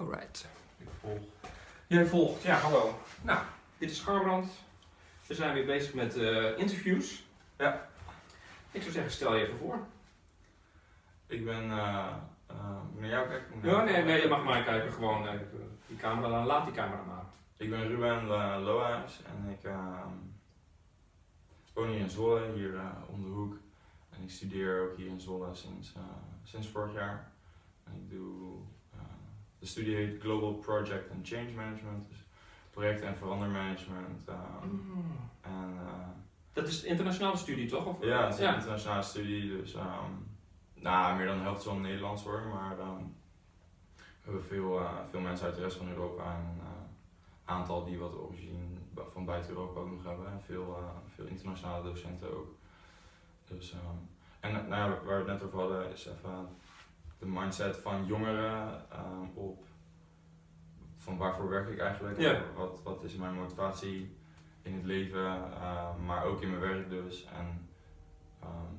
Alright. 0.00 0.46
Ik 0.78 0.88
volg. 1.00 1.18
Jij 1.86 2.06
volgt, 2.06 2.42
ja, 2.42 2.56
hallo. 2.58 2.98
Nou, 3.22 3.38
dit 3.78 3.90
is 3.90 4.00
Garbrand. 4.00 4.50
We 5.26 5.34
zijn 5.34 5.54
weer 5.54 5.66
bezig 5.66 5.94
met 5.94 6.16
eh, 6.16 6.58
interviews. 6.58 7.24
Ja. 7.58 7.88
Ik 8.70 8.80
zou 8.80 8.92
zeggen, 8.92 9.12
stel 9.12 9.34
je 9.34 9.44
even 9.44 9.58
voor. 9.58 9.78
Ik 11.26 11.44
ben. 11.44 11.70
eh 11.70 12.06
eh, 12.46 12.82
moet 12.92 13.00
naar 13.00 13.10
jou 13.10 13.28
kijken? 13.28 13.60
Naar 13.62 13.74
Ja, 13.74 13.82
nee, 13.84 14.04
nee, 14.04 14.22
je 14.22 14.28
mag 14.28 14.44
maar 14.44 14.64
kijken. 14.64 14.92
Gewoon 14.92 15.28
eh, 15.28 15.38
die 15.86 15.96
camera, 15.96 16.28
dan 16.28 16.46
laat 16.46 16.64
die 16.64 16.74
camera 16.74 17.02
maar. 17.02 17.24
Ik 17.56 17.70
ben 17.70 17.88
Ruben 17.88 18.20
eh, 18.20 18.60
Lohuis 18.62 19.20
en 19.22 19.50
ik 19.50 19.64
ehm, 19.64 20.08
woon 21.74 21.88
hier 21.88 21.98
in 22.00 22.10
Zwolle, 22.10 22.52
hier 22.52 22.76
eh, 22.76 22.90
om 23.08 23.22
de 23.22 23.28
hoek. 23.28 23.56
En 24.10 24.22
ik 24.22 24.30
studeer 24.30 24.82
ook 24.90 24.96
hier 24.96 25.06
in 25.06 25.20
Zwolle 25.20 25.54
sinds, 25.54 25.94
eh, 25.94 26.02
sinds 26.42 26.68
vorig 26.68 26.92
jaar. 26.94 27.32
En 27.84 27.94
ik 27.94 28.10
doe. 28.10 28.58
De 29.60 29.66
studie 29.66 29.94
heet 29.96 30.20
Global 30.20 30.52
Project 30.52 31.10
and 31.10 31.28
Change 31.28 31.50
Management, 31.56 32.08
dus 32.08 32.24
project- 32.70 33.00
en 33.02 33.16
verandermanagement. 33.16 34.28
ehm, 34.28 34.64
en, 35.40 35.78
eh, 35.86 36.08
Dat 36.52 36.68
is 36.68 36.80
de 36.80 36.86
internationale 36.86 37.36
studie, 37.36 37.68
toch? 37.68 37.86
Of, 37.86 38.04
Ja, 38.04 38.24
het 38.26 38.34
is 38.38 38.40
een 38.44 38.54
internationale 38.54 39.02
studie, 39.02 39.56
dus 39.56 39.74
ehm, 39.74 40.10
nou, 40.74 41.16
meer 41.16 41.26
dan 41.26 41.36
de 41.36 41.42
helft 41.42 41.60
is 41.60 41.66
wel 41.66 41.74
Nederlands 41.74 42.22
hoor, 42.24 42.42
maar 42.42 42.78
ehm, 42.78 43.02
we 43.96 44.02
hebben 44.22 44.44
veel, 44.44 44.78
eh, 44.80 44.92
veel 45.10 45.20
mensen 45.20 45.46
uit 45.46 45.54
de 45.54 45.62
rest 45.62 45.76
van 45.76 45.88
Europa 45.88 46.22
en 46.34 46.44
een 46.44 46.60
eh, 46.60 47.54
aantal 47.54 47.84
die 47.84 47.98
wat 47.98 48.14
origine 48.18 48.58
van 49.12 49.24
buiten 49.24 49.50
Europa 49.50 49.80
ook 49.80 49.90
nog 49.90 50.04
hebben 50.04 50.26
en 50.26 50.40
veel, 50.46 50.76
eh, 50.78 51.14
veel 51.14 51.26
internationale 51.26 51.82
docenten 51.82 52.36
ook. 52.36 52.54
Dus, 53.48 53.72
ehm, 53.72 53.96
en 54.40 54.52
nou 54.68 54.90
ja, 54.90 55.00
waar 55.04 55.24
we 55.24 55.30
het 55.30 55.40
net 55.40 55.42
over 55.42 55.58
hadden 55.58 55.92
is 55.92 56.06
even 56.06 56.48
de 57.20 57.26
mindset 57.26 57.76
van 57.76 58.06
jongeren 58.06 58.90
ehm, 58.90 59.24
op 59.34 59.64
van 60.94 61.16
waarvoor 61.16 61.48
werk 61.48 61.68
ik 61.68 61.78
eigenlijk, 61.78 62.20
Ja. 62.20 62.42
wat, 62.56 62.82
wat 62.82 63.04
is 63.04 63.16
mijn 63.16 63.34
motivatie 63.34 64.16
in 64.62 64.74
het 64.74 64.84
leven, 64.84 65.26
eh, 65.52 65.96
maar 66.06 66.24
ook 66.24 66.42
in 66.42 66.48
mijn 66.48 66.60
werk 66.60 66.88
dus. 66.88 67.24
En, 67.24 67.68
ehm, 68.40 68.74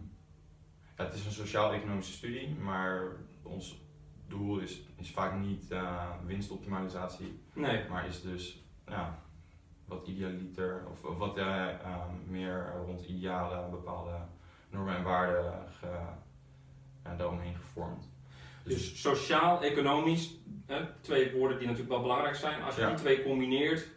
ja, 0.98 1.04
het 1.04 1.14
is 1.14 1.26
een 1.26 1.32
sociaal-economische 1.32 2.12
studie, 2.14 2.56
maar 2.56 3.02
ons 3.44 3.82
doel 4.28 4.60
is, 4.60 4.82
is 4.96 5.12
vaak 5.12 5.40
niet 5.40 5.72
eh, 5.72 6.10
winstoptimalisatie, 6.26 7.44
Nee. 7.54 7.90
maar 7.90 8.08
is 8.08 8.22
dus 8.22 8.64
ja, 8.88 9.20
wat 9.86 10.08
idealiter 10.08 10.84
of, 10.92 11.04
of 11.04 11.18
wat 11.18 11.38
eh, 11.38 11.68
ehm, 11.80 12.14
meer 12.26 12.74
rond 12.86 13.02
idealen, 13.06 13.70
bepaalde 13.70 14.18
normen 14.70 14.96
en 14.96 15.04
waarden 15.04 15.68
ge, 15.80 16.00
ja, 17.04 17.16
daaromheen 17.16 17.56
gevormd. 17.56 18.10
Dus 18.64 19.02
sociaal, 19.02 19.62
economisch, 19.64 20.36
hè, 20.66 20.86
twee 21.02 21.32
woorden 21.32 21.58
die 21.58 21.68
natuurlijk 21.68 21.94
wel 21.94 22.02
belangrijk 22.02 22.36
zijn. 22.36 22.64
Als 22.64 22.76
je 22.76 22.82
Ja. 22.82 22.88
die 22.88 22.96
twee 22.98 23.24
combineert, 23.24 23.88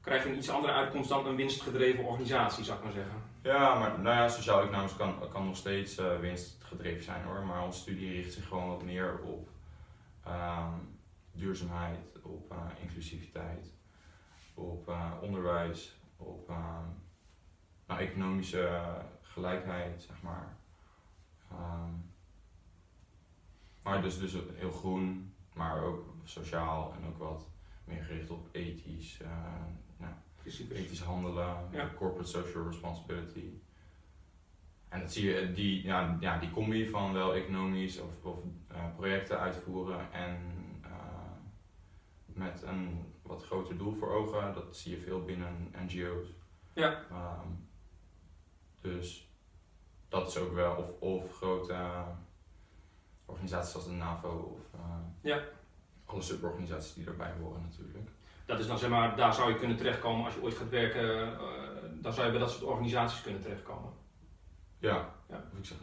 krijg 0.00 0.22
je 0.24 0.28
een 0.30 0.36
iets 0.36 0.50
andere 0.50 0.72
uitkomst 0.72 1.08
dan 1.08 1.26
een 1.26 1.36
winstgedreven 1.36 2.04
organisatie, 2.04 2.64
zou 2.64 2.78
ik 2.78 2.84
maar 2.84 2.92
zeggen. 2.92 3.22
Ja, 3.42 3.78
maar 3.78 4.00
nou 4.00 4.16
ja, 4.16 4.28
sociaal-economisch 4.28 4.96
kan, 4.96 5.28
kan 5.32 5.46
nog 5.46 5.56
steeds 5.56 5.96
eh, 5.96 6.18
winstgedreven 6.18 7.02
zijn 7.04 7.24
hoor. 7.24 7.46
Maar 7.46 7.64
onze 7.64 7.80
studie 7.80 8.12
richt 8.12 8.32
zich 8.32 8.48
gewoon 8.48 8.68
wat 8.68 8.82
meer 8.82 9.18
op 9.22 9.48
ehm, 10.24 10.72
duurzaamheid, 11.32 11.98
op 12.22 12.50
eh, 12.50 12.82
inclusiviteit, 12.82 13.74
op 14.54 14.88
eh, 14.88 15.10
onderwijs, 15.20 15.96
op 16.16 16.48
ehm, 16.48 16.88
nou, 17.86 18.00
economische 18.00 18.82
gelijkheid, 19.22 20.02
zeg 20.02 20.22
maar. 20.22 20.56
Ehm, 21.50 21.90
maar 23.84 24.02
dus, 24.02 24.18
dus 24.18 24.36
heel 24.54 24.70
groen, 24.72 25.32
maar 25.54 25.82
ook 25.82 26.04
sociaal 26.24 26.94
en 27.00 27.08
ook 27.08 27.18
wat 27.18 27.48
meer 27.84 28.04
gericht 28.04 28.30
op 28.30 28.48
ethisch. 28.52 29.20
eh, 29.20 29.28
nou, 29.96 30.12
ethisch 30.70 31.00
handelen, 31.00 31.56
Ja. 31.70 31.90
corporate 31.96 32.28
social 32.30 32.64
responsibility. 32.66 33.50
En 34.88 35.00
dat 35.00 35.12
zie 35.12 35.24
je, 35.28 35.52
die, 35.52 35.82
ja, 35.84 36.16
ja, 36.20 36.38
die 36.38 36.50
combi 36.50 36.88
van 36.88 37.12
wel 37.12 37.34
economisch 37.34 38.00
of, 38.00 38.24
of 38.24 38.38
eh, 38.68 38.94
projecten 38.96 39.38
uitvoeren 39.40 40.12
en 40.12 40.38
eh, 40.82 40.90
met 42.26 42.62
een 42.62 43.12
wat 43.22 43.44
groter 43.44 43.78
doel 43.78 43.92
voor 43.94 44.10
ogen, 44.12 44.54
dat 44.54 44.76
zie 44.76 44.90
je 44.96 45.00
veel 45.02 45.24
binnen 45.24 45.72
NGO's. 45.86 46.26
Ja. 46.74 47.04
Ehm, 47.10 47.48
dus 48.80 49.28
dat 50.08 50.28
is 50.28 50.36
ook 50.38 50.52
wel, 50.54 50.76
of, 50.76 51.00
of 51.00 51.36
grote 51.36 51.72
eh, 51.72 52.08
organisaties 53.26 53.74
als 53.74 53.84
de 53.84 53.90
NAVO 53.90 54.28
of 54.28 54.80
eh, 54.80 54.80
Ja. 55.20 55.42
alle 56.04 56.22
suborganisaties 56.22 56.94
die 56.94 57.04
daarbij 57.04 57.32
horen 57.40 57.62
natuurlijk. 57.62 58.08
Dat 58.46 58.58
is 58.58 58.66
dan 58.66 58.78
zeg 58.78 58.90
maar, 58.90 59.16
daar 59.16 59.34
zou 59.34 59.50
je 59.52 59.58
kunnen 59.58 59.76
terechtkomen 59.76 60.24
als 60.24 60.34
je 60.34 60.42
ooit 60.42 60.54
gaat 60.54 60.68
werken. 60.68 61.32
eh, 61.38 61.42
dan 62.00 62.12
zou 62.12 62.26
je 62.26 62.30
bij 62.32 62.40
dat 62.40 62.50
soort 62.50 62.62
organisaties 62.62 63.22
kunnen 63.22 63.42
terechtkomen. 63.42 63.92
Ja, 64.78 65.08
Ja. 65.28 65.44
of 65.52 65.58
ik 65.58 65.64
zeg, 65.64 65.76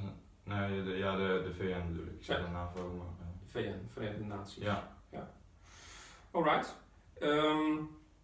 nee, 0.44 0.84
de, 0.84 0.90
ja, 0.91 1.16
de, 1.16 1.41
de 1.46 1.53
VN 1.53 1.88
bedoel 1.88 2.06
ik. 2.07 2.13
Ik 2.19 2.24
zeg 2.24 2.38
Ja. 2.38 2.44
de 2.46 2.50
NAVO, 2.52 2.90
maar 2.97 3.06
eh, 3.07 3.25
VN, 3.46 3.88
Verenigde 3.94 4.23
Naties. 4.25 4.63
ja. 4.63 4.90
Alright. 6.31 6.75
Ehm, 7.19 7.75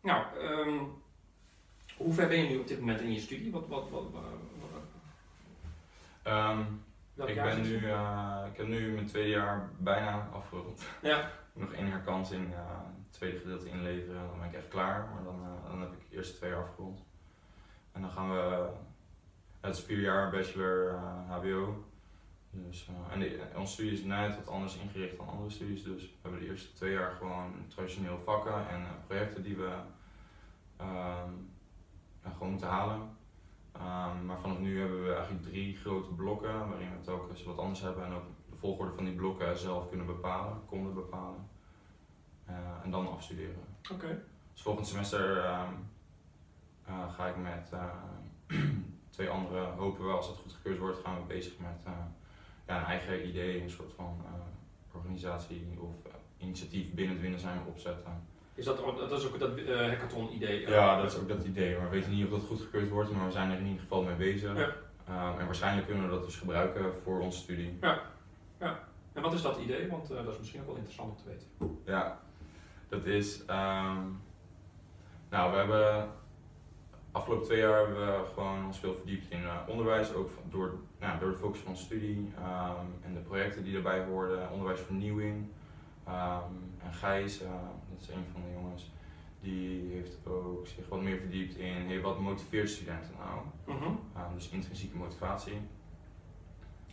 nou, 0.02 0.38
ehm, 0.40 0.84
hoe 1.98 2.14
ver 2.14 2.28
ben 2.28 2.38
je 2.44 2.50
nu 2.50 2.58
op 2.58 2.68
dit 2.68 2.80
moment 2.80 3.02
in 3.02 3.12
je 3.14 3.20
studie? 3.20 3.52
Wat, 3.52 3.68
wat, 3.68 3.90
wat, 3.90 4.04
wat, 4.12 4.24
wat- 4.62 4.82
Ehm, 6.24 6.62
welk 7.18 7.30
ik, 7.30 7.36
jaar 7.36 7.56
ben 7.56 7.62
nu, 7.62 7.76
eh, 7.76 8.46
ik 8.52 8.58
heb 8.58 8.68
nu 8.68 8.94
mijn 8.94 9.06
tweede 9.06 9.30
jaar 9.30 9.70
bijna 9.78 10.30
afgerond. 10.34 10.86
Ja, 11.02 11.32
Nog 11.58 11.74
één 11.74 11.92
herkansing, 11.92 12.54
eh, 12.54 12.60
het 13.04 13.14
tweede 13.14 13.40
gedeelte 13.40 13.70
inleveren, 13.70 14.28
dan 14.28 14.40
ben 14.40 14.48
ik 14.48 14.54
echt 14.54 14.68
klaar. 14.68 15.10
Maar 15.14 15.24
dan, 15.24 15.44
eh, 15.44 15.70
dan 15.70 15.82
heb 15.82 15.92
ik 15.92 16.10
de 16.10 16.16
eerste 16.16 16.38
twee 16.38 16.50
jaar 16.50 16.64
afgerond. 16.64 17.06
En 17.92 18.02
dan 18.02 18.12
gaan 18.12 18.32
we, 18.32 18.70
het 19.60 19.76
is 19.76 19.84
vier 19.84 20.00
jaar 20.00 20.32
bachelor 20.32 21.00
HBO. 21.28 21.86
Dus, 22.50 22.88
eh, 22.88 23.14
en 23.14 23.20
de, 23.20 23.42
onze 23.56 23.74
studie 23.74 23.92
is 23.92 24.04
net 24.04 24.36
wat 24.36 24.48
anders 24.48 24.78
ingericht 24.78 25.18
dan 25.18 25.28
andere 25.28 25.50
studies. 25.50 25.84
Dus 25.84 26.02
we 26.02 26.18
hebben 26.22 26.40
de 26.40 26.48
eerste 26.48 26.74
twee 26.74 26.92
jaar 26.92 27.12
gewoon 27.12 27.66
traditioneel 27.68 28.20
vakken 28.20 28.70
en 28.70 28.86
projecten 29.08 29.44
die 29.44 29.58
we 29.58 29.72
gewoon 32.34 32.50
moeten 32.50 32.68
halen. 32.68 33.17
Ehm, 33.80 34.26
maar 34.26 34.40
vanaf 34.40 34.60
nu 34.60 34.80
hebben 34.80 35.04
we 35.04 35.14
eigenlijk 35.14 35.44
drie 35.44 35.76
grote 35.76 36.10
blokken 36.10 36.70
waarin 36.70 36.92
we 36.92 37.02
telkens 37.02 37.44
wat 37.44 37.58
anders 37.58 37.82
hebben 37.82 38.06
en 38.06 38.14
ook 38.14 38.26
de 38.50 38.56
volgorde 38.56 38.94
van 38.94 39.06
die 39.06 39.16
blokken 39.16 39.58
zelf 39.58 39.90
kunnen 39.90 40.06
bepalen, 40.06 40.62
konden 40.66 40.94
bepalen. 40.94 41.48
Eh, 42.48 42.56
en 42.84 42.92
dan 42.92 43.12
afstuderen. 43.12 43.64
oké. 43.92 44.24
Dus 44.54 44.62
volgend 44.62 44.88
semester 44.88 45.44
ehm, 45.44 45.74
eh, 46.86 47.14
ga 47.14 47.28
ik 47.28 47.38
met 47.38 47.70
eh, 47.72 48.60
twee 49.16 49.30
andere, 49.30 49.66
hopen 49.66 50.06
we 50.06 50.12
als 50.12 50.28
het 50.28 50.38
goedgekeurd 50.38 50.78
wordt, 50.78 51.00
gaan 51.00 51.20
we 51.20 51.26
bezig 51.28 51.54
met 51.60 51.94
ja, 52.68 52.80
een 52.80 52.86
eigen 52.86 53.28
idee, 53.28 53.62
een 53.62 53.70
soort 53.70 53.94
van 53.94 54.22
organisatie 54.92 55.68
of 55.80 55.94
initiatief 56.38 56.94
binnen 56.94 57.14
het 57.14 57.22
winnen 57.22 57.40
zijn 57.40 57.60
opzetten. 57.68 58.28
Is 58.58 58.66
dat, 58.66 58.78
dat 59.10 59.12
is 59.20 59.28
ook 59.28 59.40
dat 59.40 59.58
eh 59.58 59.88
hackathon 59.88 60.34
idee? 60.34 60.68
Ja, 60.70 61.02
dat 61.02 61.12
is 61.12 61.20
ook 61.20 61.28
dat 61.28 61.44
idee, 61.46 61.78
maar 61.78 61.90
we 61.90 61.96
weten 61.96 62.12
niet 62.12 62.26
of 62.26 62.32
dat 62.32 62.44
goedgekeurd 62.48 62.90
wordt, 62.90 63.12
maar 63.12 63.26
we 63.26 63.32
zijn 63.32 63.52
er 63.52 63.58
in 63.58 63.66
ieder 63.66 63.82
geval 63.82 64.04
mee 64.04 64.16
bezig. 64.16 64.58
Ja. 64.58 64.72
Ehm, 65.08 65.40
en 65.40 65.46
waarschijnlijk 65.46 65.88
kunnen 65.88 66.04
we 66.06 66.10
dat 66.16 66.26
dus 66.26 66.36
gebruiken 66.36 66.84
voor 67.04 67.20
onze 67.20 67.40
studie. 67.40 67.78
En 69.14 69.22
wat 69.24 69.34
is 69.34 69.42
dat 69.42 69.58
idee? 69.58 69.88
Want 69.90 70.12
eh, 70.12 70.18
dat 70.24 70.34
is 70.34 70.38
misschien 70.40 70.60
ook 70.60 70.66
wel 70.68 70.76
interessant 70.76 71.10
om 71.10 71.18
te 71.18 71.24
weten. 71.30 71.78
Ja, 71.86 72.20
dat 72.90 73.06
is. 73.06 73.46
ehm, 73.46 74.02
nou, 75.30 75.52
we 75.52 75.58
hebben. 75.58 76.10
Afgelopen 77.12 77.46
twee 77.46 77.60
jaar 77.60 77.78
hebben 77.78 77.96
we 77.96 78.24
gewoon 78.34 78.66
ons 78.66 78.80
veel 78.80 78.94
verdiept 78.96 79.32
in 79.32 79.44
eh, 79.44 79.56
onderwijs, 79.68 80.14
ook 80.14 80.30
van- 80.30 80.44
door, 80.50 80.74
nou, 81.00 81.20
door 81.20 81.30
de 81.32 81.38
focus 81.38 81.60
van 81.60 81.78
studie 81.78 82.32
ehm, 82.38 82.86
en 83.06 83.14
de 83.14 83.20
projecten 83.20 83.64
die 83.64 83.76
erbij 83.76 84.04
hoorden, 84.04 84.52
onderwijsvernieuwing. 84.52 85.48
Ehm, 86.08 86.52
en 86.84 86.94
Gijs, 86.94 87.42
eh, 87.42 87.50
dat 87.90 88.02
is 88.02 88.08
een 88.08 88.26
van 88.32 88.42
de 88.42 88.52
jongens, 88.54 88.92
die 89.40 89.92
heeft 89.94 90.18
ook 90.28 90.68
zich 90.68 90.88
wat 90.90 91.02
meer 91.02 91.18
verdiept 91.18 91.56
in 91.56 91.88
hey, 91.88 92.02
wat 92.02 92.20
motiveert 92.20 92.70
studenten 92.70 93.12
nou. 93.20 93.78
Mhm. 93.78 93.90
Ehm, 94.16 94.34
dus 94.34 94.50
intrinsieke 94.50 94.98
motivatie. 94.98 95.62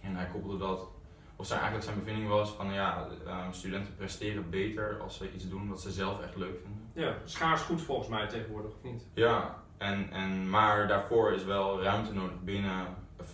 En 0.03 0.17
hij 0.17 0.27
koppelde 0.27 0.59
dat, 0.59 0.89
of 1.37 1.47
zijn, 1.47 1.61
eigenlijk 1.61 1.91
zijn 1.91 1.99
bevinding 2.05 2.29
was 2.29 2.51
van 2.51 2.73
ja, 2.73 3.09
ehm, 3.27 3.53
studenten 3.53 3.97
presteren 3.97 4.51
beter 4.51 5.01
als 5.01 5.17
ze 5.17 5.33
iets 5.33 5.49
doen 5.49 5.69
wat 5.69 5.81
ze 5.81 5.91
zelf 5.93 6.21
echt 6.21 6.37
leuk 6.37 6.59
vinden. 6.63 6.83
Ja, 6.93 7.17
schaars 7.25 7.61
goed 7.61 7.83
volgens 7.83 8.09
mij 8.09 8.27
tegenwoordig, 8.27 8.71
of 8.71 8.83
niet? 8.83 9.07
Ja, 9.15 9.63
en, 9.79 10.11
en, 10.11 10.51
maar 10.51 10.89
daarvoor 10.89 11.33
is 11.33 11.45
wel 11.45 11.83
ruimte 11.83 12.13
nodig 12.13 12.43
binnen, 12.43 12.87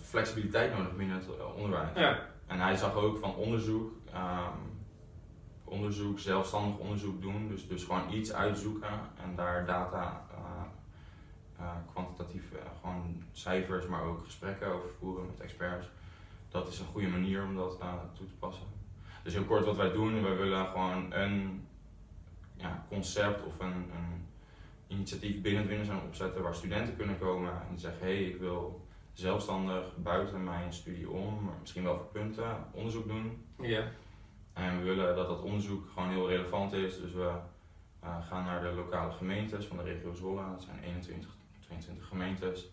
flexibiliteit 0.03 0.77
nodig 0.77 0.95
binnen 0.95 1.15
het 1.15 1.25
eh, 1.37 1.55
onderwijs. 1.55 1.89
Ja, 1.95 2.19
En 2.47 2.59
hij 2.59 2.75
zag 2.75 2.93
ook 2.95 3.17
van 3.17 3.35
onderzoek, 3.35 3.91
ehm, 4.13 4.57
onderzoek, 5.71 6.19
zelfstandig 6.19 6.77
onderzoek 6.77 7.21
doen, 7.21 7.47
dus, 7.47 7.67
dus 7.67 7.83
gewoon 7.83 8.13
iets 8.13 8.33
uitzoeken 8.33 8.99
en 9.23 9.35
daar 9.35 9.65
data, 9.65 10.25
eh, 10.31 11.65
eh, 11.65 11.75
kwantitatief, 11.91 12.51
eh, 12.51 12.59
gewoon 12.81 13.23
cijfers, 13.31 13.87
maar 13.87 14.03
ook 14.03 14.23
gesprekken 14.23 14.67
over 14.67 14.89
voeren 14.99 15.25
met 15.25 15.39
experts. 15.39 15.87
Dat 16.49 16.67
is 16.67 16.79
een 16.79 16.85
goede 16.85 17.07
manier 17.07 17.43
om 17.43 17.55
dat 17.55 17.79
toe 18.13 18.27
te 18.27 18.33
passen. 18.39 18.65
Dus 19.23 19.33
heel 19.33 19.43
kort 19.43 19.65
wat 19.65 19.75
wij 19.75 19.91
doen, 19.91 20.23
wij 20.23 20.35
willen 20.35 20.65
gewoon 20.65 21.13
een 21.13 21.65
concept 22.87 23.45
of 23.45 23.59
een, 23.59 23.73
een 23.73 24.25
initiatief 24.87 25.41
binnen 25.41 25.61
het 25.61 25.69
Windersheim 25.69 26.07
opzetten 26.07 26.43
waar 26.43 26.55
studenten 26.55 26.95
kunnen 26.95 27.19
komen 27.19 27.53
en 27.69 27.79
zeggen: 27.79 28.07
hé, 28.07 28.13
hey, 28.13 28.23
ik 28.23 28.39
wil 28.39 28.87
zelfstandig 29.13 29.97
buiten 29.97 30.43
mijn 30.43 30.73
studie 30.73 31.09
om, 31.09 31.49
misschien 31.59 31.83
wel 31.83 31.95
voor 31.95 32.11
punten, 32.11 32.65
onderzoek 32.71 33.07
doen. 33.07 33.45
Ja. 33.59 33.91
En 34.53 34.77
we 34.77 34.83
willen 34.83 35.15
dat 35.15 35.27
dat 35.27 35.41
onderzoek 35.41 35.89
gewoon 35.93 36.09
heel 36.09 36.29
relevant 36.29 36.73
is. 36.73 36.99
Dus 37.01 37.11
we 37.11 37.31
uh, 38.03 38.27
gaan 38.27 38.45
naar 38.45 38.61
de 38.61 38.71
lokale 38.71 39.11
gemeentes 39.11 39.65
van 39.65 39.77
de 39.77 39.83
regio 39.83 40.13
Zwolle. 40.13 40.49
Dat 40.49 40.63
zijn 40.63 40.83
21, 40.83 41.29
22 41.59 42.07
gemeentes. 42.07 42.69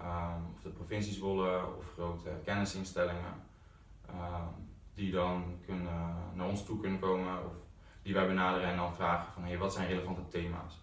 Um, 0.00 0.46
of 0.54 0.62
de 0.62 0.68
provincie 0.68 1.12
Zwolle 1.12 1.66
of 1.78 1.92
grote 1.92 2.30
kennisinstellingen. 2.44 3.34
Um, 4.10 4.72
die 4.94 5.12
dan 5.12 5.58
kunnen, 5.66 6.14
naar 6.34 6.48
ons 6.48 6.64
toe 6.64 6.80
kunnen 6.80 6.98
komen 6.98 7.46
of 7.46 7.52
die 8.02 8.14
wij 8.14 8.26
benaderen 8.26 8.68
en 8.68 8.76
dan 8.76 8.94
vragen 8.94 9.32
van 9.32 9.44
hey, 9.44 9.58
wat 9.58 9.72
zijn 9.72 9.88
relevante 9.88 10.28
thema's. 10.28 10.82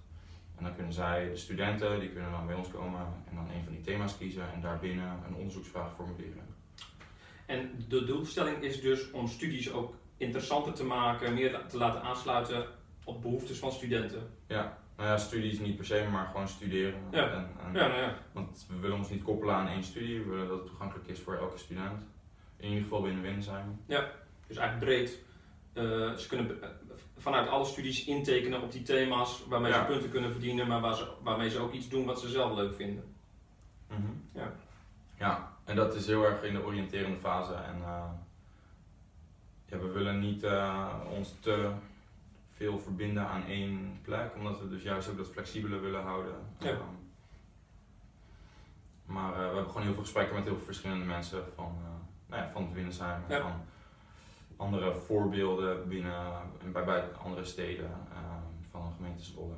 En 0.58 0.64
dan 0.64 0.76
kunnen 0.76 0.94
zij, 0.94 1.30
de 1.30 1.38
studenten, 1.38 2.00
die 2.00 2.12
kunnen 2.12 2.32
dan 2.32 2.46
bij 2.46 2.56
ons 2.56 2.70
komen 2.70 3.02
en 3.30 3.36
dan 3.36 3.50
een 3.50 3.64
van 3.64 3.74
die 3.74 3.82
thema's 3.82 4.18
kiezen 4.18 4.54
en 4.54 4.62
daarbinnen 4.62 5.24
een 5.28 5.36
onderzoeksvraag 5.36 5.94
formuleren. 5.96 6.46
En 7.46 7.86
de 7.88 8.04
doelstelling 8.04 8.62
is 8.62 8.82
dus 8.82 9.12
om 9.12 9.28
studies 9.28 9.72
ook 9.72 9.96
interessanter 10.22 10.74
te 10.74 10.84
maken, 10.84 11.34
meer 11.34 11.66
te 11.68 11.78
laten 11.78 12.02
aansluiten 12.02 12.66
op 13.04 13.22
behoeftes 13.22 13.58
van 13.60 13.72
studenten. 13.72 14.30
Ja, 14.48 14.78
nou 14.98 15.10
ja, 15.10 15.18
studies 15.18 15.60
niet 15.60 15.76
per 15.76 15.86
se, 15.86 16.08
maar 16.12 16.26
gewoon 16.26 16.48
studeren. 16.48 17.00
Ja. 17.12 17.30
En, 17.30 17.50
en, 17.66 17.74
Ja, 17.74 17.88
nou 17.88 18.02
ja. 18.02 18.16
Want 18.32 18.66
we 18.70 18.80
willen 18.80 18.98
ons 18.98 19.10
niet 19.10 19.24
koppelen 19.24 19.56
aan 19.56 19.68
één 19.68 19.84
studie, 19.84 20.20
we 20.24 20.30
willen 20.30 20.48
dat 20.48 20.58
het 20.58 20.68
toegankelijk 20.68 21.08
is 21.08 21.20
voor 21.20 21.36
elke 21.36 21.58
student. 21.58 22.02
In 22.58 22.68
ieder 22.68 22.84
geval 22.84 23.02
binnen 23.02 23.22
Winsheim. 23.22 23.80
Dus 24.48 24.58
eigenlijk 24.58 24.80
breed. 24.80 25.20
Eh, 25.74 25.84
ze 26.18 26.28
kunnen 26.28 26.60
vanuit 27.18 27.50
alle 27.50 27.66
studies 27.66 28.06
intekenen 28.06 28.62
op 28.62 28.72
die 28.72 28.82
thema's 28.82 29.46
waarmee 29.48 29.72
Ja. 29.72 29.80
ze 29.80 29.86
punten 29.92 30.10
kunnen 30.12 30.32
verdienen, 30.32 30.68
maar 30.68 30.82
waar 30.82 30.96
ze, 30.96 31.08
waarmee 31.24 31.50
ze 31.50 31.60
ook 31.60 31.74
iets 31.74 31.90
doen 31.90 32.06
wat 32.06 32.20
ze 32.20 32.30
zelf 32.30 32.56
leuk 32.56 32.76
vinden. 32.76 33.16
Mhm. 33.88 34.02
Ja. 34.34 34.52
Ja, 35.18 35.52
en 35.64 35.76
dat 35.76 35.96
is 35.96 36.08
heel 36.08 36.24
erg 36.24 36.44
in 36.44 36.54
de 36.54 36.64
oriënterende 36.66 37.18
fase. 37.20 37.54
En 37.54 37.76
eh, 37.84 38.04
ja, 39.72 39.78
we 39.78 39.88
willen 39.92 40.20
niet 40.20 40.44
eh, 40.44 40.88
ons 41.18 41.36
te 41.40 41.72
veel 42.56 42.80
verbinden 42.80 43.28
aan 43.28 43.46
één 43.46 44.00
plek, 44.02 44.36
omdat 44.38 44.60
we 44.60 44.70
dus 44.70 44.84
juist 44.84 45.10
ook 45.10 45.18
dat 45.18 45.28
flexibele 45.30 45.80
willen 45.80 46.02
houden. 46.02 46.34
Ja. 46.60 46.70
Ehm, 46.70 46.80
maar 49.06 49.32
eh, 49.34 49.38
we 49.40 49.44
hebben 49.46 49.66
gewoon 49.68 49.82
heel 49.84 49.94
veel 49.94 50.02
gesprekken 50.04 50.36
met 50.36 50.44
heel 50.44 50.56
veel 50.56 50.66
verschillende 50.66 51.06
mensen 51.06 51.44
van, 51.56 51.76
eh, 51.84 51.90
nou 52.30 52.42
ja, 52.42 52.50
van 52.50 52.64
het 52.64 52.74
Windersheim 52.74 53.22
en 53.28 53.36
Ja. 53.36 53.42
van 53.42 53.62
andere 54.58 54.94
voorbeelden 54.94 55.88
binnen 55.88 56.26
en 56.64 56.72
bij, 56.72 56.84
bij 56.84 57.04
andere 57.24 57.46
steden 57.46 57.92
ehm, 58.14 58.70
van 58.72 58.82
de 58.88 58.96
gemeente 58.96 59.24
Zwolle. 59.24 59.54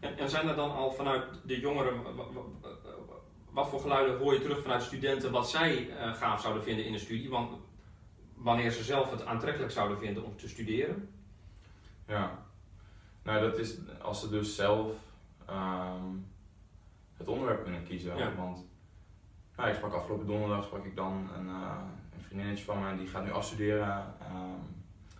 En, 0.00 0.18
en 0.18 0.28
zijn 0.30 0.48
er 0.48 0.56
dan 0.56 0.70
al 0.74 0.92
vanuit 0.92 1.24
de 1.44 1.60
jongeren, 1.60 2.02
wa- 2.02 2.12
wa- 2.14 2.32
wa- 2.32 3.14
wat 3.50 3.68
voor 3.68 3.80
geluiden 3.80 4.18
hoor 4.18 4.32
je 4.34 4.40
terug 4.40 4.62
vanuit 4.62 4.82
studenten 4.82 5.30
wat 5.30 5.50
zij 5.50 5.90
gaaf 6.14 6.40
zouden 6.40 6.62
vinden 6.62 6.84
in 6.84 6.92
een 6.92 6.98
studie? 6.98 7.30
Want 7.30 7.52
wanneer 8.44 8.70
ze 8.70 8.82
zelf 8.82 9.10
het 9.10 9.26
aantrekkelijk 9.26 9.72
zouden 9.72 9.98
vinden 9.98 10.24
om 10.24 10.36
te 10.36 10.48
studeren. 10.48 11.08
Ja, 12.06 12.38
nou 13.22 13.40
dat 13.40 13.58
is 13.58 13.76
als 14.02 14.20
ze 14.20 14.28
dus 14.28 14.56
zelf 14.56 14.92
ehm, 15.46 16.12
het 17.16 17.28
onderwerp 17.28 17.62
kunnen 17.62 17.84
kiezen. 17.84 18.16
Ja. 18.16 18.34
Want 18.34 18.66
nou, 19.56 19.68
ik 19.68 19.74
sprak 19.74 19.92
afgelopen 19.92 20.26
donderdag 20.26 20.64
sprak 20.64 20.84
ik 20.84 20.96
dan 20.96 21.30
een, 21.36 21.48
eh, 21.48 21.78
een 22.14 22.22
vriendinnetje 22.22 22.64
van 22.64 22.82
me 22.82 22.96
die 22.96 23.06
gaat 23.06 23.24
nu 23.24 23.32
afstuderen, 23.32 24.14
ehm, 24.20 24.60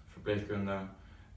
verpleegkunde. 0.06 0.78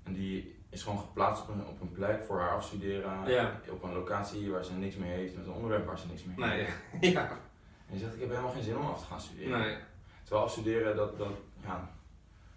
En 0.03 0.13
die 0.13 0.55
is 0.69 0.83
gewoon 0.83 0.99
geplaatst 0.99 1.43
op 1.43 1.49
een, 1.49 1.65
op 1.65 1.81
een 1.81 1.91
plek 1.91 2.23
voor 2.23 2.39
haar 2.39 2.55
afstuderen. 2.55 3.29
Ja. 3.29 3.59
Op 3.69 3.83
een 3.83 3.93
locatie 3.93 4.51
waar 4.51 4.65
ze 4.65 4.73
niks 4.73 4.95
mee 4.95 5.11
heeft, 5.11 5.35
met 5.35 5.45
een 5.45 5.51
onderwerp 5.51 5.85
waar 5.85 5.99
ze 5.99 6.07
niks 6.07 6.23
mee 6.23 6.35
Nee, 6.37 6.59
heeft. 6.59 7.13
ja. 7.13 7.29
En 7.29 7.93
die 7.93 7.99
zegt 7.99 8.13
ik 8.13 8.19
heb 8.19 8.29
helemaal 8.29 8.51
geen 8.51 8.63
zin 8.63 8.77
om 8.77 8.85
af 8.85 8.99
te 8.99 9.05
gaan 9.05 9.21
studeren. 9.21 9.59
Nee, 9.59 9.77
Terwijl 10.23 10.45
afstuderen, 10.45 10.95
dat, 10.95 11.17
dat, 11.17 11.31
ja, 11.67 11.89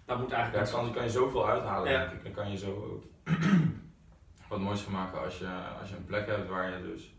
dat 0.04 0.18
moet 0.18 0.32
eigenlijk 0.32 0.70
kan, 0.70 0.92
kan 0.92 1.02
je 1.02 1.10
zoveel 1.10 1.48
uithalen, 1.48 1.92
Ja. 1.92 1.98
denk 1.98 2.12
ik. 2.12 2.22
Dan 2.24 2.32
kan 2.32 2.50
je 2.50 2.56
zo 2.58 2.70
ook 2.70 3.04
wat 4.48 4.58
moois 4.60 4.80
van 4.80 4.92
maken 4.92 5.24
als 5.24 5.38
je, 5.38 5.48
als 5.80 5.88
je 5.90 5.96
een 5.96 6.04
plek 6.04 6.26
hebt 6.26 6.48
waar 6.48 6.70
je 6.70 6.82
dus 6.82 7.14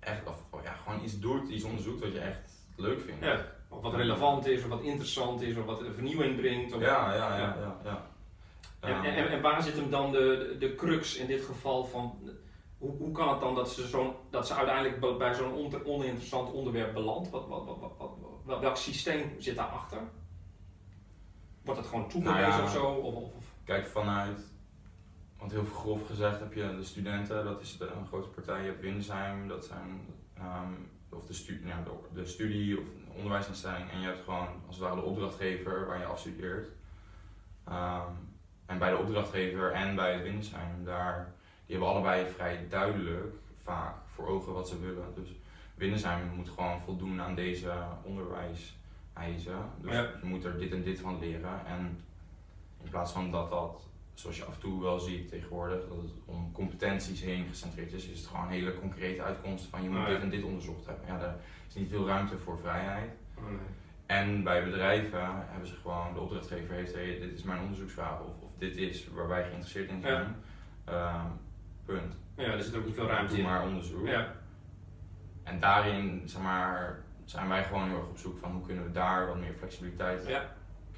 echt 0.00 0.26
of, 0.26 0.42
of 0.50 0.62
ja, 0.64 0.72
gewoon 0.72 1.04
iets 1.04 1.18
doet, 1.18 1.48
iets 1.48 1.64
onderzoekt 1.64 2.00
wat 2.00 2.12
je 2.12 2.18
echt 2.20 2.50
leuk 2.76 3.00
vindt. 3.00 3.24
Ja, 3.24 3.46
of 3.68 3.82
wat 3.82 3.94
relevant 3.94 4.46
is, 4.46 4.62
of 4.62 4.68
wat 4.68 4.80
interessant 4.82 5.40
is, 5.42 5.56
of 5.56 5.64
wat 5.64 5.82
vernieuwing 5.94 6.36
brengt. 6.36 6.72
Of... 6.72 6.80
ja, 6.82 7.14
ja, 7.14 7.36
ja. 7.38 7.56
ja, 7.60 7.76
ja. 7.84 8.10
En, 8.80 9.04
en, 9.04 9.28
en 9.30 9.40
waar 9.40 9.62
zit 9.62 9.76
hem 9.76 9.90
dan 9.90 10.12
de, 10.12 10.56
de 10.58 10.74
crux 10.74 11.16
in 11.16 11.26
dit 11.26 11.44
geval 11.44 11.84
van, 11.84 12.18
hoe, 12.78 12.96
hoe 12.96 13.12
kan 13.12 13.28
het 13.28 13.40
dan 13.40 13.54
dat 13.54 13.70
ze, 13.70 13.86
zo'n, 13.86 14.14
dat 14.30 14.46
ze 14.46 14.54
uiteindelijk 14.54 15.18
bij- 15.18 15.34
zo'n 15.34 15.52
on- 15.52 15.84
oninteressant 15.86 16.50
onderwerp 16.52 16.92
belandt? 16.94 17.30
Wat, 17.30 17.46
wat, 17.48 17.64
wat, 17.64 17.78
wat, 17.80 17.92
wat- 17.98 18.16
wat- 18.44 18.60
welk 18.60 18.76
systeem 18.76 19.34
zit 19.38 19.56
daarachter? 19.56 19.98
Wordt 21.64 21.80
het 21.80 21.88
gewoon 21.88 22.08
toegewezen 22.08 22.48
Nou 22.48 22.58
ja. 22.58 22.64
of 22.64 22.70
zo? 22.70 22.84
Of, 22.84 23.30
Kijk, 23.64 23.86
vanuit, 23.86 24.40
want 25.38 25.52
heel 25.52 25.64
grof 25.64 26.06
gezegd 26.06 26.40
heb 26.40 26.52
je 26.52 26.76
de 26.76 26.84
studenten, 26.84 27.44
dat 27.44 27.60
is 27.60 27.78
de, 27.78 27.86
een 27.86 28.06
grote 28.06 28.28
partij. 28.28 28.60
Je 28.60 28.66
hebt 28.66 28.80
Windersheim, 28.80 29.48
dat 29.48 29.64
zijn 29.64 30.06
ehm, 30.34 30.72
of 31.08 31.26
de, 31.26 31.32
stu 31.32 31.62
ja, 31.64 31.82
de, 31.82 32.20
de 32.20 32.26
studie 32.26 32.78
of 32.78 32.84
de 32.84 33.12
onderwijsinstelling. 33.16 33.90
En 33.90 34.00
je 34.00 34.06
hebt 34.06 34.24
gewoon 34.24 34.48
als 34.66 34.76
het 34.76 34.84
ware 34.84 35.00
de 35.00 35.06
opdrachtgever 35.06 35.86
waar 35.86 35.98
je 35.98 36.04
afstudeert. 36.04 36.68
Ehm, 37.64 38.10
en 38.66 38.78
bij 38.78 38.90
de 38.90 38.96
opdrachtgever 38.96 39.72
en 39.72 39.94
bij 39.94 40.12
het 40.12 40.22
Windersheim, 40.22 40.84
daar, 40.84 41.34
die 41.66 41.76
hebben 41.76 41.94
allebei 41.94 42.30
vrij 42.30 42.66
duidelijk 42.68 43.34
vaak 43.62 43.94
voor 44.14 44.26
ogen 44.26 44.52
wat 44.52 44.68
ze 44.68 44.78
willen. 44.80 45.14
Dus 45.14 45.28
Windersheim 45.74 46.28
moet 46.34 46.48
gewoon 46.48 46.80
voldoen 46.80 47.20
aan 47.20 47.34
deze 47.34 47.72
onderwijseisen. 49.16 49.54
Dus 49.80 49.92
Ja. 49.92 50.00
je 50.22 50.26
moet 50.26 50.44
er 50.44 50.58
dit 50.58 50.72
en 50.72 50.82
dit 50.82 51.00
van 51.00 51.18
leren. 51.18 51.66
En 51.66 51.98
in 52.82 52.90
plaats 52.90 53.12
van 53.12 53.30
dat 53.30 53.50
dat, 53.50 53.88
zoals 54.14 54.36
je 54.36 54.44
af 54.44 54.54
en 54.54 54.60
toe 54.60 54.82
wel 54.82 54.98
ziet 54.98 55.28
tegenwoordig, 55.28 55.88
dat 55.88 55.96
het 55.96 56.10
om 56.24 56.52
competenties 56.52 57.20
heen 57.22 57.46
gecentreerd 57.48 57.92
is, 57.92 58.06
is 58.08 58.18
het 58.18 58.26
gewoon 58.28 58.44
een 58.44 58.50
hele 58.52 58.74
concrete 58.74 59.22
uitkomst 59.22 59.64
van 59.64 59.82
je 59.82 59.88
moet 59.88 59.98
Ah, 59.98 60.06
ja. 60.06 60.12
dit 60.12 60.22
en 60.22 60.30
dit 60.30 60.44
onderzocht 60.44 60.86
hebben. 60.86 61.06
Ja, 61.06 61.18
daar 61.18 61.36
is 61.68 61.74
niet 61.74 61.88
veel 61.90 62.06
ruimte 62.06 62.38
voor 62.38 62.58
vrijheid. 62.58 63.10
oh, 63.38 63.44
nee. 63.48 63.56
En 64.06 64.42
bij 64.44 64.64
bedrijven 64.64 65.20
hebben 65.48 65.68
ze 65.68 65.74
gewoon, 65.74 66.12
de 66.14 66.20
opdrachtgever 66.20 66.74
heeft, 66.74 66.94
hey, 66.94 67.18
dit 67.20 67.32
is 67.32 67.42
mijn 67.42 67.60
onderzoeksvraag 67.60 68.20
of, 68.20 68.40
of 68.40 68.50
dit 68.58 68.76
is 68.76 69.08
waar 69.08 69.28
wij 69.28 69.42
geïnteresseerd 69.42 69.90
in 69.90 70.00
zijn. 70.00 70.36
Ehm, 70.84 71.26
punt. 71.84 72.14
Ja, 72.36 72.44
er 72.44 72.62
zit 72.62 72.76
ook 72.76 72.84
niet 72.84 72.94
veel 72.94 73.06
ruimte 73.06 73.32
Doe 73.32 73.42
in. 73.42 73.48
maar 73.48 73.62
onderzoek. 73.62 74.06
Ja, 74.06 74.32
En 75.42 75.60
daarin 75.60 76.22
zeg 76.24 76.42
maar, 76.42 77.02
zijn 77.24 77.48
wij 77.48 77.64
gewoon 77.64 77.88
heel 77.88 77.96
erg 77.96 78.08
op 78.08 78.18
zoek 78.18 78.38
van 78.38 78.52
hoe 78.52 78.66
kunnen 78.66 78.84
we 78.84 78.90
daar 78.90 79.26
wat 79.26 79.36
meer 79.36 79.54
flexibiliteit 79.58 80.26
ja. 80.26 80.42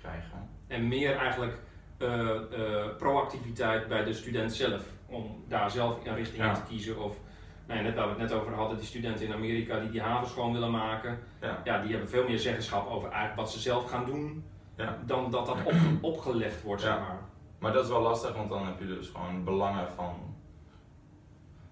krijgen. 0.01 0.49
En 0.67 0.89
meer 0.89 1.17
eigenlijk 1.17 1.59
eh, 1.99 2.31
eh, 2.31 2.97
proactiviteit 2.97 3.89
bij 3.89 4.05
de 4.05 4.13
student 4.13 4.53
zelf. 4.53 4.83
Om 5.07 5.45
daar 5.49 5.71
zelf 5.71 6.07
een 6.07 6.15
richting 6.15 6.45
in 6.45 6.55
te 6.55 6.63
kiezen. 6.69 7.03
Of, 7.03 7.17
nou 7.67 7.79
ja, 7.79 7.85
net 7.85 7.95
waar 7.95 8.05
we 8.05 8.11
het 8.11 8.31
net 8.31 8.33
over 8.33 8.55
hadden, 8.55 8.77
die 8.79 8.87
studenten 8.87 9.27
in 9.27 9.33
Amerika 9.33 9.81
die 9.81 9.91
die 9.91 10.01
haven 10.01 10.29
schoon 10.29 10.53
willen 10.53 10.71
maken. 10.71 11.19
Ja. 11.41 11.61
Ja, 11.65 11.81
die 11.81 11.91
hebben 11.91 12.09
veel 12.09 12.29
meer 12.29 12.39
zeggenschap 12.39 12.89
over 12.89 13.09
eigenlijk 13.09 13.37
wat 13.37 13.51
ze 13.51 13.59
zelf 13.59 13.91
gaan 13.91 14.05
doen. 14.05 14.45
Dan 15.07 15.31
dat 15.31 15.47
dat 15.47 15.65
op, 15.65 15.73
opgelegd 16.01 16.63
wordt, 16.63 16.83
zeg 16.83 16.99
maar. 16.99 17.19
Maar 17.59 17.73
dat 17.73 17.85
is 17.85 17.91
wel 17.91 18.03
lastig, 18.03 18.35
want 18.35 18.49
dan 18.49 18.67
heb 18.67 18.79
je 18.79 18.87
dus 18.87 19.09
gewoon 19.09 19.45
belangen 19.45 19.91
van 19.91 20.37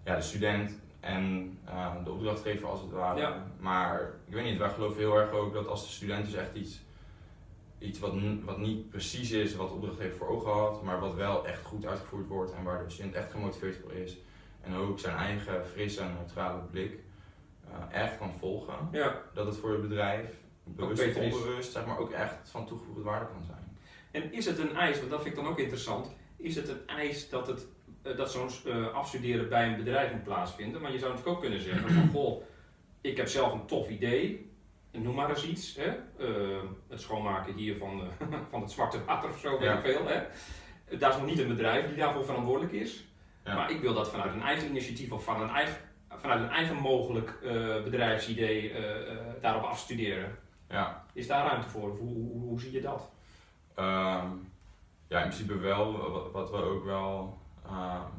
ja, 0.04 0.16
de 0.16 0.22
student 0.22 0.81
en 1.02 1.58
eh, 1.64 2.04
de 2.04 2.10
opdrachtgever 2.10 2.68
als 2.68 2.80
het 2.80 2.90
ware. 2.90 3.20
Ja. 3.20 3.46
Maar 3.58 4.14
ik 4.26 4.34
weet 4.34 4.44
niet, 4.44 4.58
wij 4.58 4.70
geloven 4.70 4.98
heel 4.98 5.16
erg 5.16 5.30
ook 5.30 5.52
dat 5.52 5.66
als 5.66 5.86
de 5.86 5.92
student 5.92 6.24
dus 6.24 6.34
echt 6.34 6.54
iets, 6.54 6.80
iets 7.78 7.98
wat, 7.98 8.14
wat 8.44 8.58
niet 8.58 8.88
precies 8.88 9.30
is 9.30 9.56
wat 9.56 9.68
de 9.68 9.74
opdrachtgever 9.74 10.16
voor 10.16 10.28
ogen 10.28 10.52
had, 10.52 10.82
maar 10.82 11.00
wat 11.00 11.14
wel 11.14 11.46
echt 11.46 11.64
goed 11.64 11.86
uitgevoerd 11.86 12.26
wordt 12.26 12.54
en 12.54 12.62
waar 12.62 12.84
de 12.84 12.90
student 12.90 13.14
echt 13.14 13.30
gemotiveerd 13.30 13.76
voor 13.76 13.92
is. 13.92 14.16
En 14.60 14.74
ook 14.74 14.98
zijn 14.98 15.16
eigen 15.16 15.66
frisse 15.66 16.00
en 16.00 16.14
neutrale 16.18 16.62
blik 16.70 16.98
eh, 17.68 18.02
echt 18.02 18.18
kan 18.18 18.34
volgen. 18.34 18.88
Ja. 18.92 19.22
Dat 19.34 19.46
het 19.46 19.56
voor 19.56 19.72
het 19.72 19.82
bedrijf, 19.82 20.30
bewust 20.64 21.16
of 21.16 21.16
onbewust, 21.16 21.72
zeg 21.72 21.86
maar, 21.86 21.98
ook 21.98 22.10
echt 22.10 22.50
van 22.50 22.66
toegevoegde 22.66 23.02
waarde 23.02 23.26
kan 23.26 23.44
zijn. 23.46 23.78
En 24.10 24.32
is 24.32 24.46
het 24.46 24.58
een 24.58 24.76
eis, 24.76 24.98
want 24.98 25.10
dat 25.10 25.22
vind 25.22 25.36
ik 25.36 25.42
dan 25.42 25.50
ook 25.50 25.58
interessant, 25.58 26.14
is 26.36 26.56
het 26.56 26.68
een 26.68 26.86
eis 26.86 27.28
dat, 27.28 27.46
het, 27.46 27.66
dat 28.02 28.30
zo'n 28.30 28.48
eh, 28.66 28.94
afstuderen 28.94 29.48
bij 29.48 29.68
een 29.68 29.76
bedrijf 29.76 30.12
moet 30.12 30.22
plaatsvinden? 30.24 30.80
Maar 30.80 30.92
je 30.92 30.98
zou 30.98 31.10
natuurlijk 31.10 31.36
ook 31.36 31.42
kunnen 31.42 31.60
zeggen 31.60 31.88
van, 31.92 32.10
goh, 32.14 32.42
ik 33.00 33.16
heb 33.16 33.28
zelf 33.28 33.52
een 33.52 33.66
tof 33.66 33.88
idee, 33.88 34.50
noem 34.90 35.14
maar 35.14 35.28
eens 35.30 35.46
iets, 35.46 35.76
hè? 35.76 35.88
Eh, 36.18 36.62
het 36.88 37.00
schoonmaken 37.00 37.54
hier 37.54 37.76
van, 37.78 38.00
eh, 38.20 38.26
van 38.50 38.60
het 38.60 38.70
zwarte 38.70 39.04
water 39.04 39.28
of 39.30 39.38
zo, 39.38 39.50
weet 39.50 39.68
Ja. 39.68 39.74
ik 39.74 39.80
veel. 39.84 40.06
Hè? 40.06 40.20
Daar 40.98 41.10
is 41.10 41.16
nog 41.16 41.26
niet 41.26 41.38
een 41.38 41.48
bedrijf 41.48 41.86
die 41.86 41.96
daarvoor 41.96 42.24
verantwoordelijk 42.24 42.72
is, 42.72 43.04
Ja. 43.44 43.54
maar 43.54 43.70
ik 43.70 43.80
wil 43.80 43.94
dat 43.94 44.10
vanuit 44.10 44.32
een 44.32 44.42
eigen 44.42 44.68
initiatief 44.68 45.12
of 45.12 45.24
van 45.24 45.40
een 45.42 45.48
eigen, 45.50 45.76
vanuit 46.08 46.40
een 46.40 46.48
eigen 46.50 46.76
mogelijk 46.76 47.38
eh, 47.42 47.82
bedrijfsidee 47.82 48.70
eh, 48.72 49.10
eh, 49.12 49.18
daarop 49.40 49.62
afstuderen. 49.62 50.38
Ja, 50.68 51.04
Is 51.12 51.26
daar 51.26 51.46
ruimte 51.46 51.68
voor? 51.68 51.88
Hoe, 51.90 52.14
hoe, 52.14 52.42
hoe 52.42 52.60
zie 52.60 52.72
je 52.72 52.80
dat? 52.80 53.10
Ehm, 53.74 54.26
ja, 55.08 55.18
in 55.22 55.28
principe 55.28 55.58
wel. 55.58 56.10
Wat, 56.12 56.30
wat 56.32 56.50
we 56.50 56.56
ook 56.56 56.84
wel. 56.84 57.38
Eh, 57.72 57.78
Ehm, 57.78 58.10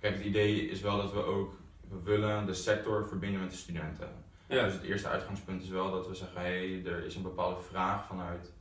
kijk, 0.00 0.14
het 0.14 0.24
idee 0.24 0.68
is 0.68 0.80
wel 0.80 0.96
dat 0.96 1.12
we 1.12 1.24
ook, 1.24 1.54
we 1.88 2.02
willen 2.02 2.46
de 2.46 2.54
sector 2.54 3.08
verbinden 3.08 3.40
met 3.40 3.50
de 3.50 3.56
studenten. 3.56 4.08
Ja. 4.46 4.64
Dus 4.64 4.72
het 4.72 4.82
eerste 4.82 5.08
uitgangspunt 5.08 5.62
is 5.62 5.68
wel 5.68 5.90
dat 5.90 6.08
we 6.08 6.14
zeggen, 6.14 6.40
hé, 6.40 6.80
hey, 6.80 6.92
er 6.92 7.04
is 7.04 7.16
een 7.16 7.22
bepaalde 7.22 7.60
vraag 7.60 8.06
vanuit 8.06 8.52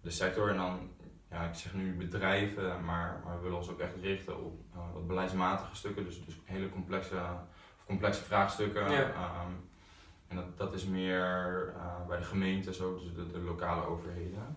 de 0.00 0.10
sector 0.10 0.48
en 0.48 0.56
dan, 0.56 0.90
ja, 1.30 1.42
ik 1.42 1.54
zeg 1.54 1.74
nu 1.74 1.96
bedrijven, 1.96 2.84
maar, 2.84 3.20
maar 3.24 3.36
we 3.36 3.42
willen 3.42 3.58
ons 3.58 3.70
ook 3.70 3.80
echt 3.80 3.94
richten 4.02 4.44
op 4.44 4.60
uh, 4.74 4.80
wat 4.92 5.06
beleidsmatige 5.06 5.76
stukken, 5.76 6.04
dus, 6.04 6.24
dus 6.24 6.40
hele 6.44 6.68
complexe, 6.68 7.14
of 7.78 7.86
complexe 7.86 8.22
vraagstukken. 8.22 8.90
Ja. 8.90 9.12
Ehm, 9.12 9.52
en 10.28 10.36
dat, 10.36 10.58
dat 10.58 10.74
is 10.74 10.84
meer 10.84 11.72
uh, 11.76 12.06
bij 12.06 12.18
de 12.18 12.24
gemeentes 12.24 12.80
ook, 12.80 13.00
dus 13.00 13.14
de, 13.14 13.30
de, 13.30 13.38
lokale 13.38 13.86
overheden. 13.86 14.56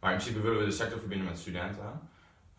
Maar 0.00 0.12
in 0.12 0.18
principe 0.18 0.40
willen 0.40 0.58
we 0.58 0.64
de 0.64 0.70
sector 0.70 0.98
verbinden 0.98 1.26
met 1.26 1.38
studenten. 1.38 2.00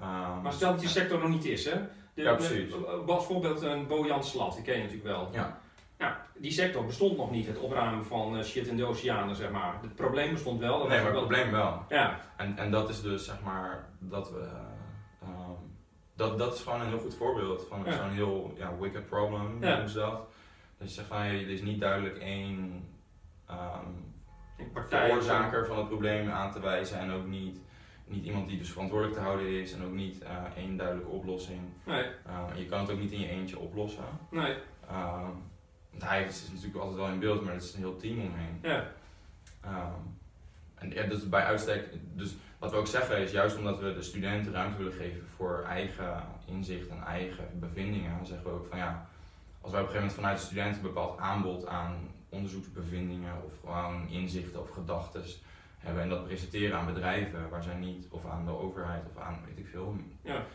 Um, 0.01 0.41
maar 0.41 0.53
stel 0.53 0.71
dat 0.71 0.79
die 0.79 0.89
sector 0.89 1.19
nog 1.19 1.29
niet 1.29 1.45
is, 1.45 1.65
hè? 1.65 1.81
De, 2.13 2.21
ja, 2.21 2.33
precies. 2.33 2.73
Bijvoorbeeld 3.05 3.61
een 3.61 3.87
Bojan 3.87 4.23
Slat, 4.23 4.53
die 4.53 4.63
ken 4.63 4.75
je 4.75 4.81
natuurlijk 4.81 5.07
wel. 5.07 5.29
Ja. 5.31 5.59
Nou, 5.97 6.13
die 6.37 6.51
sector 6.51 6.85
bestond 6.85 7.17
nog 7.17 7.31
niet, 7.31 7.47
het 7.47 7.57
opruimen 7.57 8.05
van 8.05 8.37
uh, 8.37 8.43
shit 8.43 8.67
in 8.67 8.77
de 8.77 8.85
oceanen, 8.85 9.35
zeg 9.35 9.51
maar. 9.51 9.77
Het 9.81 9.95
probleem 9.95 10.31
bestond 10.31 10.59
wel. 10.59 10.79
Dat 10.79 10.87
nee, 10.87 10.97
maar 10.97 11.05
het 11.05 11.15
wel... 11.15 11.25
probleem 11.25 11.51
wel. 11.51 11.85
Ja. 11.89 12.19
En, 12.37 12.57
en 12.57 12.71
dat 12.71 12.89
is 12.89 13.01
dus, 13.01 13.25
zeg 13.25 13.41
maar, 13.43 13.89
dat 13.99 14.31
we... 14.31 14.39
Uh, 15.23 15.29
um, 15.29 15.73
dat, 16.15 16.37
dat 16.37 16.53
is 16.53 16.61
gewoon 16.61 16.81
een 16.81 16.87
heel 16.87 16.99
goed 16.99 17.15
voorbeeld 17.15 17.65
van 17.69 17.81
ja. 17.85 17.91
zo'n 17.91 18.09
heel 18.09 18.53
ja, 18.57 18.77
wicked 18.79 19.05
problem, 19.05 19.57
ja. 19.61 19.69
noemen 19.69 19.89
ze 19.89 19.97
dat. 19.97 20.27
Dat 20.77 20.87
je 20.87 20.93
zegt 20.93 21.07
van, 21.07 21.17
hey, 21.17 21.43
er 21.43 21.49
is 21.49 21.61
niet 21.61 21.79
duidelijk 21.79 22.17
één 22.17 22.87
um, 23.49 24.13
veroorzaker 24.87 25.65
van 25.65 25.77
het 25.77 25.87
probleem 25.87 26.29
aan 26.29 26.51
te 26.51 26.59
wijzen 26.59 26.99
en 26.99 27.11
ook 27.11 27.25
niet, 27.25 27.59
niet 28.05 28.25
iemand 28.25 28.47
die 28.47 28.57
dus 28.57 28.71
verantwoordelijk 28.71 29.17
te 29.17 29.23
houden 29.23 29.47
is 29.47 29.73
en 29.73 29.83
ook 29.83 29.93
niet 29.93 30.21
uh, 30.23 30.29
één 30.57 30.77
duidelijke 30.77 31.11
oplossing. 31.11 31.59
Nee. 31.83 32.03
Uh, 32.27 32.57
je 32.57 32.65
kan 32.65 32.79
het 32.79 32.89
ook 32.89 32.99
niet 32.99 33.11
in 33.11 33.19
je 33.19 33.29
eentje 33.29 33.59
oplossen. 33.59 34.03
Nee. 34.29 34.53
Um, 34.91 35.43
hij 35.99 36.23
is 36.23 36.47
natuurlijk 36.53 36.77
altijd 36.77 36.97
wel 36.97 37.09
in 37.09 37.19
beeld, 37.19 37.43
maar 37.43 37.53
het 37.53 37.63
is 37.63 37.73
een 37.73 37.79
heel 37.79 37.97
team 37.97 38.19
omheen. 38.19 38.59
Ja. 38.61 38.87
Um, 39.65 40.17
en 40.75 40.91
ja, 40.91 41.03
dus 41.03 41.29
bij 41.29 41.43
uitstek, 41.43 41.89
dus 42.13 42.35
wat 42.59 42.71
we 42.71 42.77
ook 42.77 42.87
zeggen 42.87 43.17
is 43.17 43.31
juist 43.31 43.57
omdat 43.57 43.79
we 43.79 43.93
de 43.93 44.01
studenten 44.01 44.51
ruimte 44.51 44.77
willen 44.77 44.93
geven 44.93 45.27
voor 45.35 45.63
eigen 45.67 46.23
inzicht 46.45 46.89
en 46.89 47.03
eigen 47.03 47.59
bevindingen, 47.59 48.25
zeggen 48.25 48.47
we 48.47 48.53
ook 48.53 48.67
van 48.69 48.77
ja, 48.77 49.09
als 49.61 49.71
wij 49.71 49.81
op 49.81 49.87
een 49.87 49.93
gegeven 49.93 49.95
moment 49.95 50.13
vanuit 50.13 50.37
de 50.39 50.45
studenten 50.45 50.75
een 50.75 50.93
bepaald 50.93 51.19
aanbod 51.19 51.67
aan 51.67 51.95
onderzoeksbevindingen 52.29 53.43
of 53.45 53.53
gewoon 53.59 54.09
inzichten 54.09 54.61
of 54.61 54.69
gedachten 54.69 55.23
hebben 55.85 56.03
en 56.03 56.09
dat 56.09 56.23
presenteren 56.23 56.77
aan 56.77 56.93
bedrijven 56.93 57.49
waar 57.49 57.63
zij 57.63 57.75
niet, 57.75 58.07
of 58.09 58.25
aan 58.25 58.45
de 58.45 58.57
overheid 58.57 59.03
of 59.15 59.21
aan 59.23 59.39
weet 59.47 59.57
ik 59.57 59.67
veel, 59.67 59.95
ja. 60.21 60.45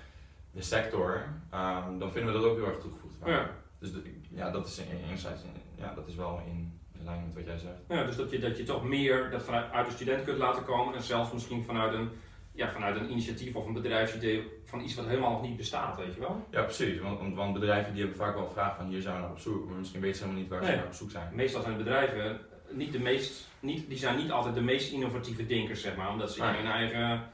de 0.51 0.63
sector, 0.63 1.25
um, 1.55 1.99
dan 1.99 2.13
vinden 2.13 2.33
we 2.33 2.41
dat 2.41 2.49
ook 2.49 2.57
heel 2.57 2.67
erg 2.67 2.79
toegevoegd. 2.79 3.17
Ja. 3.25 3.51
Dus 3.79 3.93
de, 3.93 4.03
ja, 4.31 4.51
dat 4.51 4.67
is 4.67 4.83
enerzijds, 5.05 5.43
ja, 5.77 5.95
dat 5.95 6.09
is 6.09 6.15
wel 6.15 6.43
in 6.47 6.81
lijn 7.05 7.23
met 7.25 7.35
wat 7.35 7.45
jij 7.45 7.59
zegt. 7.59 7.81
Ja, 7.89 8.05
dus 8.05 8.17
dat 8.17 8.31
je, 8.31 8.39
dat 8.39 8.57
je 8.57 8.63
toch 8.63 8.85
meer 8.85 9.31
dat 9.31 9.43
vanuit 9.43 9.73
uit 9.73 9.87
de 9.87 9.93
student 9.93 10.25
kunt 10.25 10.39
laten 10.39 10.65
komen 10.65 10.95
en 10.95 11.03
zelfs 11.03 11.33
misschien 11.33 11.65
vanuit 11.65 11.95
een, 11.95 12.11
ja, 12.53 12.71
vanuit 12.71 12.97
een 12.97 13.11
initiatief 13.11 13.55
of 13.55 13.67
een 13.67 13.73
bedrijfsidee 13.73 14.49
van 14.65 14.81
iets 14.81 14.95
wat 14.95 15.07
helemaal 15.07 15.31
nog 15.33 15.43
niet 15.43 15.57
bestaat, 15.57 15.97
weet 15.97 16.15
je 16.15 16.21
wel? 16.21 16.47
Ja, 16.51 16.63
precies. 16.63 17.01
Want, 17.01 17.35
want 17.35 17.53
bedrijven 17.53 17.93
die 17.93 18.03
hebben 18.03 18.19
vaak 18.21 18.35
wel 18.35 18.49
vragen 18.49 18.77
van 18.77 18.87
hier 18.87 19.01
zijn 19.03 19.15
we 19.15 19.21
naar 19.21 19.31
op 19.31 19.39
zoek, 19.39 19.69
maar 19.69 19.79
misschien 19.79 20.01
weten 20.01 20.17
ze 20.17 20.23
helemaal 20.23 20.43
niet 20.43 20.53
waar 20.53 20.61
Nee. 20.61 20.71
ze 20.71 20.77
naar 20.77 20.87
op 20.87 20.93
zoek 20.93 21.11
zijn. 21.11 21.35
Meestal 21.35 21.63
zijn 21.63 21.77
bedrijven 21.77 22.41
niet 22.71 22.93
de 22.93 22.99
meest, 23.01 23.49
niet, 23.61 23.89
die 23.89 23.99
zijn 23.99 24.17
niet 24.17 24.31
altijd 24.31 24.55
de 24.55 24.61
meest 24.61 24.93
innovatieve 24.93 25.47
denkers, 25.47 25.81
zeg 25.83 25.97
maar, 25.97 26.11
omdat 26.11 26.33
ze 26.33 26.43
Nee. 26.43 26.57
hun 26.57 26.67
eigen, 26.71 26.99
ja, 27.01 27.31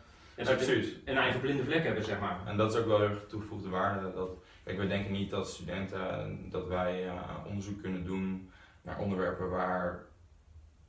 een 1.05 1.17
eigen 1.17 1.41
blinde 1.41 1.65
vlek 1.65 1.85
hebben, 1.85 2.05
zeg 2.05 2.21
maar. 2.21 2.39
En 2.47 2.57
dat 2.57 2.73
is 2.73 2.79
ook 2.81 2.87
wel 2.87 2.99
heel 3.01 3.09
erg 3.09 3.27
toegevoegde 3.29 3.69
waarde. 3.69 4.13
Dat, 4.13 4.31
kijk, 4.65 4.77
wij 4.77 4.87
denken 4.87 5.13
niet 5.13 5.31
dat 5.31 5.51
studenten, 5.51 6.47
dat 6.51 6.67
wij 6.67 7.07
eh, 7.09 7.13
onderzoek 7.47 7.83
kunnen 7.83 8.05
doen 8.05 8.51
naar 8.83 8.99
onderwerpen 8.99 9.51
waar 9.51 10.05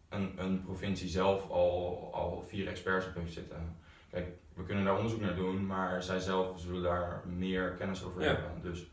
een, 0.10 0.34
een 0.38 0.64
provincie 0.64 1.08
zelf 1.10 1.50
al, 1.50 2.10
al 2.14 2.42
vier 2.48 2.68
experts 2.68 3.08
op 3.08 3.16
heeft 3.16 3.34
zitten. 3.34 3.76
Kijk, 4.12 4.28
we 4.54 4.64
kunnen 4.64 4.84
daar 4.86 4.96
onderzoek 4.96 5.22
naar 5.22 5.36
doen, 5.36 5.66
maar 5.66 6.04
zij 6.04 6.20
zelf 6.20 6.60
zullen 6.60 6.82
daar 6.84 7.22
meer 7.26 7.70
kennis 7.70 8.04
over 8.04 8.22
Ja. 8.22 8.28
hebben. 8.28 8.52
Dus 8.62 8.88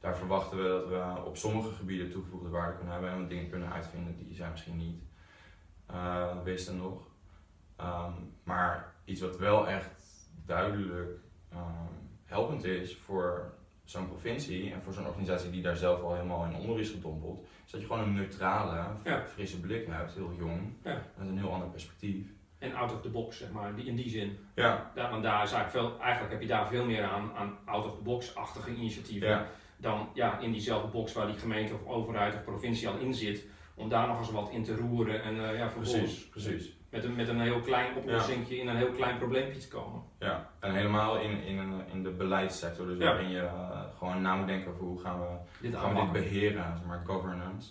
daar 0.00 0.16
verwachten 0.16 0.56
we 0.62 0.62
dat 0.68 0.88
we 0.88 1.24
op 1.24 1.36
sommige 1.36 1.70
gebieden 1.74 2.10
toegevoegde 2.10 2.48
waarde 2.48 2.74
kunnen 2.76 2.92
hebben 2.92 3.10
en 3.10 3.22
we 3.22 3.26
dingen 3.26 3.50
kunnen 3.50 3.72
uitvinden 3.72 4.16
die 4.16 4.34
zij 4.34 4.50
misschien 4.50 4.76
niet 4.76 5.02
uh, 5.90 6.42
wisten 6.44 6.76
nog. 6.76 7.08
Um, 7.80 8.34
maar 8.44 8.92
iets 9.04 9.20
wat 9.20 9.36
wel 9.38 9.68
echt 9.68 9.90
duidelijk 10.46 11.18
um, 11.52 11.58
helpend 12.24 12.64
is 12.64 12.96
voor 12.96 13.52
zo'n 13.84 14.08
provincie 14.08 14.72
en 14.72 14.82
voor 14.82 14.92
zo'n 14.92 15.06
organisatie 15.06 15.50
die 15.50 15.62
daar 15.62 15.76
zelf 15.76 16.02
al 16.02 16.14
helemaal 16.14 16.44
in 16.44 16.54
onder 16.54 16.78
is 16.80 16.90
gedompeld, 16.90 17.46
is 17.66 17.70
dat 17.72 17.80
je 17.80 17.86
gewoon 17.86 18.02
een 18.02 18.14
neutrale, 18.14 18.84
Ja. 19.04 19.22
frisse 19.26 19.60
blik 19.60 19.86
hebt, 19.90 20.14
heel 20.14 20.32
jong, 20.38 20.72
Ja. 20.84 21.02
met 21.16 21.28
een 21.28 21.38
heel 21.38 21.52
ander 21.52 21.68
perspectief. 21.68 22.26
En 22.58 22.74
out 22.74 22.92
of 22.92 23.00
the 23.02 23.08
box, 23.08 23.38
zeg 23.38 23.50
maar, 23.50 23.74
die, 23.74 23.84
in 23.84 23.96
die 23.96 24.08
zin. 24.08 24.38
Ja, 24.54 24.90
Daar, 24.94 25.10
want 25.10 25.22
daar 25.22 25.42
is 25.42 25.52
eigenlijk, 25.52 25.70
veel, 25.86 26.00
eigenlijk 26.00 26.32
heb 26.32 26.40
je 26.42 26.48
daar 26.48 26.68
veel 26.68 26.84
meer 26.84 27.04
aan, 27.04 27.32
aan 27.34 27.58
out 27.64 27.84
of 27.84 27.96
the 27.96 28.02
box-achtige 28.02 28.70
initiatieven. 28.70 29.28
ja, 29.28 29.46
dan 29.80 30.08
ja, 30.14 30.38
in 30.38 30.52
diezelfde 30.52 30.88
box 30.88 31.12
waar 31.12 31.26
die 31.26 31.38
gemeente 31.38 31.74
of 31.74 31.86
overheid 31.86 32.34
of 32.34 32.44
provincie 32.44 32.88
al 32.88 32.98
in 32.98 33.14
zit, 33.14 33.46
om 33.74 33.88
daar 33.88 34.08
nog 34.08 34.18
eens 34.18 34.30
wat 34.30 34.50
in 34.50 34.64
te 34.64 34.76
roeren 34.76 35.22
en 35.22 35.48
eh, 35.48 35.58
ja, 35.58 35.70
vervolgens 35.70 36.26
precies, 36.28 36.28
precies. 36.28 36.76
met 36.90 37.04
een, 37.04 37.16
met 37.16 37.28
een 37.28 37.40
heel 37.40 37.60
klein 37.60 37.96
oplossingje 37.96 38.58
in 38.58 38.68
een 38.68 38.76
heel 38.76 38.90
klein 38.92 39.18
probleempje 39.18 39.60
te 39.60 39.68
komen. 39.68 40.02
Ja, 40.18 40.50
en 40.60 40.74
helemaal 40.74 41.18
in, 41.18 41.42
in, 41.42 41.58
een, 41.58 41.82
in 41.92 42.02
de 42.02 42.10
beleidssector, 42.10 42.86
dus 42.86 42.98
Ja. 42.98 43.04
waarin 43.04 43.30
je 43.30 43.42
uh, 43.42 43.80
gewoon 43.98 44.22
na 44.22 44.34
moet 44.36 44.46
denken 44.46 44.70
over 44.70 44.84
hoe 44.84 45.00
gaan 45.00 45.20
we, 45.20 45.26
Dit 45.60 45.76
gaan 45.76 45.94
we 45.94 46.00
dit 46.00 46.12
beheren, 46.12 46.64
zeg 46.76 46.86
maar 46.86 47.02
governance. 47.06 47.70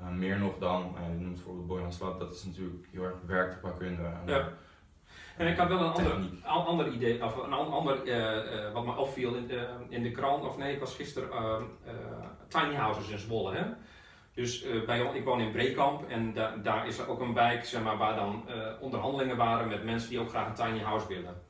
Uh, 0.00 0.08
meer 0.08 0.38
nog 0.38 0.58
dan, 0.58 0.94
je 1.08 1.20
noemt 1.20 1.34
bijvoorbeeld 1.34 1.66
Boyan 1.66 1.92
Slat, 1.92 2.18
dat 2.18 2.32
is 2.34 2.44
natuurlijk 2.44 2.86
heel 2.90 3.04
erg 3.04 3.14
werktuigkunde. 3.26 4.02
Ja. 4.26 4.48
En 5.42 5.48
ik 5.48 5.56
had 5.58 5.68
wel 5.68 5.80
een 5.80 5.92
ander, 5.92 6.12
an- 6.44 6.66
ander 6.66 6.88
idee, 6.88 7.24
of 7.24 7.36
een 7.36 7.52
an- 7.52 7.72
ander 7.72 8.02
eh, 8.06 8.66
eh, 8.66 8.72
wat 8.72 8.84
me 8.84 8.96
opviel 8.96 9.34
in 9.34 9.46
de, 9.46 9.66
in 9.88 10.02
de 10.02 10.10
krant, 10.10 10.44
of 10.44 10.56
nee, 10.58 10.72
ik 10.74 10.80
was 10.80 10.94
gisteren 10.94 11.30
eh, 11.30 11.56
eh, 11.86 11.94
tiny 12.48 12.74
houses 12.74 13.08
in 13.08 13.18
Zwolle. 13.18 13.54
Hè? 13.54 13.62
Dus 14.34 14.64
bij, 14.86 15.10
ik 15.14 15.24
woon 15.24 15.40
in 15.40 15.50
Breekamp 15.52 16.08
en 16.08 16.32
da- 16.34 16.54
daar 16.62 16.86
is 16.86 16.98
er 16.98 17.08
ook 17.08 17.20
een 17.20 17.34
wijk 17.34 17.64
zeg 17.64 17.82
maar, 17.82 17.96
waar 17.96 18.14
dan 18.14 18.44
onderhandelingen 18.80 19.36
waren 19.36 19.68
met 19.68 19.84
mensen 19.84 20.10
die 20.10 20.20
ook 20.20 20.28
graag 20.30 20.46
een 20.46 20.54
tiny 20.66 20.80
house 20.82 21.06
willen. 21.08 21.42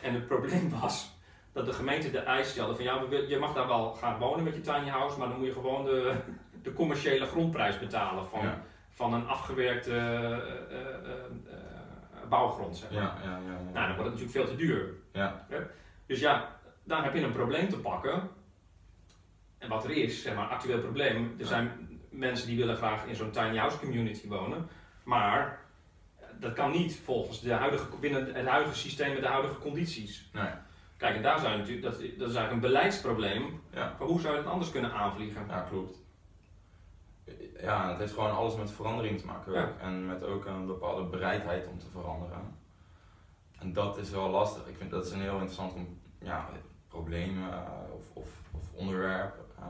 En 0.00 0.14
het 0.14 0.26
probleem 0.26 0.70
was 0.80 1.18
dat 1.52 1.66
de 1.66 1.72
gemeente 1.72 2.10
de 2.10 2.18
eis 2.18 2.50
stelde 2.50 2.74
van 2.74 2.84
ja, 2.84 3.00
je 3.28 3.38
mag 3.38 3.54
daar 3.54 3.66
wel 3.68 3.92
gaan 3.92 4.18
wonen 4.18 4.44
met 4.44 4.54
je 4.54 4.60
tiny 4.60 4.88
house, 4.88 5.18
maar 5.18 5.28
dan 5.28 5.38
moet 5.38 5.46
je 5.46 5.52
gewoon 5.52 5.84
de, 5.84 6.14
de 6.62 6.72
commerciële 6.72 7.26
grondprijs 7.26 7.78
betalen 7.78 8.24
van, 8.26 8.42
Ja, 8.42 8.62
van 8.90 9.12
een 9.14 9.28
afgewerkte 9.28 9.92
bouwgrond. 12.30 12.76
Zeg 12.76 12.90
maar. 12.90 13.02
ja, 13.02 13.16
ja, 13.22 13.30
ja, 13.30 13.52
ja. 13.52 13.72
Nou, 13.72 13.86
dan 13.86 13.96
wordt 13.96 14.10
het 14.10 14.20
natuurlijk 14.20 14.30
veel 14.30 14.46
te 14.46 14.56
duur. 14.56 14.94
Ja. 15.12 15.46
Dus 16.06 16.20
ja, 16.20 16.56
daar 16.84 17.04
heb 17.04 17.14
je 17.14 17.22
een 17.22 17.32
probleem 17.32 17.68
te 17.68 17.78
pakken. 17.78 18.30
En 19.58 19.68
wat 19.68 19.84
er 19.84 19.90
is, 19.90 20.22
zeg 20.22 20.34
maar, 20.34 20.46
actueel 20.46 20.80
probleem. 20.80 21.34
Er 21.38 21.46
zijn 21.46 21.88
mensen 22.10 22.46
die 22.46 22.56
willen 22.56 22.76
graag 22.76 23.04
in 23.06 23.14
zo'n 23.14 23.30
tiny 23.30 23.56
house 23.56 23.78
community 23.78 24.28
wonen. 24.28 24.68
Maar 25.04 25.60
dat 26.38 26.52
kan 26.52 26.70
niet 26.70 27.00
volgens 27.04 27.40
de 27.40 27.52
huidige, 27.52 27.86
binnen 28.00 28.34
het 28.34 28.46
huidige 28.46 28.76
systeem 28.76 29.12
met 29.12 29.22
de 29.22 29.28
huidige 29.28 29.58
condities. 29.58 30.30
Nee. 30.32 30.50
Kijk, 30.96 31.16
en 31.16 31.22
daar 31.22 31.42
je 31.50 31.56
natuurlijk, 31.56 31.82
dat, 31.82 31.92
dat 31.92 32.02
is 32.02 32.18
eigenlijk 32.18 32.52
een 32.52 32.60
beleidsprobleem. 32.60 33.62
Ja. 33.72 33.96
Maar 33.98 34.08
hoe 34.08 34.20
zou 34.20 34.34
je 34.34 34.40
het 34.40 34.50
anders 34.50 34.70
kunnen 34.70 34.92
aanvliegen? 34.92 35.46
Ja, 35.48 35.60
klopt. 35.60 35.98
Ja, 37.62 37.88
het 37.88 37.98
heeft 37.98 38.12
gewoon 38.12 38.36
alles 38.36 38.56
met 38.56 38.70
verandering 38.70 39.18
te 39.20 39.26
maken 39.26 39.52
Ja. 39.52 39.72
En 39.80 40.06
met 40.06 40.24
ook 40.24 40.44
een 40.44 40.66
bepaalde 40.66 41.02
bereidheid 41.04 41.66
om 41.66 41.78
te 41.78 41.86
veranderen. 41.90 42.56
En 43.58 43.72
dat 43.72 43.96
is 43.98 44.10
wel 44.10 44.28
lastig. 44.30 44.66
Ik 44.66 44.76
vind 44.76 44.90
dat 44.90 45.06
is 45.06 45.12
een 45.12 45.20
heel 45.20 45.32
interessant 45.34 45.74
ja, 46.18 46.48
probleem 46.88 47.48
eh, 47.50 47.58
of, 47.94 48.04
of, 48.16 48.28
of 48.54 48.72
onderwerp. 48.74 49.34
eh. 49.58 49.64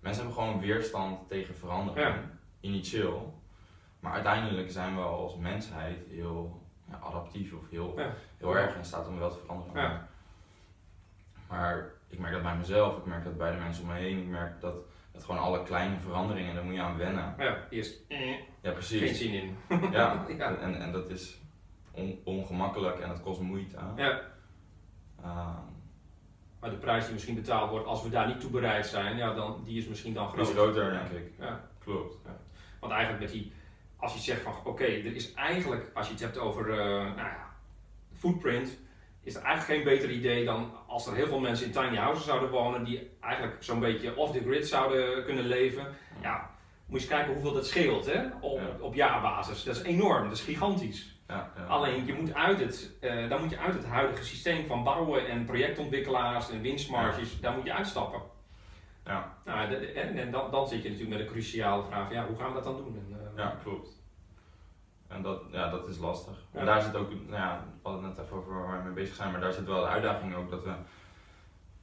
mensen 0.00 0.24
hebben 0.24 0.42
gewoon 0.42 0.60
weerstand 0.60 1.28
tegen 1.28 1.54
verandering, 1.54 2.06
Ja. 2.06 2.20
initieel. 2.60 3.40
Maar 4.00 4.12
uiteindelijk 4.12 4.70
zijn 4.70 4.94
we 4.94 5.00
als 5.02 5.36
mensheid 5.36 5.98
heel 6.08 6.62
ja, 6.90 6.98
adaptief 7.02 7.52
of 7.52 7.70
heel, 7.70 7.98
heel 8.36 8.56
erg 8.56 8.76
in 8.76 8.84
staat 8.84 9.06
om 9.08 9.18
wel 9.18 9.30
te 9.30 9.38
veranderen. 9.38 9.82
Ja. 9.82 10.06
Maar 11.48 11.90
ik 12.08 12.18
merk 12.18 12.32
dat 12.32 12.42
bij 12.42 12.56
mezelf, 12.56 12.96
ik 12.96 13.04
merk 13.06 13.24
dat 13.24 13.36
bij 13.36 13.50
de 13.52 13.56
mensen 13.58 13.82
om 13.82 13.88
me 13.88 13.94
heen, 13.94 14.18
ik 14.18 14.28
merk 14.28 14.60
dat, 14.60 14.74
dat 15.16 15.24
gewoon 15.24 15.40
alle 15.40 15.62
kleine 15.62 15.98
veranderingen, 15.98 16.54
daar 16.54 16.64
moet 16.64 16.74
je 16.74 16.80
aan 16.80 16.96
wennen. 16.96 17.34
Ja, 17.38 17.56
eerst 17.70 18.00
Ja, 18.08 18.16
geen 18.62 18.72
precies. 18.72 19.18
zin 19.18 19.32
in. 19.32 19.56
Ja, 19.90 20.24
Ja. 20.38 20.56
En, 20.56 20.80
en 20.80 20.92
dat 20.92 21.08
is 21.10 21.40
on- 21.92 22.20
ongemakkelijk 22.24 22.98
en 23.00 23.08
het 23.08 23.20
kost 23.20 23.40
moeite. 23.40 23.76
Ja. 23.96 24.20
Uh, 25.24 25.56
Maar 26.60 26.70
de 26.70 26.76
prijs 26.76 27.04
die 27.04 27.12
misschien 27.12 27.34
betaald 27.34 27.70
wordt 27.70 27.86
als 27.86 28.02
we 28.02 28.08
daar 28.08 28.26
niet 28.26 28.40
toe 28.40 28.50
bereid 28.50 28.86
zijn, 28.86 29.16
ja, 29.16 29.34
dan, 29.34 29.60
die 29.64 29.78
is 29.78 29.86
misschien 29.88 30.14
dan 30.14 30.30
die 30.32 30.40
is 30.40 30.48
groter. 30.50 30.72
groter, 30.72 30.92
Ja. 30.92 31.02
denk 31.08 31.26
ik. 31.26 31.32
Ja. 31.38 31.60
Klopt. 31.78 32.16
Want 32.80 32.92
eigenlijk 32.92 33.22
met 33.22 33.32
die, 33.32 33.52
als 33.96 34.12
je 34.14 34.20
zegt 34.20 34.40
van 34.40 34.52
oké, 34.64 34.84
er 34.84 35.14
is 35.14 35.34
eigenlijk, 35.34 35.90
als 35.94 36.06
je 36.06 36.12
het 36.12 36.22
hebt 36.22 36.38
over, 36.38 36.70
eh, 36.70 36.76
nou 37.04 37.16
ja, 37.16 37.50
footprint, 38.12 38.78
is 39.26 39.34
het 39.34 39.42
eigenlijk 39.42 39.74
geen 39.80 39.94
beter 39.94 40.10
idee 40.10 40.44
dan 40.44 40.72
als 40.86 41.06
er 41.06 41.14
heel 41.14 41.26
veel 41.26 41.38
mensen 41.40 41.66
in 41.66 41.72
tiny 41.72 41.96
houses 41.96 42.24
zouden 42.24 42.50
wonen 42.50 42.84
die 42.84 43.10
eigenlijk 43.20 43.56
zo'n 43.62 43.80
beetje 43.80 44.16
off 44.16 44.32
the 44.32 44.40
grid 44.40 44.68
zouden 44.68 45.24
kunnen 45.24 45.44
leven. 45.46 45.86
Ja, 46.22 46.50
moet 46.86 47.00
je 47.02 47.06
eens 47.06 47.14
kijken 47.16 47.32
hoeveel 47.32 47.52
dat 47.52 47.66
scheelt 47.66 48.06
hè? 48.06 48.22
Op, 48.40 48.58
Ja. 48.60 48.76
op 48.80 48.94
jaarbasis. 48.94 49.64
Dat 49.64 49.76
is 49.76 49.82
enorm, 49.82 50.22
dat 50.28 50.32
is 50.36 50.44
gigantisch. 50.44 51.14
Ja, 51.28 51.52
ja. 51.56 51.64
Alleen 51.64 52.06
je 52.06 52.12
moet 52.14 52.34
uit 52.34 52.60
het, 52.60 52.96
eh, 53.00 53.28
dan 53.28 53.40
moet 53.40 53.50
je 53.50 53.58
uit 53.58 53.74
het 53.74 53.84
huidige 53.86 54.24
systeem 54.24 54.66
van 54.66 54.84
bouwen 54.84 55.28
en 55.28 55.44
projectontwikkelaars 55.44 56.50
en 56.50 56.60
winstmarges, 56.60 57.40
daar 57.40 57.52
moet 57.54 57.64
je 57.64 57.72
uitstappen. 57.74 58.20
Ja. 59.04 59.34
Nou, 59.44 59.74
en 59.94 60.30
dan, 60.30 60.50
dan 60.50 60.68
zit 60.68 60.82
je 60.82 60.88
natuurlijk 60.90 61.16
met 61.18 61.26
een 61.26 61.32
cruciale 61.32 61.82
vraag 61.82 62.06
van 62.06 62.16
ja, 62.16 62.26
hoe 62.26 62.36
gaan 62.36 62.48
we 62.48 62.54
dat 62.54 62.64
dan 62.64 62.76
doen? 62.76 62.94
En, 63.08 63.16
eh, 63.36 63.44
Ja, 63.44 63.58
klopt. 63.62 63.95
En 65.08 65.22
dat, 65.22 65.42
ja, 65.50 65.70
dat 65.70 65.88
is 65.88 65.98
lastig. 65.98 66.34
Ja. 66.52 66.60
En 66.60 66.66
daar 66.66 66.82
zit 66.82 66.94
ook, 66.94 67.10
nou 67.10 67.30
ja, 67.30 67.64
we 67.82 67.88
hadden 67.88 68.04
het 68.04 68.16
net 68.16 68.24
even 68.24 68.36
over 68.36 68.62
waar 68.62 68.78
we 68.78 68.84
mee 68.84 68.92
bezig 68.92 69.14
zijn, 69.14 69.30
maar 69.30 69.40
daar 69.40 69.52
zit 69.52 69.66
wel 69.66 69.80
de 69.80 69.86
uitdaging 69.86 70.34
ook 70.34 70.50
dat 70.50 70.64
we, 70.64 70.72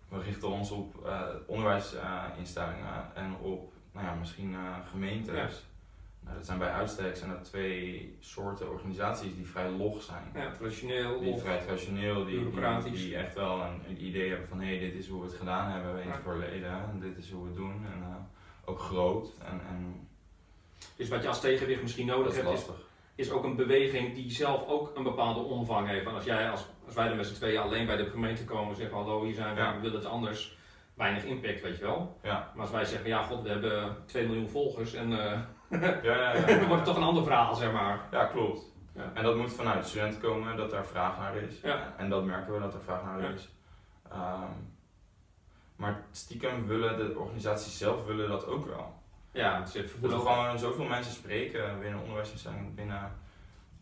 we 0.09 0.19
richten 0.19 0.47
ons 0.47 0.71
op 0.71 1.05
eh, 1.05 1.21
onderwijsinstellingen 1.45 3.15
en 3.15 3.35
op, 3.41 3.71
nou 3.91 4.05
ja, 4.05 4.13
misschien 4.13 4.53
eh, 4.53 4.59
gemeentes. 4.91 5.35
Ja. 5.35 5.49
Nou, 6.23 6.35
dat 6.35 6.45
zijn 6.45 6.57
bij 6.57 6.71
uitstek 6.71 7.15
zijn 7.17 7.29
dat 7.29 7.43
twee 7.43 8.17
soorten 8.19 8.71
organisaties 8.71 9.35
die 9.35 9.47
vrij 9.47 9.69
log 9.69 10.01
zijn. 10.01 10.23
ja, 10.33 10.51
traditioneel 10.51 11.19
Die 11.19 11.37
vrij 11.37 11.59
traditioneel, 11.59 12.25
die, 12.25 12.49
die, 12.91 13.15
echt 13.15 13.33
wel 13.35 13.61
een, 13.61 13.81
een 13.87 14.05
idee 14.05 14.29
hebben 14.29 14.47
van 14.47 14.59
hé, 14.59 14.77
hey, 14.77 14.79
dit 14.79 14.93
is 14.93 15.07
hoe 15.07 15.21
we 15.21 15.27
het 15.27 15.35
gedaan 15.35 15.71
hebben 15.71 16.03
in 16.03 16.09
het 16.09 16.21
verleden 16.23 16.71
en 16.71 16.99
dit 16.99 17.17
is 17.17 17.31
hoe 17.31 17.41
we 17.41 17.47
het 17.47 17.57
doen. 17.57 17.85
En 17.85 18.01
eh, 18.01 18.15
ook 18.65 18.79
groot 18.79 19.31
en, 19.45 19.61
en 19.67 20.07
Dus 20.95 21.09
wat 21.09 21.21
je 21.21 21.27
als 21.27 21.41
tegenwicht 21.41 21.81
misschien 21.81 22.05
nodig 22.05 22.25
dat 22.25 22.33
is 22.35 22.41
hebt, 22.41 22.49
lastig. 22.49 22.75
is 22.75 22.92
ook 23.32 23.43
een 23.43 23.55
beweging 23.55 24.13
die 24.13 24.32
zelf 24.32 24.67
ook 24.67 24.91
een 24.96 25.03
bepaalde 25.03 25.39
omvang 25.39 25.88
heeft. 25.88 26.03
Want 26.03 26.15
als, 26.15 26.25
jij, 26.25 26.50
als, 26.50 26.65
als 26.86 26.96
wij 26.96 27.08
er 27.10 27.15
met 27.15 27.25
z'n 27.25 27.34
tweeën 27.34 27.62
alleen 27.62 27.86
bij 27.86 27.96
de 27.96 28.10
gemeente 28.10 28.46
komen 28.46 28.70
en 28.70 28.75
zeggen 28.75 28.98
hallo, 28.98 29.24
hier 29.24 29.34
zijn 29.34 29.55
we, 29.55 29.62
Ja. 29.62 29.75
we 29.75 29.82
willen 29.82 29.98
het 30.00 30.08
anders, 30.08 30.58
weinig 30.93 31.24
impact, 31.24 31.62
weet 31.62 31.77
je 31.77 31.84
wel. 31.84 32.17
Ja, 32.24 32.51
Maar 32.53 32.62
als 32.62 32.72
wij 32.72 32.86
zeggen, 32.86 33.10
ja 33.10 33.24
god, 33.24 33.41
we 33.41 33.50
hebben 33.50 33.98
2 34.05 34.25
miljoen 34.27 34.50
volgers 34.50 34.93
en 34.93 35.12
eh 35.20 35.39
ja, 35.82 36.00
ja, 36.03 36.34
ja. 36.36 36.46
dan 36.46 36.58
wordt 36.67 36.74
het 36.75 36.86
toch 36.86 36.98
een 36.98 37.03
ander 37.03 37.24
verhaal, 37.24 37.55
zeg 37.55 37.72
maar. 37.72 38.08
Ja, 38.12 38.25
klopt. 38.25 38.72
Ja. 38.96 39.12
En 39.13 39.24
dat 39.24 39.36
moet 39.38 39.53
vanuit 39.53 39.84
de 39.84 39.89
student 39.89 40.20
komen, 40.20 40.58
dat 40.58 40.70
daar 40.70 40.86
vraag 40.86 41.17
naar 41.17 41.36
is. 41.36 41.62
Ja. 41.62 41.93
En 41.98 42.10
dat 42.10 42.24
merken 42.24 42.53
we, 42.53 42.60
dat 42.60 42.74
er 42.74 42.82
vraag 42.82 43.03
naar 43.03 43.34
is. 43.34 43.50
Ehm, 44.12 44.51
maar 45.75 46.03
stiekem 46.12 46.67
willen 46.67 46.98
de 46.98 47.20
organisaties 47.20 47.77
zelf 47.77 48.05
willen 48.05 48.29
dat 48.29 48.48
ook 48.48 48.65
wel. 48.65 48.93
Ja, 49.33 49.65
voelen 49.67 50.09
we 50.09 50.15
ook 50.15 50.27
gewoon 50.35 50.59
zoveel 50.59 50.85
mensen 50.85 51.13
spreken 51.13 51.79
binnen 51.79 51.99
onderwijsinstellingen, 51.99 52.75
binnen 52.75 53.11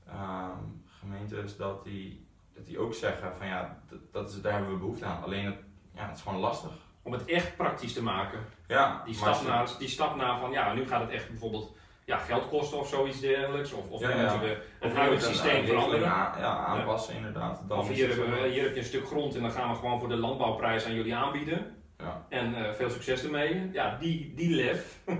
ehm, 0.08 0.58
gemeentes, 1.00 1.58
dat 1.58 1.84
die, 1.84 2.26
dat 2.56 2.66
die 2.66 2.80
ook 2.80 2.94
zeggen 2.94 3.32
van 3.38 3.48
ja, 3.48 3.78
dat, 3.90 4.00
dat 4.12 4.30
is, 4.30 4.42
daar 4.42 4.54
hebben 4.54 4.72
we 4.72 4.78
behoefte 4.78 5.06
aan. 5.06 5.24
Alleen 5.24 5.46
het, 5.46 5.56
ja, 5.96 6.08
het 6.08 6.16
is 6.18 6.22
gewoon 6.24 6.40
lastig. 6.40 6.72
om 7.02 7.12
het 7.12 7.26
echt 7.26 7.56
praktisch 7.56 7.94
te 7.94 8.04
maken. 8.04 8.40
Ja, 8.68 9.02
Die 9.06 9.14
stap, 9.16 9.42
naar, 9.48 9.70
die 9.80 9.88
stap 9.88 10.16
naar 10.16 10.40
van, 10.40 10.52
ja, 10.52 10.74
nu 10.74 10.88
gaat 10.88 11.02
het 11.02 11.10
echt 11.10 11.30
bijvoorbeeld 11.30 11.76
ja, 12.06 12.18
geld 12.18 12.48
kosten 12.50 12.80
of 12.80 12.88
zoiets 12.88 13.20
dergelijks. 13.20 13.72
Of, 13.74 13.90
of 13.90 14.02
Ja, 14.02 14.08
moeten 14.22 14.40
we 14.40 14.48
het 14.80 14.92
je 14.92 14.98
huidige 14.98 15.26
systeem 15.26 15.50
eh, 15.50 15.56
regeling 15.56 15.80
veranderen. 15.82 16.12
aan- 16.12 16.40
ja, 16.40 16.58
aanpassen 16.66 17.16
inderdaad. 17.16 17.62
Dan 17.68 17.80
Of 17.80 17.90
hier 17.90 18.08
hebben 18.08 18.42
we, 18.42 18.48
hier 18.48 18.64
heb 18.64 18.74
je 18.74 18.80
een 18.80 18.86
stuk 18.86 19.06
grond 19.06 19.36
en 19.36 19.42
dan 19.42 19.52
gaan 19.52 19.70
we 19.70 19.76
gewoon 19.76 20.00
voor 20.00 20.10
de 20.10 20.16
landbouwprijs 20.16 20.86
aan 20.86 20.94
jullie 20.94 21.16
aanbieden. 21.16 21.76
Ja. 22.02 22.26
En 22.30 22.56
eh, 22.56 22.74
veel 22.74 22.90
succes 22.90 23.24
ermee. 23.24 23.70
Ja, 23.72 23.98
die, 24.00 24.34
die 24.36 24.56
lef. 24.56 25.00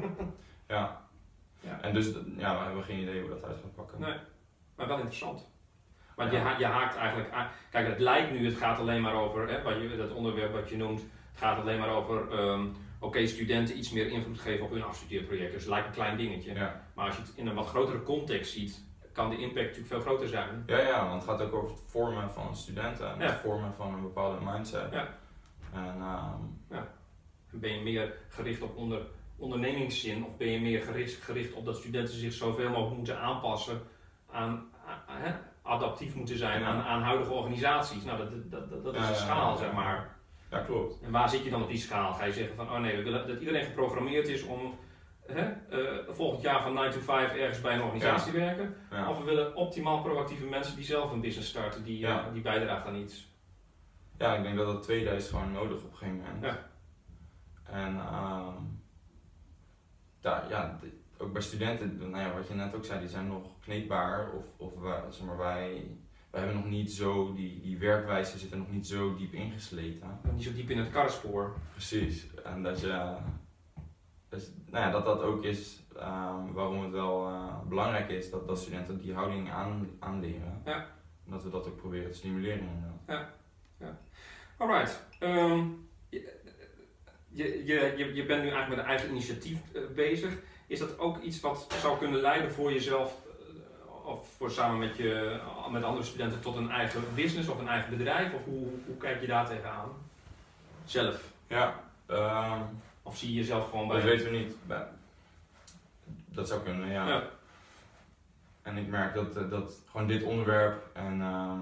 Ja. 0.68 1.02
Ja. 1.60 1.82
En 1.82 1.94
dus 1.94 2.06
ja, 2.38 2.58
we 2.58 2.64
hebben 2.66 2.84
geen 2.84 3.00
idee 3.00 3.20
hoe 3.22 3.30
dat 3.30 3.44
uit 3.44 3.58
gaat 3.62 3.76
pakken. 3.76 4.00
Nee. 4.00 4.14
Maar 4.76 4.88
wel 4.88 4.96
interessant. 4.98 5.50
Want 6.16 6.32
Ja. 6.32 6.38
je, 6.38 6.44
ha- 6.44 6.58
je 6.58 6.66
haakt 6.66 6.96
eigenlijk 6.96 7.32
aan. 7.32 7.48
Kijk, 7.72 7.88
het 7.88 8.00
lijkt 8.00 8.32
nu, 8.32 8.46
het 8.46 8.58
gaat 8.58 8.80
alleen 8.80 9.02
maar 9.02 9.14
over, 9.14 9.48
hè, 9.50 9.62
wat 9.62 9.82
je, 9.82 9.96
dat 9.98 10.12
onderwerp 10.12 10.54
wat 10.54 10.70
je 10.70 10.78
noemt, 10.78 11.00
het 11.02 11.40
gaat 11.40 11.60
alleen 11.60 11.80
maar 11.80 11.90
over, 11.90 12.32
ehm, 12.40 12.66
oké, 13.00 13.26
studenten 13.28 13.78
iets 13.78 13.92
meer 13.92 14.08
invloed 14.08 14.40
geven 14.40 14.66
op 14.66 14.72
hun 14.72 14.84
afstudeerproject. 14.84 15.52
Dus 15.52 15.62
het 15.62 15.70
lijkt 15.72 15.88
een 15.88 15.94
klein 15.94 16.18
dingetje. 16.18 16.54
Ja. 16.54 16.82
Maar 16.96 17.06
als 17.06 17.16
je 17.16 17.22
het 17.22 17.32
in 17.36 17.48
een 17.48 17.56
wat 17.56 17.68
grotere 17.68 18.04
context 18.04 18.52
ziet, 18.52 18.84
kan 19.14 19.30
de 19.30 19.38
impact 19.38 19.66
natuurlijk 19.66 19.88
veel 19.88 20.00
groter 20.02 20.28
zijn. 20.28 20.64
Ja, 20.66 20.80
ja, 20.80 21.08
want 21.08 21.22
het 21.22 21.32
gaat 21.32 21.42
ook 21.42 21.54
over 21.54 21.70
het 21.70 21.80
vormen 21.88 22.32
van 22.32 22.56
studenten 22.56 23.14
en 23.14 23.20
het 23.20 23.40
vormen 23.40 23.74
van 23.74 23.94
een 23.94 24.02
bepaalde 24.02 24.38
mindset. 24.46 24.92
Ja. 24.92 25.08
En 25.74 25.96
ehm, 26.02 26.84
Ben 27.54 27.74
je 27.74 27.82
meer 27.82 28.14
gericht 28.30 28.62
op 28.62 28.76
onder, 28.78 29.02
ondernemingszin 29.38 30.26
of 30.26 30.38
ben 30.38 30.48
je 30.48 30.60
meer 30.62 30.82
gericht, 30.82 31.24
gericht 31.24 31.54
op 31.54 31.66
dat 31.66 31.78
studenten 31.78 32.14
zich 32.14 32.34
zoveel 32.34 32.70
mogelijk 32.70 32.96
moeten 32.98 33.20
aanpassen 33.20 33.82
aan, 34.32 34.70
adaptief 35.62 36.16
moeten 36.16 36.38
zijn 36.38 36.60
Ja. 36.62 36.66
aan, 36.68 36.82
aan 36.82 37.02
huidige 37.02 37.32
organisaties? 37.32 38.04
Nou, 38.04 38.18
dat, 38.18 38.52
dat, 38.52 38.70
dat, 38.70 38.84
dat 38.84 38.94
is 38.94 39.00
Ja, 39.00 39.06
een 39.08 39.14
ja, 39.14 39.18
schaal, 39.20 39.52
ja. 39.52 39.58
zeg 39.58 39.72
maar. 39.74 40.16
ja, 40.52 40.60
klopt. 40.60 41.00
En 41.02 41.12
waar 41.12 41.30
zit 41.30 41.44
je 41.44 41.50
dan 41.50 41.62
op 41.64 41.70
die 41.70 41.78
schaal? 41.78 42.14
Ga 42.14 42.26
je 42.26 42.34
zeggen 42.34 42.56
van, 42.56 42.72
oh 42.72 42.80
nee, 42.80 42.96
we 42.96 43.04
willen 43.04 43.28
dat 43.28 43.40
iedereen 43.40 43.66
geprogrammeerd 43.66 44.28
is 44.28 44.44
om 44.44 44.76
hè, 45.28 45.42
eh, 45.52 45.98
volgend 46.10 46.42
jaar 46.42 46.62
van 46.62 46.74
9 46.74 46.92
to 46.92 47.00
5 47.00 47.34
ergens 47.36 47.62
bij 47.62 47.76
een 47.76 47.82
organisatie 47.82 48.32
te 48.32 48.38
werken? 48.40 48.76
Ja. 48.92 49.10
Of 49.10 49.18
we 49.18 49.24
willen 49.24 49.56
optimaal 49.56 50.02
proactieve 50.02 50.46
mensen 50.46 50.76
die 50.76 50.86
zelf 50.86 51.12
een 51.12 51.22
business 51.22 51.50
starten, 51.50 51.84
die, 51.84 52.00
Ja. 52.00 52.26
eh, 52.28 52.34
die 52.34 52.42
bijdragen 52.42 52.90
aan 52.90 52.96
iets. 52.96 53.30
Ja, 54.22 54.36
ik 54.36 54.44
denk 54.44 54.58
dat 54.58 54.66
dat 54.66 54.84
tweede 54.84 55.10
is 55.10 55.30
gewoon 55.30 55.52
nodig 55.52 55.84
op 55.84 55.92
een 55.92 55.98
gegeven 55.98 56.18
moment. 56.18 56.44
Ja. 56.44 56.70
En 57.64 58.00
ehm, 58.00 58.64
daar, 60.20 60.50
ja, 60.50 60.80
ook 61.18 61.34
bij 61.34 61.42
studenten, 61.42 61.98
nou 61.98 62.18
ja, 62.18 62.34
wat 62.34 62.48
je 62.48 62.54
net 62.54 62.76
ook 62.76 62.86
zei, 62.86 63.00
die 63.00 63.10
zijn 63.10 63.28
nog 63.28 63.60
kneedbaar. 63.60 64.32
Of, 64.32 64.46
of 64.58 64.80
wij, 64.80 65.02
zeg 65.10 65.26
maar, 65.26 65.38
wij, 65.38 65.88
wij 66.30 66.42
hebben 66.42 66.62
nog 66.62 66.70
niet 66.70 66.92
zo, 66.92 67.34
die, 67.34 67.62
die 67.62 67.78
werkwijze 67.78 68.38
zit 68.38 68.52
er 68.52 68.58
nog 68.58 68.72
niet 68.72 68.88
zo 68.88 69.16
diep 69.16 69.34
ingesleten. 69.34 70.20
Niet 70.34 70.44
zo 70.44 70.54
diep 70.54 70.70
in 70.70 70.78
het 70.78 70.92
karrespoor. 70.92 71.54
Precies. 71.72 72.36
En 72.44 72.64
dat 72.64 72.80
je, 72.80 73.16
dus, 74.30 74.52
nou 74.66 74.86
ja, 74.86 74.92
dat 74.92 75.06
dat 75.06 75.22
ook 75.22 75.44
is 75.44 75.84
ehm, 75.98 76.52
waarom 76.52 76.84
het 76.84 76.92
wel 76.92 77.28
eh, 77.28 77.60
belangrijk 77.68 78.10
is 78.10 78.30
dat, 78.30 78.48
dat 78.48 78.60
studenten 78.60 78.98
die 78.98 79.14
houding 79.14 79.52
aan, 79.52 79.90
aanleren. 80.00 80.62
Ja. 80.66 80.86
En 81.26 81.32
dat 81.32 81.44
we 81.44 81.50
dat 81.50 81.68
ook 81.68 81.78
proberen 81.78 82.12
te 82.12 82.18
stimuleren 82.18 82.60
inderdaad. 82.60 83.40
Alright. 84.62 85.04
Ehm, 85.20 85.64
je, 86.10 87.64
je, 87.66 87.94
je, 87.98 88.14
je- 88.14 88.26
bent 88.26 88.44
nu 88.44 88.50
eigenlijk 88.50 88.68
met 88.70 88.78
een 88.78 88.86
eigen 88.86 89.10
initiatief 89.10 89.58
eh, 89.74 89.82
bezig. 89.96 90.34
Is 90.68 90.80
dat 90.80 91.00
ook 91.00 91.22
iets 91.22 91.40
wat 91.40 91.74
zou 91.82 91.98
kunnen 91.98 92.22
leiden 92.22 92.52
voor 92.52 92.74
jezelf 92.74 93.16
eh, 93.26 94.06
of 94.06 94.28
voor 94.38 94.52
samen 94.52 94.80
met, 94.80 94.96
je, 94.98 95.40
met 95.72 95.84
andere 95.84 96.06
studenten 96.06 96.42
tot 96.42 96.56
een 96.56 96.70
eigen 96.72 97.04
business 97.16 97.50
of 97.50 97.60
een 97.60 97.68
eigen 97.68 97.98
bedrijf? 97.98 98.34
Of 98.34 98.44
hoe, 98.44 98.68
hoe 98.86 98.98
kijk 98.98 99.22
je 99.22 99.28
daar 99.28 99.46
tegenaan? 99.48 99.90
Zelf. 100.86 101.32
Ja, 101.48 101.80
ehm, 102.06 102.62
Of 103.04 103.18
zie 103.18 103.30
je 103.30 103.36
jezelf 103.36 103.70
gewoon 103.70 103.88
bij... 103.88 103.98
dat 103.98 104.06
weten 104.06 104.32
we 104.32 104.38
niet. 104.38 104.56
Bij- 104.68 104.88
Dat 106.26 106.48
zou 106.48 106.62
kunnen, 106.64 106.88
ja. 106.92 107.08
Ja. 107.08 107.24
En 108.62 108.78
ik 108.78 108.88
merk 108.88 109.14
dat, 109.14 109.36
eh, 109.36 109.50
dat 109.50 109.74
gewoon 109.92 110.08
dit 110.08 110.24
onderwerp 110.24 110.90
en 110.94 111.22
ehm, 111.22 111.60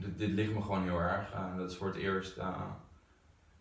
dit, 0.00 0.18
dit 0.18 0.30
ligt 0.30 0.54
me 0.54 0.62
gewoon 0.62 0.82
heel 0.82 1.00
erg. 1.00 1.32
Eh, 1.32 1.56
dat 1.56 1.70
is 1.70 1.76
voor 1.76 1.86
het 1.86 1.96
eerst, 1.96 2.36
eh, 2.36 2.60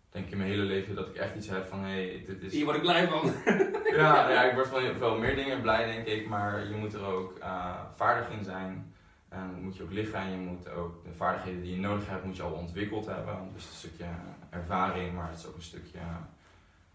denk 0.09 0.25
ik 0.25 0.31
in 0.31 0.37
mijn 0.37 0.49
hele 0.49 0.63
leven, 0.63 0.95
dat 0.95 1.07
ik 1.07 1.15
echt 1.15 1.35
iets 1.35 1.47
heb 1.47 1.65
van 1.65 1.79
hé, 1.79 2.07
hey, 2.07 2.23
dit 2.27 2.41
is... 2.41 2.51
Hier 2.53 2.65
word 2.65 2.77
ik 2.77 2.81
blij 2.81 3.07
van. 3.07 3.33
Ja, 3.95 4.29
ja, 4.29 4.43
ik 4.43 4.53
word 4.53 4.67
van 4.67 4.81
veel 4.97 5.17
meer 5.17 5.35
dingen 5.35 5.61
blij, 5.61 5.85
denk 5.85 6.07
ik, 6.07 6.27
maar 6.27 6.67
je 6.67 6.75
moet 6.75 6.93
er 6.93 7.05
ook 7.05 7.37
eh, 7.37 7.75
vaardig 7.95 8.29
in 8.29 8.43
zijn. 8.43 8.93
En 9.29 9.61
moet 9.61 9.77
je 9.77 9.83
ook 9.83 9.91
liggen 9.91 10.19
en 10.19 10.31
je 10.31 10.37
moet 10.37 10.69
ook 10.69 11.03
de 11.03 11.13
vaardigheden 11.13 11.61
die 11.61 11.71
je 11.71 11.79
nodig 11.79 12.07
hebt, 12.07 12.23
moet 12.23 12.35
je 12.35 12.43
al 12.43 12.51
ontwikkeld 12.51 13.05
hebben. 13.05 13.49
Dus 13.53 13.65
een 13.65 13.75
stukje 13.75 14.05
ervaring, 14.49 15.13
maar 15.13 15.29
het 15.29 15.37
is 15.37 15.47
ook 15.47 15.55
een 15.55 15.61
stukje 15.61 15.99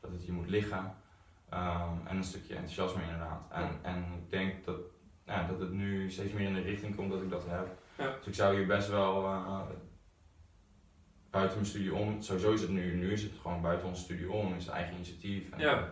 dat 0.01 0.11
het 0.13 0.27
je 0.27 0.33
moet 0.33 0.49
liggen. 0.49 0.95
Ehm, 1.49 2.07
en 2.07 2.17
een 2.17 2.25
stukje 2.25 2.55
enthousiasme 2.55 3.03
inderdaad. 3.03 3.43
En, 3.51 3.69
en 3.83 4.05
ik 4.23 4.31
denk 4.31 4.65
dat, 4.65 4.77
ja, 5.27 5.47
dat 5.47 5.61
het 5.61 5.73
nu 5.73 6.11
steeds 6.11 6.33
meer 6.33 6.47
in 6.47 6.55
de 6.55 6.61
richting 6.61 6.97
komt 6.97 7.11
dat 7.11 7.23
ik 7.23 7.31
dat 7.31 7.45
heb. 7.49 7.82
Ja. 8.03 8.17
Dus 8.17 8.27
ik 8.27 8.35
zou 8.35 8.57
hier 8.57 8.67
best 8.67 8.89
wel 8.89 9.25
eh, 9.25 9.61
buiten 11.31 11.57
mijn 11.57 11.69
studie 11.71 11.95
om, 11.95 12.23
sowieso 12.23 12.53
is 12.53 12.61
het 12.61 12.71
nu, 12.71 12.95
nu 12.97 13.13
is 13.13 13.23
het 13.23 13.33
gewoon 13.43 13.63
buiten 13.63 13.89
onze 13.89 14.03
studie 14.03 14.31
om, 14.31 14.55
is 14.55 14.65
het 14.65 14.75
eigen 14.75 14.95
initiatief. 14.95 15.51
En, 15.51 15.59
Ja. 15.61 15.89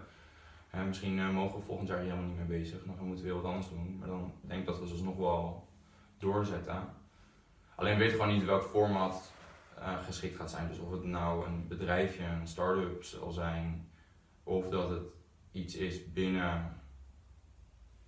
eh, 0.70 0.82
misschien 0.84 1.18
eh, 1.18 1.30
mogen 1.30 1.58
we 1.58 1.64
volgend 1.64 1.88
jaar 1.88 1.98
hier 2.00 2.10
helemaal 2.10 2.28
niet 2.30 2.48
mee 2.48 2.58
bezig, 2.60 2.78
dan 2.84 3.06
moeten 3.06 3.24
we 3.24 3.30
weer 3.32 3.40
wat 3.42 3.50
anders 3.50 3.68
doen. 3.68 3.98
Maar 3.98 4.08
dan 4.08 4.32
denk 4.40 4.60
ik 4.60 4.66
dat 4.66 4.78
we 4.80 4.86
ze 4.96 5.04
nog 5.04 5.16
wel 5.16 5.68
doorzetten. 6.18 6.88
Alleen 7.74 7.98
weet 7.98 8.10
gewoon 8.10 8.28
niet 8.28 8.44
welk 8.44 8.62
format 8.62 9.32
eh, 9.78 10.04
geschikt 10.04 10.36
gaat 10.36 10.50
zijn. 10.50 10.68
Dus 10.68 10.78
of 10.78 10.90
het 10.90 11.04
nou 11.04 11.46
een 11.46 11.68
bedrijfje, 11.68 12.24
een 12.24 12.46
start-up 12.48 13.04
zal 13.04 13.30
zijn, 13.30 13.90
of 14.42 14.68
dat 14.68 14.88
het 14.90 15.02
iets 15.52 15.74
is 15.74 16.12
binnen 16.12 16.80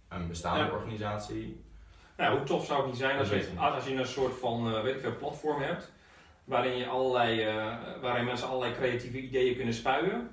een 0.08 0.28
bestaande 0.28 0.64
Ja. 0.64 0.70
organisatie. 0.70 1.64
Nou, 2.16 2.37
hoe 2.37 2.46
tof 2.46 2.64
zou 2.66 2.79
het 2.81 2.87
niet 2.90 2.98
zijn 2.98 3.18
als 3.18 3.29
je, 3.29 3.48
als 3.59 3.87
je 3.87 3.94
een 3.94 4.07
soort 4.07 4.38
van, 4.38 4.75
eh, 4.75 4.83
weet 4.83 4.94
ik 4.94 5.01
veel, 5.01 5.16
platform 5.16 5.62
hebt. 5.62 5.92
Waarin, 6.44 6.77
je 6.77 6.87
allerlei, 6.87 7.42
eh, 7.42 7.75
waarin 8.01 8.25
mensen 8.25 8.48
allerlei 8.48 8.75
creatieve 8.75 9.20
ideeën 9.20 9.57
kunnen 9.57 9.75
spuien. 9.75 10.31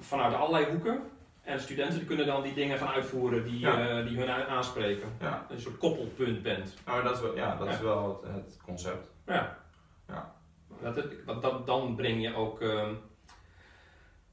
Vanuit 0.00 0.34
allerlei 0.34 0.66
hoeken. 0.66 1.00
En 1.42 1.56
de 1.56 1.62
studenten 1.62 2.06
kunnen 2.06 2.26
dan 2.26 2.42
die 2.42 2.54
dingen 2.54 2.78
gaan 2.78 2.94
uitvoeren 2.94 3.44
die, 3.44 3.58
Ja. 3.58 3.88
eh, 3.98 4.06
die 4.06 4.18
hun 4.18 4.30
aanspreken. 4.30 5.08
Ja, 5.20 5.46
een 5.48 5.60
soort 5.60 5.78
koppelpunt 5.78 6.42
bent. 6.42 6.74
nou, 6.86 7.02
dat 7.02 7.14
is 7.14 7.20
wel, 7.20 7.36
ja, 7.36 7.56
dat 7.56 7.68
is 7.68 7.80
wel 7.80 8.20
het, 8.24 8.34
het 8.44 8.58
concept. 8.64 9.08
Ja. 9.26 9.56
Ja. 10.08 10.34
Dat, 10.82 11.42
dat, 11.42 11.66
dan 11.66 11.96
breng 11.96 12.22
je 12.22 12.34
ook 12.34 12.60
ehm, 12.60 12.94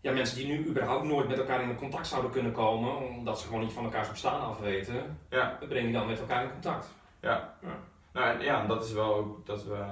ja, 0.04 0.12
mensen 0.12 0.36
die 0.38 0.48
nu 0.48 0.68
überhaupt 0.68 1.04
nooit 1.04 1.28
met 1.28 1.38
elkaar 1.38 1.62
in 1.62 1.76
contact 1.76 2.08
zouden 2.08 2.32
kunnen 2.32 2.52
komen, 2.52 2.98
omdat 2.98 3.40
ze 3.40 3.46
gewoon 3.46 3.62
niet 3.62 3.74
van 3.74 3.84
elkaars 3.84 4.10
bestaan 4.10 4.42
af 4.42 4.60
weten, 4.60 5.20
Ja. 5.30 5.58
dat 5.60 5.70
breng 5.70 5.88
je 5.88 5.94
dan 5.94 6.08
met 6.08 6.20
elkaar 6.20 6.44
in 6.44 6.52
contact. 6.52 6.88
Ja. 7.22 7.54
Ja. 7.62 7.78
Nou 8.14 8.44
ja, 8.44 8.66
dat 8.66 8.86
is 8.86 8.92
wel 8.92 9.16
ook 9.16 9.46
dat 9.46 9.64
we. 9.66 9.84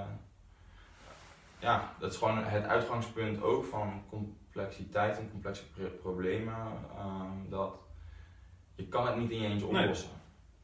Ja, 1.58 1.92
dat 1.98 2.12
is 2.12 2.18
gewoon 2.18 2.44
het 2.44 2.64
uitgangspunt 2.66 3.42
ook 3.42 3.64
van 3.64 4.02
complexiteit 4.10 5.18
en 5.18 5.30
complexe 5.30 5.62
pro- 5.70 5.88
problemen. 6.02 6.54
ehm, 6.98 7.48
dat 7.50 7.74
je 8.74 8.86
kan 8.88 9.06
het 9.06 9.16
niet 9.16 9.30
in 9.30 9.40
je 9.42 9.48
eentje 9.48 9.66
Nee. 9.72 9.80
oplossen. 9.82 10.10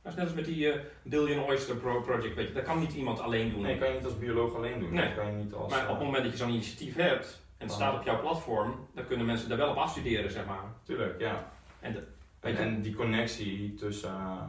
Dat 0.02 0.12
is 0.12 0.18
net 0.18 0.26
als 0.26 0.34
met 0.36 0.44
die 0.44 0.72
eh, 0.72 0.80
Billion 1.02 1.44
Oyster 1.44 1.76
Pro 1.76 2.00
Project, 2.00 2.34
weet 2.34 2.48
je, 2.48 2.54
dat 2.54 2.62
kan 2.64 2.78
niet 2.78 2.92
iemand 2.94 3.20
alleen 3.20 3.50
doen. 3.50 3.60
Nee, 3.62 3.70
dat 3.70 3.80
kan 3.80 3.88
je 3.88 3.94
niet 3.94 4.04
als 4.04 4.18
bioloog 4.18 4.54
alleen 4.54 4.80
doen. 4.80 4.92
Nee. 4.94 5.04
Dat 5.06 5.14
kan 5.16 5.26
je 5.26 5.32
niet 5.32 5.52
als. 5.54 5.70
maar 5.70 5.80
op 5.82 5.86
eh, 5.88 5.94
het 5.94 6.04
moment 6.04 6.22
dat 6.22 6.32
je 6.32 6.38
zo'n 6.38 6.48
initiatief 6.50 6.94
hebt 6.96 7.40
en 7.58 7.68
staat 7.70 7.94
op 7.98 8.04
jouw 8.04 8.20
platform, 8.20 8.86
dan 8.94 9.06
kunnen 9.06 9.26
mensen 9.26 9.48
daar 9.48 9.58
wel 9.58 9.70
op 9.70 9.76
afstuderen, 9.76 10.30
zeg 10.30 10.46
maar. 10.46 10.62
Tuurlijk, 10.82 11.20
ja. 11.20 11.50
En 11.80 11.92
de- 11.92 12.06
En, 12.40 12.82
die 12.82 12.94
connectie 12.94 13.74
tussen 13.74 14.10
eh, 14.10 14.42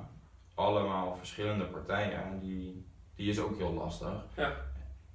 allemaal 0.56 1.16
verschillende 1.18 1.66
partijen, 1.66 2.40
die, 2.40 2.86
die 3.16 3.30
is 3.30 3.40
ook 3.40 3.58
heel 3.58 3.74
lastig. 3.74 4.26
Ja. 4.36 4.54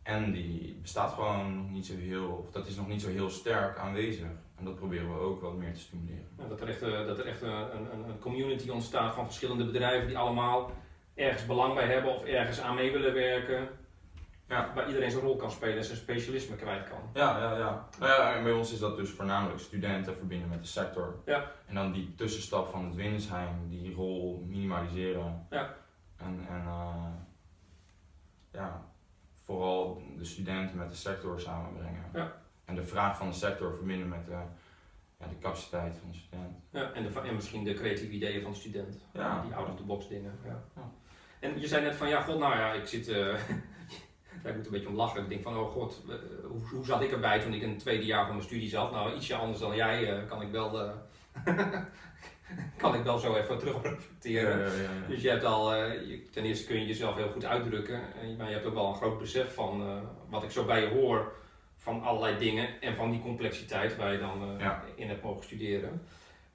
En 0.02 0.33
die 0.33 0.78
bestaat 0.83 1.12
gewoon 1.12 1.70
niet 1.72 1.87
zo 1.87 1.96
heel, 1.96 2.26
of 2.46 2.50
dat 2.50 2.66
is 2.66 2.76
nog 2.76 2.88
niet 2.88 3.02
zo 3.02 3.09
heel 3.09 3.30
sterk 3.30 3.78
aanwezig. 3.78 4.26
En 4.59 4.64
dat 4.64 4.74
proberen 4.76 5.12
we 5.14 5.20
ook 5.20 5.40
wat 5.42 5.54
meer 5.57 5.72
te 5.74 5.80
stimuleren. 5.80 6.28
Ja, 6.38 6.46
dat 6.48 6.61
er 6.61 6.68
echt, 6.68 6.83
eh, 6.83 7.07
dat 7.07 7.18
er 7.18 7.26
echt 7.26 7.42
eh, 7.42 7.48
een, 7.72 7.92
een, 7.92 8.09
een 8.09 8.18
community 8.18 8.68
ontstaat 8.70 9.14
van 9.14 9.24
verschillende 9.24 9.64
bedrijven 9.64 10.07
die 10.09 10.18
allemaal 10.18 10.70
ergens 11.14 11.46
belang 11.46 11.74
bij 11.74 11.87
hebben 11.87 12.14
of 12.14 12.24
ergens 12.24 12.61
aan 12.61 12.74
mee 12.74 12.92
willen 12.92 13.14
werken. 13.14 13.68
Ja. 14.48 14.72
Waar 14.74 14.87
iedereen 14.87 15.11
zijn 15.11 15.22
rol 15.22 15.37
kan 15.37 15.50
spelen 15.50 15.76
en 15.76 15.85
zijn 15.85 15.96
specialisme 15.96 16.57
kwijt 16.57 16.88
kan. 16.88 16.98
Ja, 17.14 17.38
ja, 17.38 17.57
ja. 17.57 17.88
Nou 17.98 18.12
ja, 18.12 18.35
en 18.35 18.42
bij 18.42 18.52
ons 18.52 18.72
is 18.72 18.78
dat 18.78 18.96
dus 18.96 19.11
voornamelijk 19.11 19.61
studenten 19.61 20.16
verbinden 20.16 20.48
met 20.48 20.61
de 20.61 20.66
sector. 20.66 21.22
Ja. 21.24 21.52
En 21.66 21.74
dan 21.74 21.92
die 21.92 22.14
tussenstap 22.14 22.68
van 22.68 22.85
het 22.85 22.94
Windesheim, 22.94 23.68
die 23.68 23.94
rol 23.94 24.44
minimaliseren. 24.46 25.46
Ja. 25.50 25.74
En, 26.16 26.46
en 26.48 26.62
eh, 26.66 27.07
ja, 28.52 28.85
vooral 29.42 30.02
de 30.18 30.24
studenten 30.24 30.76
met 30.76 30.90
de 30.90 30.96
sector 30.96 31.40
samenbrengen. 31.40 32.04
Ja. 32.12 32.33
En 32.64 32.74
de 32.74 32.85
vraag 32.85 33.16
van 33.16 33.28
de 33.28 33.35
sector 33.35 33.74
verbinden 33.74 34.09
met 34.09 34.26
de, 34.26 34.33
ja, 35.18 35.26
de 35.28 35.38
capaciteit 35.40 35.96
van 35.98 36.11
de 36.11 36.16
student. 36.16 36.57
Ja, 36.70 36.92
en, 36.92 37.02
de, 37.02 37.20
en 37.20 37.35
misschien 37.35 37.64
de 37.64 37.74
creatieve 37.74 38.12
ideeën 38.12 38.42
van 38.42 38.50
de 38.50 38.59
student. 38.59 38.98
Ja. 39.12 39.42
Die 39.42 39.54
out-of-the-box 39.54 40.09
dingen. 40.09 40.38
Ja. 40.44 40.62
Ja. 40.76 40.90
En 41.40 41.61
je 41.61 41.66
zei 41.66 41.83
net 41.83 41.94
van, 41.94 42.09
ja 42.09 42.20
god, 42.22 42.38
nou 42.38 42.57
ja, 42.57 42.72
ik 42.72 42.87
zit... 42.87 43.07
eh 44.44 44.50
daar 44.50 44.54
moet 44.57 44.66
een 44.66 44.72
beetje 44.72 44.88
om 44.88 44.94
lachen. 44.96 45.22
Ik 45.22 45.28
denk 45.28 45.42
van, 45.42 45.57
oh 45.59 45.70
god, 45.70 46.02
eh, 46.09 46.14
hoe, 46.48 46.68
hoe 46.72 46.85
zat 46.85 47.02
ik 47.02 47.12
erbij 47.12 47.40
toen 47.40 47.52
ik 47.54 47.62
in 47.62 47.68
het 47.68 47.78
tweede 47.78 48.04
jaar 48.04 48.24
van 48.24 48.35
mijn 48.35 48.46
studie 48.46 48.68
zat? 48.68 48.90
Nou, 48.92 49.14
ietsje 49.14 49.35
anders 49.35 49.59
dan 49.61 49.76
jij 49.76 50.11
eh, 50.16 50.28
kan 50.28 50.42
ik 50.42 50.50
wel... 50.50 50.80
eh, 50.80 50.92
kan 52.76 52.94
ik 52.94 53.02
wel 53.02 53.18
zo 53.18 53.35
even 53.35 53.59
terug 53.59 53.74
op 53.74 53.85
reflecteren. 53.85 54.59
Ja, 54.59 54.64
ja, 54.66 54.72
ja, 54.72 54.80
ja. 55.02 55.09
Dus 55.09 55.22
je 55.22 55.28
hebt 55.28 55.44
al, 55.44 55.74
je- 55.76 56.28
ten 56.33 56.44
eerste 56.44 56.66
kun 56.66 56.80
je 56.80 56.87
jezelf 56.87 57.16
heel 57.16 57.30
goed 57.30 57.44
uitdrukken, 57.44 58.00
en- 58.22 58.37
maar 58.37 58.46
je 58.46 58.52
hebt 58.54 58.66
ook 58.66 58.74
wel 58.74 58.88
een 58.88 58.94
groot 58.94 59.18
besef 59.18 59.54
van 59.54 60.00
wat 60.30 60.42
ik 60.42 60.50
zo 60.50 60.64
bij 60.64 60.80
je 60.80 60.88
hoor, 60.88 61.33
van 61.76 62.02
allerlei 62.02 62.38
dingen 62.38 62.80
en 62.80 62.94
van 62.96 63.11
die 63.11 63.20
complexiteit 63.20 63.96
waar 63.96 64.12
je 64.12 64.18
dan 64.18 64.54
Ja. 64.59 64.83
in 64.94 65.09
hebt 65.09 65.22
mogen 65.22 65.44
studeren. 65.44 66.02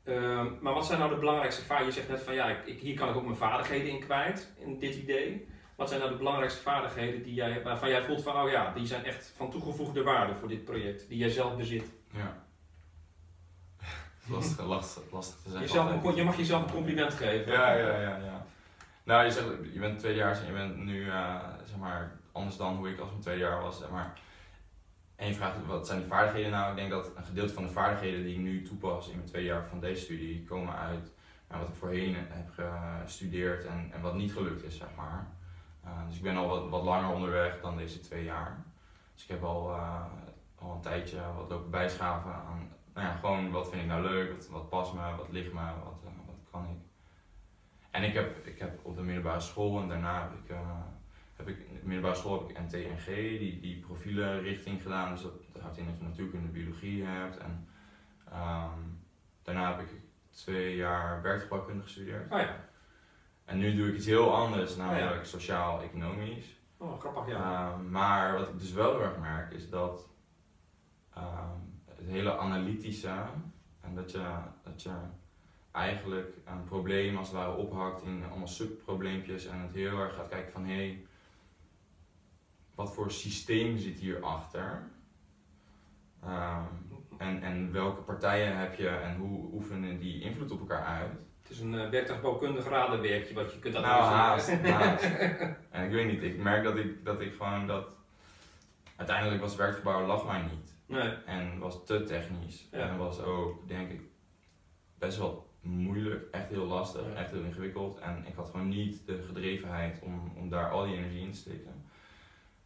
Ehm, 0.03 0.47
maar 0.61 0.73
wat 0.73 0.85
zijn 0.85 0.99
nou 0.99 1.11
de 1.13 1.19
belangrijkste 1.19 1.61
vaardigheden? 1.65 2.01
Je 2.03 2.07
zegt 2.07 2.17
net 2.19 2.27
van 2.27 2.33
ja, 2.35 2.57
ik, 2.57 2.65
ik- 2.65 2.79
hier 2.79 2.95
kan 2.95 3.09
ik 3.09 3.15
ook 3.15 3.23
mijn 3.25 3.35
vaardigheden 3.35 3.89
in 3.89 3.99
kwijt, 3.99 4.53
in 4.57 4.79
dit 4.79 4.95
idee. 4.95 5.47
Wat 5.79 5.87
zijn 5.87 5.99
nou 5.99 6.11
de 6.11 6.17
belangrijkste 6.17 6.61
vaardigheden 6.61 7.23
die 7.23 7.33
jij, 7.33 7.63
waarvan 7.63 7.89
jij 7.89 8.03
voelt 8.03 8.23
van 8.23 8.41
oh 8.41 8.49
ja, 8.49 8.73
die 8.73 8.85
zijn 8.87 9.05
echt 9.05 9.33
van 9.35 9.51
toegevoegde 9.51 10.03
waarde 10.03 10.35
voor 10.35 10.47
dit 10.47 10.63
project, 10.63 11.07
die 11.07 11.17
jij 11.17 11.29
zelf 11.29 11.55
bezit? 11.55 11.91
Ja. 12.11 12.43
lastig, 14.35 14.65
lastig, 14.65 15.03
lastig 15.11 15.35
te 15.35 15.49
zeggen. 15.49 15.67
Jezelf, 15.67 15.85
altijd. 15.85 16.05
een, 16.05 16.15
je 16.15 16.23
mag 16.23 16.37
jezelf 16.37 16.63
een 16.63 16.71
compliment 16.71 17.13
geven. 17.13 17.51
Ja, 17.51 17.73
ja, 17.73 17.99
ja, 17.99 18.17
ja. 18.17 18.45
Nou, 19.03 19.25
je 19.25 19.31
zegt, 19.31 19.47
je 19.73 19.79
bent 19.79 19.99
tweedejaars 19.99 20.39
en 20.39 20.45
je 20.45 20.51
bent 20.51 20.77
nu, 20.77 21.09
eh, 21.09 21.35
zeg 21.65 21.77
maar, 21.77 22.19
anders 22.31 22.57
dan 22.57 22.75
hoe 22.75 22.89
ik 22.89 22.99
als 22.99 23.09
mijn 23.09 23.21
tweede 23.21 23.41
jaar 23.41 23.61
was, 23.61 23.77
zeg 23.77 23.89
maar. 23.89 24.13
En 25.15 25.27
je 25.27 25.33
vraagt, 25.33 25.65
wat 25.65 25.87
zijn 25.87 25.99
die 25.99 26.07
vaardigheden 26.07 26.51
nou? 26.51 26.69
Ik 26.69 26.75
denk 26.75 26.89
dat 26.89 27.11
een 27.15 27.25
gedeelte 27.25 27.53
van 27.53 27.63
de 27.63 27.71
vaardigheden 27.71 28.23
die 28.23 28.33
ik 28.33 28.41
nu 28.41 28.61
toepas 28.61 29.07
in 29.07 29.15
mijn 29.15 29.27
tweede 29.27 29.47
jaar 29.47 29.67
van 29.67 29.79
deze 29.79 30.03
studie, 30.03 30.43
komen 30.43 30.75
uit 30.75 31.11
nou, 31.47 31.61
wat 31.61 31.69
ik 31.69 31.75
voorheen 31.75 32.15
heb 32.15 32.69
gestudeerd 33.03 33.65
en, 33.65 33.89
en 33.93 34.01
wat 34.01 34.15
niet 34.15 34.33
gelukt 34.33 34.63
is, 34.63 34.77
zeg 34.77 34.89
maar. 34.95 35.37
Eh, 35.83 36.07
dus 36.07 36.15
ik 36.15 36.23
ben 36.23 36.37
al 36.37 36.47
wat, 36.47 36.69
wat 36.69 36.83
langer 36.83 37.13
onderweg 37.13 37.61
dan 37.61 37.77
deze 37.77 37.99
twee 37.99 38.23
jaar. 38.23 38.63
Dus 39.13 39.23
ik 39.23 39.29
heb 39.29 39.43
al, 39.43 39.69
eh, 39.69 40.05
al 40.55 40.71
een 40.71 40.81
tijdje 40.81 41.17
wat 41.35 41.49
lopen 41.49 41.69
bijschaven 41.69 42.33
aan, 42.33 42.71
nou 42.99 43.11
ja, 43.11 43.15
gewoon 43.15 43.51
wat 43.51 43.69
vind 43.69 43.81
ik 43.81 43.87
nou 43.87 44.01
leuk, 44.01 44.31
wat, 44.31 44.47
wat 44.47 44.69
past 44.69 44.93
me, 44.93 45.15
wat 45.17 45.31
ligt 45.31 45.53
me, 45.53 45.61
wat, 45.83 46.03
eh, 46.03 46.11
wat 46.25 46.35
kan 46.51 46.63
ik. 46.63 46.79
En 47.91 48.03
ik 48.03 48.13
heb, 48.13 48.45
ik 48.45 48.59
heb 48.59 48.79
op 48.85 48.95
de 48.95 49.01
middelbare 49.01 49.39
school 49.39 49.81
en 49.81 49.87
daarna 49.87 50.21
heb 50.21 50.33
ik, 50.43 50.49
eh, 50.49 50.81
heb 51.35 51.47
ik 51.47 51.57
in 51.57 51.79
de 51.79 51.85
middelbare 51.85 52.15
school 52.15 52.39
heb 52.39 52.49
ik 52.49 52.59
NTNG, 52.59 53.05
die, 53.39 53.59
die 53.59 53.79
profielenrichting 53.79 54.81
gedaan. 54.81 55.11
Dus 55.11 55.21
dat, 55.21 55.33
dat 55.53 55.61
houdt 55.61 55.77
in 55.77 55.85
dat 55.85 55.97
je 55.97 56.03
natuurkunde 56.03 56.47
biologie 56.47 57.03
hebt. 57.03 57.37
En 57.37 57.67
ehm, 58.31 58.79
daarna 59.43 59.77
heb 59.77 59.79
ik 59.79 59.89
twee 60.29 60.75
jaar 60.75 61.21
werkgebouwkunde 61.21 61.83
gestudeerd. 61.83 62.31
Oh 62.31 62.39
ja, 62.39 62.68
En 63.49 63.57
nu 63.57 63.75
doe 63.75 63.87
ik 63.87 63.95
iets 63.95 64.05
heel 64.05 64.35
anders, 64.35 64.75
namelijk 64.75 65.25
sociaal-economisch. 65.25 66.57
oh, 66.77 66.99
grappig 66.99 67.27
ja. 67.27 67.71
Ehm, 67.71 67.89
maar 67.89 68.33
wat 68.33 68.47
ik 68.47 68.59
dus 68.59 68.71
wel 68.71 68.91
heel 68.91 69.01
erg 69.01 69.17
merk 69.17 69.53
is 69.53 69.69
dat 69.69 70.09
ehm, 71.13 71.59
het 71.85 72.07
hele 72.07 72.37
analytische 72.37 73.23
en 73.81 73.95
dat 73.95 74.11
je, 74.11 74.25
dat 74.63 74.81
je 74.81 74.91
eigenlijk 75.71 76.37
een 76.45 76.63
probleem 76.63 77.17
als 77.17 77.27
het 77.27 77.37
ware 77.37 77.55
ophakt 77.55 78.03
in 78.03 78.23
allemaal 78.29 78.47
subprobleempjes 78.47 79.45
en 79.45 79.59
het 79.59 79.73
heel 79.73 79.99
erg 79.99 80.15
gaat 80.15 80.29
kijken 80.29 80.51
van 80.51 80.65
hé, 80.65 80.75
hey, 80.75 81.05
wat 82.75 82.93
voor 82.93 83.11
systeem 83.11 83.77
zit 83.77 83.99
hierachter? 83.99 84.91
Ehm 86.23 86.89
en, 87.19 87.41
en 87.41 87.71
welke 87.71 88.01
partijen 88.01 88.57
heb 88.57 88.75
je 88.75 88.87
en 88.87 89.15
hoe 89.15 89.49
oefenen 89.53 89.99
die 89.99 90.21
invloed 90.21 90.51
op 90.51 90.59
elkaar 90.59 90.85
uit? 90.85 91.11
Het 91.49 91.57
is 91.57 91.63
een 91.63 91.73
uh, 91.73 91.89
werktuigbouwkundig 91.89 92.67
radenwerkje 92.67 93.33
wat 93.33 93.53
je 93.53 93.59
kunt 93.59 93.73
Nou, 93.73 93.85
analyseren. 93.85 94.63
haast, 94.73 95.01
haast. 95.09 95.57
En 95.69 95.85
ik 95.85 95.91
weet 95.91 96.07
niet, 96.07 96.23
ik 96.23 96.37
merk 96.37 96.63
dat 96.63 96.75
ik, 96.77 97.05
dat 97.05 97.21
ik 97.21 97.33
gewoon 97.37 97.67
dat... 97.67 97.87
Uiteindelijk 98.95 99.41
was 99.41 99.55
werkgebouw 99.55 100.05
lag 100.05 100.25
mij 100.25 100.41
niet. 100.41 100.75
Nee. 100.85 101.09
En 101.25 101.59
was 101.59 101.85
te 101.85 102.03
technisch. 102.03 102.67
Ja. 102.71 102.77
En 102.89 102.97
was 102.97 103.21
ook, 103.21 103.67
denk 103.67 103.89
ik, 103.91 104.01
best 104.97 105.17
wel 105.17 105.47
moeilijk. 105.61 106.27
Echt 106.31 106.49
heel 106.49 106.65
lastig, 106.65 107.01
Ja. 107.13 107.19
echt 107.19 107.31
heel 107.31 107.43
ingewikkeld. 107.43 107.99
En 107.99 108.23
ik 108.27 108.35
had 108.35 108.49
gewoon 108.49 108.69
niet 108.69 109.05
de 109.05 109.23
gedrevenheid 109.27 109.99
om, 110.03 110.33
om 110.37 110.49
daar 110.49 110.69
al 110.71 110.85
die 110.85 110.95
energie 110.95 111.21
in 111.21 111.31
te 111.31 111.37
steken. 111.37 111.83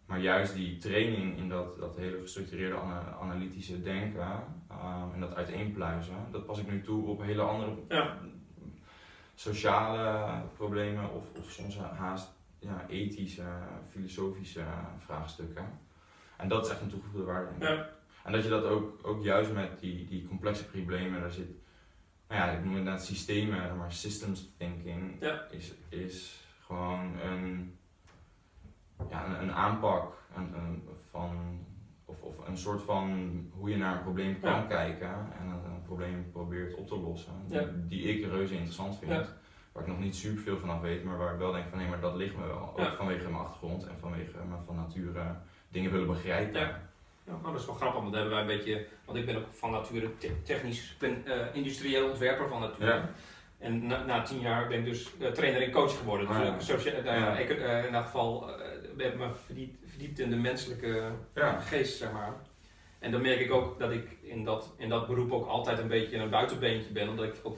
Maar 0.05 0.19
juist 0.19 0.53
die 0.55 0.77
training 0.77 1.37
in 1.37 1.49
dat, 1.49 1.79
dat 1.79 1.95
hele 1.97 2.19
gestructureerde 2.21 2.75
ana- 2.75 3.17
analytische 3.21 3.81
denken 3.81 4.43
ehm, 4.69 5.13
en 5.13 5.19
dat 5.19 5.35
uiteenpluizen, 5.35 6.15
dat 6.31 6.45
pas 6.45 6.59
ik 6.59 6.71
nu 6.71 6.81
toe 6.81 7.07
op 7.07 7.21
hele 7.21 7.41
andere 7.41 7.71
Ja. 7.87 8.17
Sociale 9.35 10.41
problemen 10.55 11.09
of, 11.11 11.23
of 11.39 11.51
soms 11.51 11.77
haast 11.77 12.31
ja, 12.59 12.85
ethische, 12.89 13.43
filosofische 13.89 14.63
vraagstukken. 14.99 15.79
En 16.37 16.47
dat 16.47 16.65
is 16.65 16.71
echt 16.71 16.81
een 16.81 16.89
toegevoegde 16.89 17.31
waarde. 17.31 17.49
Ja. 17.59 17.89
En 18.23 18.31
dat 18.31 18.43
je 18.43 18.49
dat 18.49 18.63
ook, 18.63 19.07
ook 19.07 19.23
juist 19.23 19.53
met 19.53 19.79
die, 19.79 20.05
die 20.05 20.27
complexe 20.27 20.65
problemen, 20.65 21.21
daar 21.21 21.31
zit, 21.31 21.49
nou 22.27 22.41
ja, 22.41 22.51
ik 22.57 22.63
noem 22.63 22.75
het 22.75 22.83
net 22.83 23.03
systemen, 23.03 23.77
maar 23.77 23.91
systems 23.91 24.49
thinking 24.57 25.17
Ja. 25.19 25.41
is, 25.51 25.73
is 25.89 26.45
gewoon 26.65 27.19
een, 27.19 27.77
ja, 29.09 29.25
een, 29.25 29.41
een 29.41 29.51
aanpak 29.51 30.13
een, 30.35 30.53
een, 30.53 30.83
van, 31.09 31.59
of, 32.05 32.21
of 32.21 32.47
een 32.47 32.57
soort 32.57 32.81
van 32.81 33.29
hoe 33.53 33.69
je 33.69 33.77
naar 33.77 33.95
een 33.95 34.01
probleem 34.03 34.39
kan 34.39 34.67
kijken 34.67 35.31
en 35.39 35.47
probleem 35.83 36.29
probeert 36.31 36.73
op 36.75 36.87
te 36.87 36.95
lossen, 36.97 37.33
die, 37.47 37.59
Ja. 37.59 37.67
die 37.73 38.03
ik 38.03 38.25
reuze 38.31 38.53
interessant 38.53 38.97
vind. 38.99 39.11
Ja. 39.11 39.25
Waar 39.71 39.83
ik 39.83 39.89
nog 39.89 39.99
niet 39.99 40.15
super 40.15 40.43
veel 40.43 40.57
van 40.57 40.69
af 40.69 40.81
weet, 40.81 41.03
maar 41.03 41.17
waar 41.17 41.33
ik 41.33 41.39
wel 41.39 41.51
denk 41.51 41.65
van 41.69 41.77
nee, 41.77 41.87
maar 41.87 41.99
dat 41.99 42.15
ligt 42.15 42.35
me 42.37 42.45
wel. 42.47 42.73
Ook 42.79 42.95
vanwege 42.97 43.23
mijn 43.23 43.35
achtergrond 43.43 43.87
en 43.87 43.95
vanwege 43.99 44.31
me 44.49 44.55
van 44.65 44.75
nature 44.75 45.35
dingen 45.69 45.91
willen 45.91 46.07
begrijpen. 46.07 46.59
Ja. 46.59 46.81
Ja, 47.25 47.31
nou, 47.41 47.51
dat 47.51 47.59
is 47.61 47.65
wel 47.65 47.75
grappig, 47.75 48.01
want 48.01 48.13
hebben 48.13 48.31
wij 48.31 48.41
een 48.41 48.47
beetje, 48.47 48.85
want 49.05 49.17
ik 49.17 49.25
ben 49.25 49.35
ook 49.37 49.45
van 49.49 49.71
nature 49.71 50.17
te- 50.17 50.41
technisch, 50.41 50.91
ik 50.91 50.97
ben 50.99 51.25
eh, 51.25 51.55
industrieel 51.55 52.09
ontwerper 52.09 52.47
van 52.47 52.59
nature. 52.59 52.85
Ja. 52.93 53.09
En 53.59 53.87
na, 53.87 54.05
na 54.05 54.21
tien 54.21 54.39
jaar 54.39 54.67
ben 54.67 54.79
ik 54.79 54.85
dus 54.85 55.11
eh, 55.19 55.27
trainer 55.31 55.61
en 55.61 55.71
coach 55.71 55.97
geworden. 55.97 56.27
Dus 56.27 56.35
Ah, 56.35 56.43
ja. 56.43 56.53
ook 56.53 56.61
socia- 56.61 56.91
nou 56.91 57.19
ja, 57.19 57.37
ik, 57.37 57.49
eh, 57.49 57.77
in 57.79 57.85
ieder 57.85 58.01
geval 58.01 58.47
heb 58.97 59.17
me 59.17 59.29
verdiept, 59.45 59.89
verdiept 59.89 60.19
in 60.19 60.29
de 60.29 60.35
menselijke 60.35 61.11
geest, 61.59 61.97
zeg 61.97 62.11
maar. 62.11 62.33
En 63.03 63.11
dan 63.11 63.21
merk 63.21 63.39
ik 63.39 63.51
ook 63.53 63.79
dat 63.79 63.91
ik 63.91 64.17
in 64.21 64.43
dat, 64.43 64.73
in 64.77 64.89
dat 64.89 65.07
beroep 65.07 65.31
ook 65.31 65.47
altijd 65.47 65.79
een 65.79 65.87
beetje 65.87 66.17
een 66.17 66.29
buitenbeentje 66.29 66.91
ben, 66.91 67.09
omdat 67.09 67.25
ik 67.25 67.33
ook 67.43 67.57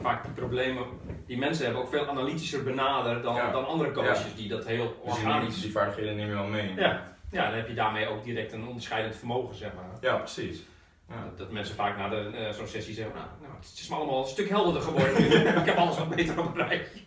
vaak 0.00 0.22
die 0.24 0.32
problemen 0.32 0.84
die 1.26 1.38
mensen 1.38 1.64
hebben 1.64 1.82
ook 1.82 1.88
veel 1.90 2.06
analytischer 2.06 2.62
benader 2.62 3.22
dan, 3.22 3.34
Ja. 3.34 3.50
dan 3.50 3.66
andere 3.66 3.90
coaches 3.92 4.18
Ja. 4.18 4.36
die 4.36 4.48
dat 4.48 4.66
heel 4.66 4.84
Dus 5.04 5.14
die, 5.14 5.24
organisch. 5.24 5.60
die 5.60 5.72
vaardigheden 5.72 6.16
neem 6.16 6.28
je 6.28 6.34
wel 6.34 6.46
mee. 6.46 6.74
Ja. 6.76 7.14
ja, 7.30 7.44
dan 7.48 7.54
heb 7.58 7.68
je 7.68 7.74
daarmee 7.74 8.06
ook 8.06 8.24
direct 8.24 8.52
een 8.52 8.66
onderscheidend 8.66 9.16
vermogen, 9.16 9.54
zeg 9.56 9.70
maar. 9.74 9.84
Ja, 10.00 10.16
precies. 10.16 10.62
Ja. 11.08 11.14
Dat, 11.24 11.38
dat 11.38 11.50
mensen 11.50 11.74
vaak 11.74 11.96
na 11.96 12.08
de, 12.08 12.30
eh, 12.34 12.50
zo'n 12.52 12.66
sessie 12.66 12.94
zeggen, 12.94 13.14
nou, 13.14 13.26
nou, 13.40 13.52
het 13.54 13.78
is 13.78 13.88
me 13.88 13.94
allemaal 13.96 14.18
een 14.22 14.28
stuk 14.28 14.48
helderder 14.48 14.82
geworden 14.82 15.16
ik 15.60 15.64
heb 15.66 15.76
alles 15.76 15.98
wat 15.98 16.08
beter 16.14 16.38
op 16.40 16.56
een 16.56 16.66
rijtje. 16.66 17.00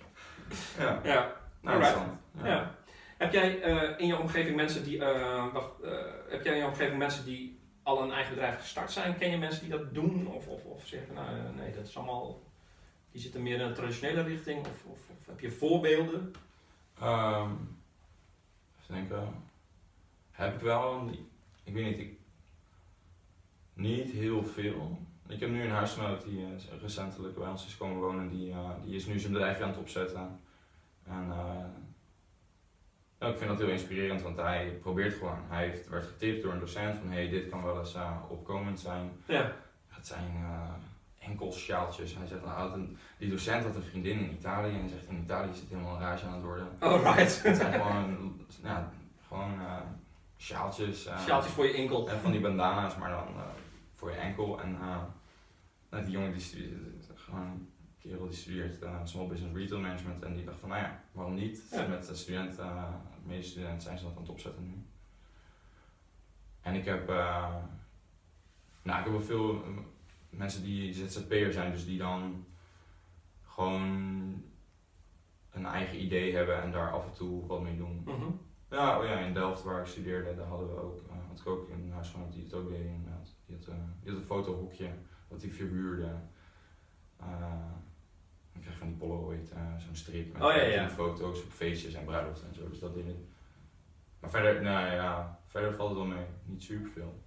Ja, 0.79 0.99
Ja. 1.03 1.31
nou. 1.61 1.83
Ja. 2.43 2.71
Heb 3.17 3.33
jij 3.33 3.49
in 3.97 4.07
je 4.07 4.17
omgeving 4.19 4.55
mensen 4.55 4.83
die, 4.83 4.99
wacht, 5.53 5.71
heb 6.29 6.43
jij 6.43 6.53
in 6.53 6.59
je 6.59 6.65
omgeving 6.67 6.97
mensen 6.97 7.25
die 7.25 7.59
al 7.85 8.01
een 8.01 8.11
eigen 8.11 8.33
bedrijf 8.33 8.59
gestart 8.59 8.91
zijn? 8.91 9.17
Ken 9.17 9.29
je 9.29 9.37
mensen 9.37 9.61
die 9.61 9.77
dat 9.77 9.93
doen? 9.93 10.27
Of, 10.27 10.47
of, 10.47 10.65
of 10.65 10.87
zeggen, 10.87 11.13
nou 11.13 11.27
eh, 11.27 11.43
nee, 11.55 11.73
dat 11.73 11.87
is 11.87 11.97
allemaal, 11.97 12.41
die 13.11 13.21
zitten 13.21 13.43
meer 13.43 13.59
in 13.59 13.65
een 13.65 13.73
traditionele 13.73 14.21
richting? 14.21 14.59
Of, 14.67 14.85
of, 14.85 14.99
heb 15.25 15.39
je 15.39 15.51
voorbeelden? 15.51 16.33
Ehm, 16.99 17.51
even 18.81 18.95
denken. 18.95 19.43
Heb 20.31 20.53
ik 20.53 20.59
wel, 20.59 21.09
ik 21.63 21.73
weet 21.73 21.85
niet, 21.85 21.99
ik, 21.99 22.19
niet 23.73 24.11
heel 24.11 24.43
veel. 24.43 24.99
Ik 25.27 25.39
heb 25.39 25.49
nu 25.49 25.63
een 25.63 25.71
huisgenoot 25.71 26.23
die 26.23 26.45
eh, 26.45 26.81
recentelijk 26.81 27.35
bij 27.35 27.47
ons 27.47 27.65
is 27.65 27.77
komen 27.77 28.01
wonen, 28.01 28.29
die, 28.29 28.51
eh, 28.51 28.69
die 28.83 28.95
is 28.95 29.05
nu 29.05 29.19
zijn 29.19 29.33
bedrijf 29.33 29.61
aan 29.61 29.69
het 29.69 29.77
opzetten. 29.77 30.39
En 31.03 31.31
ja, 33.25 33.31
ik 33.31 33.37
vind 33.37 33.49
dat 33.49 33.59
heel 33.59 33.69
inspirerend, 33.69 34.21
want 34.21 34.37
hij 34.37 34.77
probeert 34.81 35.13
gewoon. 35.13 35.39
Hij 35.47 35.65
heeft, 35.65 35.89
werd 35.89 36.05
getipt 36.05 36.43
door 36.43 36.53
een 36.53 36.59
docent 36.59 36.97
van 36.97 37.11
hey, 37.11 37.29
dit 37.29 37.49
kan 37.49 37.63
wel 37.63 37.79
eens 37.79 37.95
eh, 37.95 38.11
opkomend 38.27 38.79
zijn. 38.79 39.11
Ja. 39.25 39.51
Het 39.87 40.07
zijn 40.07 40.31
eh 40.35 40.73
enkelsjaaltjes. 41.29 42.15
Hij 42.15 42.27
zegt, 42.27 42.45
nou, 42.45 42.73
een, 42.73 42.97
die 43.17 43.29
docent 43.29 43.63
had 43.63 43.75
een 43.75 43.81
vriendin 43.81 44.19
in 44.19 44.31
Italië 44.31 44.73
en 44.73 44.79
hij 44.79 44.89
zegt 44.89 45.07
in 45.07 45.21
Italië 45.23 45.49
is 45.49 45.59
het 45.59 45.69
helemaal 45.69 45.95
een 45.95 46.01
rage 46.01 46.25
aan 46.25 46.33
het 46.33 46.43
worden. 46.43 46.67
Alright. 46.79 47.43
Het 47.43 47.57
zijn 47.61 47.73
gewoon, 47.73 48.35
ja, 48.63 48.91
gewoon 49.27 49.59
eh, 49.59 49.81
sjaaltjes. 50.37 51.09
Sjaaltjes 51.19 51.53
voor 51.53 51.65
je 51.65 51.73
enkel. 51.73 52.09
En 52.09 52.19
van 52.19 52.31
die 52.31 52.41
bandana's, 52.41 52.97
maar 52.97 53.09
dan 53.09 53.27
voor 53.95 54.11
je 54.11 54.17
enkel. 54.17 54.61
En 54.61 54.77
nou, 55.89 56.03
die 56.03 56.11
jongen 56.11 56.31
die 56.31 56.41
studeert, 56.41 57.09
gewoon 57.15 57.41
een 57.41 57.69
kerel 57.99 58.27
die 58.27 58.37
studeert 58.37 58.85
Small 59.03 59.27
Business 59.27 59.55
Retail 59.55 59.81
Management. 59.81 60.23
En 60.23 60.35
die 60.35 60.45
dacht 60.45 60.59
van, 60.59 60.69
nou 60.69 60.81
ja, 60.81 61.03
waarom 61.11 61.33
niet? 61.33 61.63
Ja. 61.71 61.87
Met 61.87 62.07
de 62.07 62.15
student, 62.15 62.59
eh 62.59 62.83
medestudent 63.25 63.83
zijn 63.83 63.97
ze 63.97 64.03
dat 64.03 64.13
aan 64.15 64.21
het 64.21 64.31
opzetten 64.31 64.63
nu. 64.63 64.85
En 66.61 66.75
ik 66.75 66.85
heb, 66.85 67.09
eh, 67.09 67.55
nou 68.81 68.99
ik 68.99 69.03
heb 69.03 69.13
wel 69.13 69.21
veel 69.21 69.63
eh, 69.63 69.69
mensen 70.29 70.63
die 70.63 70.93
ZZP'er 70.93 71.53
zijn, 71.53 71.71
dus 71.71 71.85
die 71.85 71.97
dan 71.97 72.45
gewoon 73.43 74.43
een 75.51 75.65
eigen 75.65 76.03
idee 76.03 76.35
hebben 76.35 76.61
en 76.61 76.71
daar 76.71 76.91
af 76.91 77.05
en 77.05 77.13
toe 77.13 77.45
wat 77.47 77.61
mee 77.61 77.77
doen. 77.77 78.01
Mhm. 78.05 78.31
Ja, 78.69 78.99
oh 78.99 79.05
ja, 79.05 79.19
in 79.19 79.33
Delft 79.33 79.63
waar 79.63 79.81
ik 79.81 79.87
studeerde, 79.87 80.35
daar 80.35 80.47
hadden 80.47 80.67
we 80.67 80.81
ook, 80.81 81.01
uh, 81.07 81.27
had 81.27 81.39
ik 81.39 81.47
ook 81.47 81.69
een 81.69 81.91
huisgenoot 81.91 82.33
die 82.33 82.43
het 82.43 82.53
ook 82.53 82.69
deed 82.69 82.85
inderdaad. 82.85 83.35
Die 83.45 83.55
had, 83.55 83.67
eh, 83.67 83.75
die 84.01 84.11
had 84.11 84.19
een 84.19 84.27
fotohoekje 84.27 84.89
dat 85.27 85.41
hij 85.41 85.51
verhuurde. 85.51 86.15
Uh, 87.21 87.53
ik 88.55 88.61
kreeg 88.61 88.77
van 88.77 88.87
die 88.87 88.97
Polaroid, 88.97 89.51
eh, 89.51 89.77
zo'n 89.77 89.95
strip 89.95 90.33
met 90.33 90.41
Oh, 90.41 90.51
ja, 90.51 90.61
ja. 90.61 90.77
15 90.77 90.95
foto's 90.95 91.43
op 91.43 91.51
feestjes 91.51 91.93
en 91.93 92.05
bruiloften 92.05 92.47
en 92.47 92.55
zo, 92.55 92.69
dus 92.69 92.79
dat 92.79 92.93
deed 92.93 93.07
ik. 93.07 93.17
Maar 94.19 94.29
verder, 94.29 94.61
nou 94.61 94.93
ja, 94.93 95.39
verder 95.47 95.73
valt 95.73 95.89
het 95.89 95.97
wel 95.97 96.07
mee. 96.07 96.25
Niet 96.45 96.63
super 96.63 96.91
veel. 96.91 97.23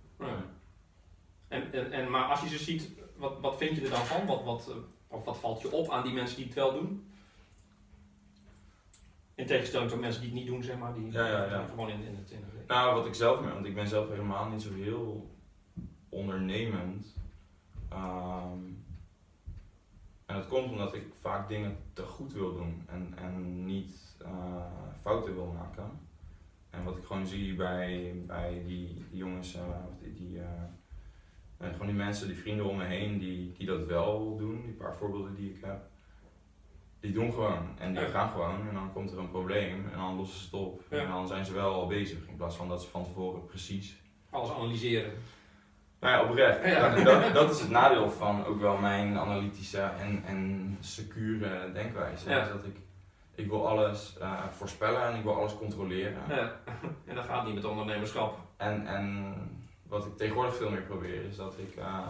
En, 1.49 1.73
en, 1.73 1.93
en, 1.93 2.11
maar 2.11 2.25
als 2.25 2.41
je 2.41 2.49
ze 2.49 2.59
ziet, 2.59 2.91
wat, 3.17 3.41
wat 3.41 3.57
vind 3.57 3.77
je 3.77 3.85
er 3.85 3.91
dan 3.91 4.07
van? 4.07 4.27
Wat, 4.27 4.45
wat, 4.45 4.69
eh, 4.69 4.77
of 5.09 5.25
wat 5.25 5.39
valt 5.39 5.61
je 5.61 5.73
op 5.73 5.91
aan 5.91 6.03
die 6.03 6.13
mensen 6.13 6.37
die 6.37 6.45
het 6.45 6.55
wel 6.55 6.73
doen? 6.73 7.07
In 9.35 9.47
tegenstelling 9.47 9.91
tot 9.91 10.01
mensen 10.01 10.21
die 10.21 10.31
het 10.31 10.39
niet 10.39 10.49
doen, 10.49 10.63
zeg 10.63 10.79
maar. 10.79 10.95
Die 10.95 11.13
Ja, 11.13 11.27
ja, 11.27 11.45
ja. 11.45 11.67
gewoon 11.67 11.89
in, 11.89 12.03
in 12.03 12.17
het... 12.17 12.31
In 12.31 12.45
het 12.57 12.67
Nou, 12.67 12.95
wat 12.95 13.07
ik 13.07 13.15
zelf 13.15 13.41
merk, 13.41 13.55
want 13.55 13.67
ik 13.67 13.75
ben 13.75 13.87
zelf 13.89 14.09
helemaal 14.09 14.49
niet 14.49 14.63
zo 14.63 14.73
heel 14.75 15.31
ondernemend. 16.09 17.15
Ehm, 17.89 18.59
en 20.29 20.35
dat 20.35 20.47
komt 20.49 20.71
omdat 20.71 20.95
ik 20.95 21.05
vaak 21.21 21.49
dingen 21.49 21.77
te 21.93 22.03
goed 22.03 22.33
wil 22.33 22.55
doen 22.55 22.83
en, 22.87 23.13
en 23.17 23.65
niet 23.65 24.17
eh, 24.25 24.65
fouten 25.01 25.35
wil 25.35 25.55
maken. 25.59 25.91
En 26.71 26.85
wat 26.85 26.97
ik 26.97 27.05
gewoon 27.05 27.27
zie 27.27 27.55
bij, 27.55 28.15
bij 28.27 28.63
die, 28.67 28.95
die 29.11 29.19
jongens, 29.19 29.55
eh, 29.55 29.61
of 29.89 29.99
die, 30.03 30.15
die, 30.15 30.39
eh, 30.41 31.73
gewoon 31.73 31.87
die 31.87 31.97
mensen, 31.97 32.27
die 32.29 32.37
vrienden 32.37 32.67
om 32.69 32.77
me 32.77 32.85
heen, 32.85 33.19
die, 33.19 33.53
die 33.59 33.67
dat 33.67 33.87
wel 33.87 34.37
doen, 34.37 34.63
die 34.63 34.73
paar 34.75 34.95
voorbeelden 34.97 35.35
die 35.35 35.51
ik 35.51 35.65
heb. 35.65 35.81
Die 37.01 37.13
doen 37.13 37.33
gewoon 37.33 37.79
en 37.79 37.93
die 37.93 38.03
Ja. 38.03 38.09
gaan 38.09 38.31
gewoon 38.31 38.69
en 38.69 38.75
dan 38.75 38.93
komt 38.93 39.11
er 39.13 39.19
een 39.19 39.31
probleem 39.31 39.89
en 39.93 39.99
dan 39.99 40.17
lossen 40.17 40.39
ze 40.39 40.45
het 40.45 40.55
op. 40.55 40.83
Ja. 40.91 40.99
En 40.99 41.09
dan 41.09 41.27
zijn 41.29 41.45
ze 41.45 41.53
wel 41.53 41.73
al 41.73 41.87
bezig 41.87 42.27
in 42.29 42.37
plaats 42.37 42.57
van 42.57 42.69
dat 42.69 42.83
ze 42.83 42.89
van 42.89 43.05
tevoren 43.05 43.47
precies 43.47 43.97
Alles 44.31 44.51
analyseren. 44.51 45.13
Nou 46.01 46.15
ja, 46.15 46.31
oprecht. 46.31 46.65
Ja. 46.65 47.31
Dat, 47.33 47.51
is 47.51 47.61
het 47.61 47.71
nadeel 47.71 48.11
van 48.11 48.45
ook 48.45 48.61
wel 48.61 48.77
mijn 48.77 49.19
analytische 49.19 49.81
en, 49.81 50.23
en 50.27 50.77
secure 50.81 51.73
denkwijze. 51.73 52.31
Ja. 52.31 52.43
Is 52.43 52.49
dat 52.49 52.65
ik, 52.65 52.77
ik 53.35 53.49
wil 53.49 53.69
alles 53.69 54.17
eh, 54.21 54.45
voorspellen 54.57 55.03
en 55.03 55.17
ik 55.17 55.23
wil 55.23 55.35
alles 55.35 55.57
controleren. 55.57 56.23
Ja. 56.29 56.53
En 57.05 57.15
dat 57.15 57.25
gaat 57.25 57.45
niet 57.45 57.55
met 57.55 57.65
ondernemerschap. 57.65 58.39
En, 58.57 58.87
en 58.87 59.35
wat 59.83 60.07
ik 60.07 60.17
tegenwoordig 60.17 60.57
veel 60.57 60.71
meer 60.71 60.83
probeer 60.83 61.25
is 61.25 61.37
dat 61.37 61.55
ik 61.59 61.77
eh, 61.77 62.07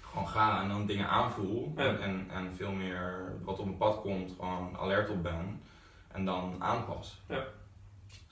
gewoon 0.00 0.28
ga 0.28 0.62
en 0.62 0.68
dan 0.68 0.86
dingen 0.86 1.08
aanvoel. 1.08 1.72
Ja. 1.76 1.82
En, 1.82 2.00
en, 2.00 2.26
en 2.30 2.52
veel 2.54 2.72
meer 2.72 3.32
wat 3.42 3.58
op 3.58 3.64
mijn 3.64 3.76
pad 3.76 4.00
komt, 4.00 4.32
gewoon 4.38 4.76
alert 4.78 5.10
op 5.10 5.22
ben. 5.22 5.62
En 6.12 6.24
dan 6.24 6.56
aanpas. 6.58 7.22
Ja. 7.28 7.44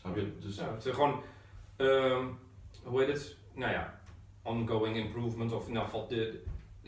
Snap 0.01 0.17
je? 0.17 0.39
Dus, 0.39 0.57
Ja, 0.57 0.73
het 0.73 0.85
is 0.85 0.95
gewoon, 0.95 1.23
ehm, 1.77 2.25
hoe 2.85 3.01
heet 3.01 3.09
het? 3.09 3.37
Nou 3.55 3.73
ja, 3.73 3.98
ongoing 4.43 4.97
improvement 4.97 5.53
of 5.53 5.63
in 5.63 5.69
ieder 5.69 5.83
geval 5.85 6.07
de, 6.09 6.43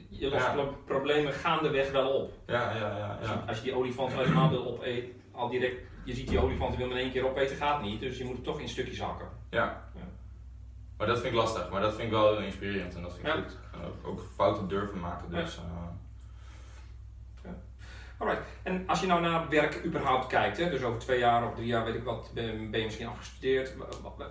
je 0.09 0.29
lost 0.29 0.47
Ja. 0.47 0.65
problemen 0.85 1.33
gaandeweg 1.33 1.91
wel 1.91 2.09
op. 2.11 2.33
ja, 2.47 2.77
ja, 2.77 2.97
ja. 2.97 3.17
Als, 3.21 3.29
je, 3.29 3.35
ja. 3.35 3.45
als 3.49 3.57
je 3.57 3.63
die 3.63 3.75
olifant 3.75 4.13
helemaal 4.13 4.51
wil 4.51 4.67
opeten, 4.67 5.13
al 5.33 5.49
direct, 5.49 5.81
je 6.05 6.15
ziet 6.15 6.29
die 6.29 6.39
olifant, 6.43 6.73
je 6.73 6.79
wil 6.79 6.91
in 6.91 6.97
één 6.97 7.11
keer 7.11 7.29
opeten, 7.29 7.57
gaat 7.57 7.83
niet. 7.83 8.01
Dus 8.01 8.19
je 8.19 8.25
moet 8.25 8.35
het 8.35 8.45
toch 8.45 8.61
in 8.61 8.69
stukjes 8.69 9.01
hakken. 9.01 9.29
Ja. 9.51 9.91
Ja. 9.95 10.01
Maar 10.97 11.07
dat 11.07 11.21
vind 11.21 11.33
ik 11.33 11.39
lastig, 11.41 11.71
maar 11.71 11.81
dat 11.81 11.95
vind 11.95 12.05
ik 12.05 12.11
wel 12.11 12.33
heel 12.33 12.45
inspirerend 12.45 12.95
en 12.95 13.03
dat 13.03 13.15
vind 13.15 13.27
ik 13.27 13.33
goed. 13.33 13.59
En 13.73 13.87
ook, 13.87 14.07
ook 14.07 14.21
fouten 14.35 14.69
durven 14.69 14.99
maken, 15.01 15.31
dus 15.31 15.57
eh, 15.57 15.63
Alright. 18.21 18.43
En 18.63 18.89
als 18.89 19.01
je 19.01 19.07
nou 19.07 19.21
naar 19.21 19.49
werk 19.49 19.85
überhaupt 19.85 20.27
kijkt, 20.27 20.57
hè, 20.57 20.71
dus 20.71 20.83
over 20.83 21.01
twee 21.01 21.19
jaar 21.19 21.47
of 21.47 21.55
drie 21.55 21.67
jaar, 21.67 21.85
weet 21.85 21.95
ik 21.95 22.05
wat, 22.05 22.31
ben, 22.35 22.71
je 22.71 22.85
misschien 22.85 23.07
afgestudeerd. 23.07 23.75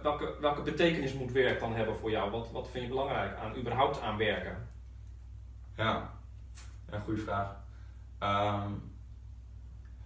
Welke, 0.04 0.36
welke 0.41 0.62
betekenis 0.62 1.13
moet 1.13 1.32
werk 1.32 1.60
dan 1.60 1.73
hebben 1.73 1.95
voor 1.95 2.12
jou? 2.12 2.32
Wat, 2.32 2.52
wat 2.52 2.69
vind 2.69 2.84
je 2.84 2.89
belangrijk 2.89 3.38
aan 3.38 3.58
überhaupt 3.58 4.02
aan 4.02 4.17
werken? 4.17 4.67
ja. 5.75 6.17
Ja, 6.91 6.99
goede 6.99 7.21
vraag. 7.21 7.56
Ehm, 8.17 8.71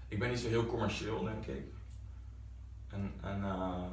ik 0.07 0.19
ben 0.19 0.29
niet 0.29 0.39
zo 0.39 0.47
heel 0.47 0.65
commercieel, 0.65 1.23
denk 1.23 1.45
ik. 1.45 1.65
En, 2.89 3.13
en 3.21 3.43
eh, 3.43 3.83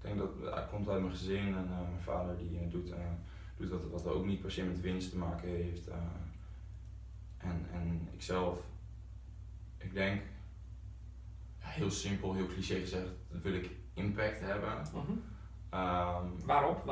ik 0.00 0.06
denk 0.06 0.18
dat 0.18 0.54
het 0.54 0.68
komt 0.68 0.88
uit 0.88 1.00
mijn 1.00 1.12
gezin 1.12 1.46
en 1.46 1.68
eh, 1.70 1.88
mijn 1.88 2.02
vader 2.02 2.36
die 2.38 2.58
eh, 2.58 2.70
doet, 2.70 2.90
eh, 2.90 2.98
doet 3.56 3.70
dat 3.70 3.80
wat 3.90 4.06
ook 4.06 4.24
niet 4.24 4.40
per 4.40 4.52
se 4.52 4.64
met 4.64 4.80
winst 4.80 5.10
te 5.10 5.18
maken 5.18 5.48
heeft. 5.48 5.88
en, 7.38 7.66
en 7.72 8.08
ikzelf, 8.12 8.58
ik 9.80 9.94
denk, 9.94 10.22
heel 11.58 11.90
simpel, 11.90 12.34
heel 12.34 12.46
cliché 12.46 12.74
gezegd, 12.74 13.06
wil 13.28 13.54
ik 13.54 13.70
impact 13.94 14.40
hebben. 14.40 14.72
Ehm, 15.70 16.24
Waarop? 16.44 16.82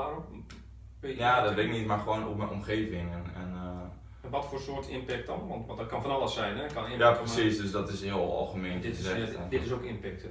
Je- 1.00 1.16
Ja, 1.16 1.40
dat 1.42 1.54
weet 1.54 1.64
ik 1.66 1.72
niet, 1.72 1.86
maar 1.86 1.98
gewoon 1.98 2.28
op 2.28 2.36
mijn 2.36 2.48
omgeving. 2.50 3.12
En, 3.12 3.24
en, 3.34 3.52
eh, 3.54 4.24
En 4.24 4.30
wat 4.30 4.44
voor 4.46 4.60
soort 4.60 4.86
impact 4.88 5.26
dan? 5.26 5.48
Want, 5.48 5.66
want 5.66 5.78
dat 5.78 5.88
kan 5.88 6.02
van 6.02 6.10
alles 6.10 6.34
zijn, 6.34 6.56
hè? 6.56 6.66
Kan 6.66 6.84
impact 6.90 6.98
ja, 7.16 7.22
precies, 7.22 7.58
dus 7.58 7.70
dat 7.70 7.88
is 7.88 8.02
heel 8.02 8.36
algemeen 8.38 8.80
Dit 8.80 8.98
is, 8.98 9.06
gezegd. 9.08 9.38
dit 9.50 9.62
is 9.62 9.72
ook 9.72 9.82
impact. 9.82 10.22
hè. 10.22 10.28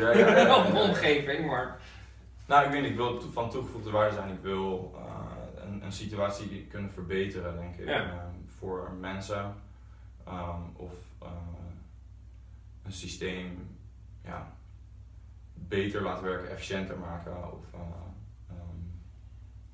Ja, 0.00 0.10
ja. 0.18 0.56
Op 0.66 0.72
mijn 0.72 0.88
omgeving, 0.88 1.46
maar. 1.46 1.80
Nou, 2.46 2.64
ik 2.64 2.70
weet 2.70 2.80
niet, 2.82 2.90
ik 2.90 2.96
wil 2.96 3.20
van 3.20 3.50
toegevoegde 3.50 3.90
waarde 3.90 4.14
zijn. 4.14 4.28
Ik 4.32 4.40
wil 4.42 4.94
eh, 4.96 5.64
een, 5.66 5.84
een 5.84 5.92
situatie 5.92 6.66
kunnen 6.70 6.90
verbeteren, 6.92 7.56
denk 7.56 7.76
ik. 7.76 7.86
Eh, 7.86 8.08
voor 8.58 8.90
mensen. 9.00 9.54
ehm, 10.26 10.60
of 10.76 10.92
een 12.88 12.94
systeem 12.94 13.76
ja, 14.24 14.56
beter 15.54 16.02
laten 16.02 16.24
werken, 16.24 16.50
efficiënter 16.50 16.98
maken. 16.98 17.52
Of 17.52 17.72
eh, 17.74 17.80
ehm, 18.48 18.76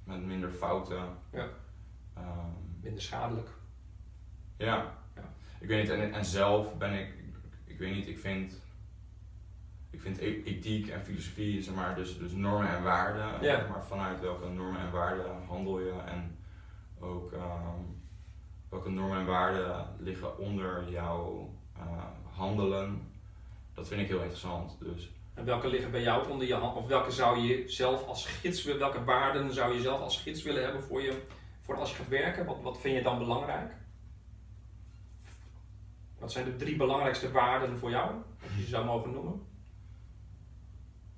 met 0.04 0.24
minder 0.24 0.50
fouten. 0.50 1.08
Ja. 1.32 1.48
Ehm, 2.14 2.50
Minder 2.80 3.02
schadelijk. 3.02 3.48
Ja. 4.56 4.94
Ja. 5.14 5.32
Ik 5.58 5.68
weet 5.68 5.82
niet, 5.82 5.90
en, 5.90 6.12
en 6.12 6.24
zelf 6.24 6.78
ben 6.78 6.92
ik, 6.92 7.14
ik 7.64 7.78
weet 7.78 7.94
niet, 7.94 8.08
ik 8.08 8.18
vind, 8.18 8.60
ik 9.90 10.00
vind 10.00 10.18
e- 10.18 10.42
ethiek 10.44 10.88
en 10.88 11.04
filosofie, 11.04 11.62
zeg 11.62 11.74
maar, 11.74 11.94
dus, 11.94 12.18
dus 12.18 12.32
normen 12.32 12.68
en 12.68 12.82
waarden. 12.82 13.42
Ja. 13.42 13.66
Maar 13.68 13.84
vanuit 13.84 14.20
welke 14.20 14.48
normen 14.48 14.80
en 14.80 14.90
waarden 14.90 15.44
handel 15.46 15.80
je 15.80 16.00
en 16.06 16.38
ook 16.98 17.32
ehm, 17.32 17.80
welke 18.68 18.90
normen 18.90 19.18
en 19.18 19.26
waarden 19.26 19.86
liggen 19.98 20.38
onder 20.38 20.90
jouw 20.90 21.52
handelen. 22.36 23.12
Dat 23.74 23.88
vind 23.88 24.00
ik 24.00 24.08
heel 24.08 24.20
interessant. 24.20 24.76
Dus 24.80 25.10
En 25.34 25.44
welke 25.44 25.68
liggen 25.68 25.90
bij 25.90 26.02
jou 26.02 26.30
onder 26.30 26.46
je 26.46 26.54
hand? 26.54 26.76
Of 26.76 26.86
welke 26.86 27.10
zou 27.10 27.38
je 27.38 27.68
zelf 27.68 28.06
als 28.06 28.26
gids 28.26 28.64
willen, 28.64 28.80
welke 28.80 29.04
waarden 29.04 29.52
zou 29.52 29.74
je 29.74 29.80
zelf 29.80 30.00
als 30.00 30.20
gids 30.20 30.42
willen 30.42 30.62
hebben 30.62 30.82
voor, 30.82 31.02
je, 31.02 31.22
voor 31.60 31.76
als 31.76 31.90
je 31.90 31.96
gaat 31.96 32.08
werken? 32.08 32.46
Wat, 32.46 32.62
wat 32.62 32.80
vind 32.80 32.96
je 32.96 33.02
dan 33.02 33.18
belangrijk? 33.18 33.72
Wat 36.18 36.32
zijn 36.32 36.44
de 36.44 36.56
drie 36.56 36.76
belangrijkste 36.76 37.32
waarden 37.32 37.78
voor 37.78 37.90
jou, 37.90 38.14
als 38.42 38.56
je 38.56 38.62
ze 38.62 38.68
zou 38.68 38.84
mogen 38.84 39.12
noemen? 39.12 39.42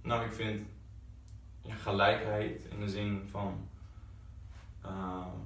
Nou, 0.03 0.25
ik 0.25 0.33
vind 0.33 0.67
ja, 1.63 1.75
gelijkheid 1.75 2.65
in 2.71 2.81
de 2.81 2.89
zin 2.89 3.29
van 3.31 3.69
ehm, 4.83 5.39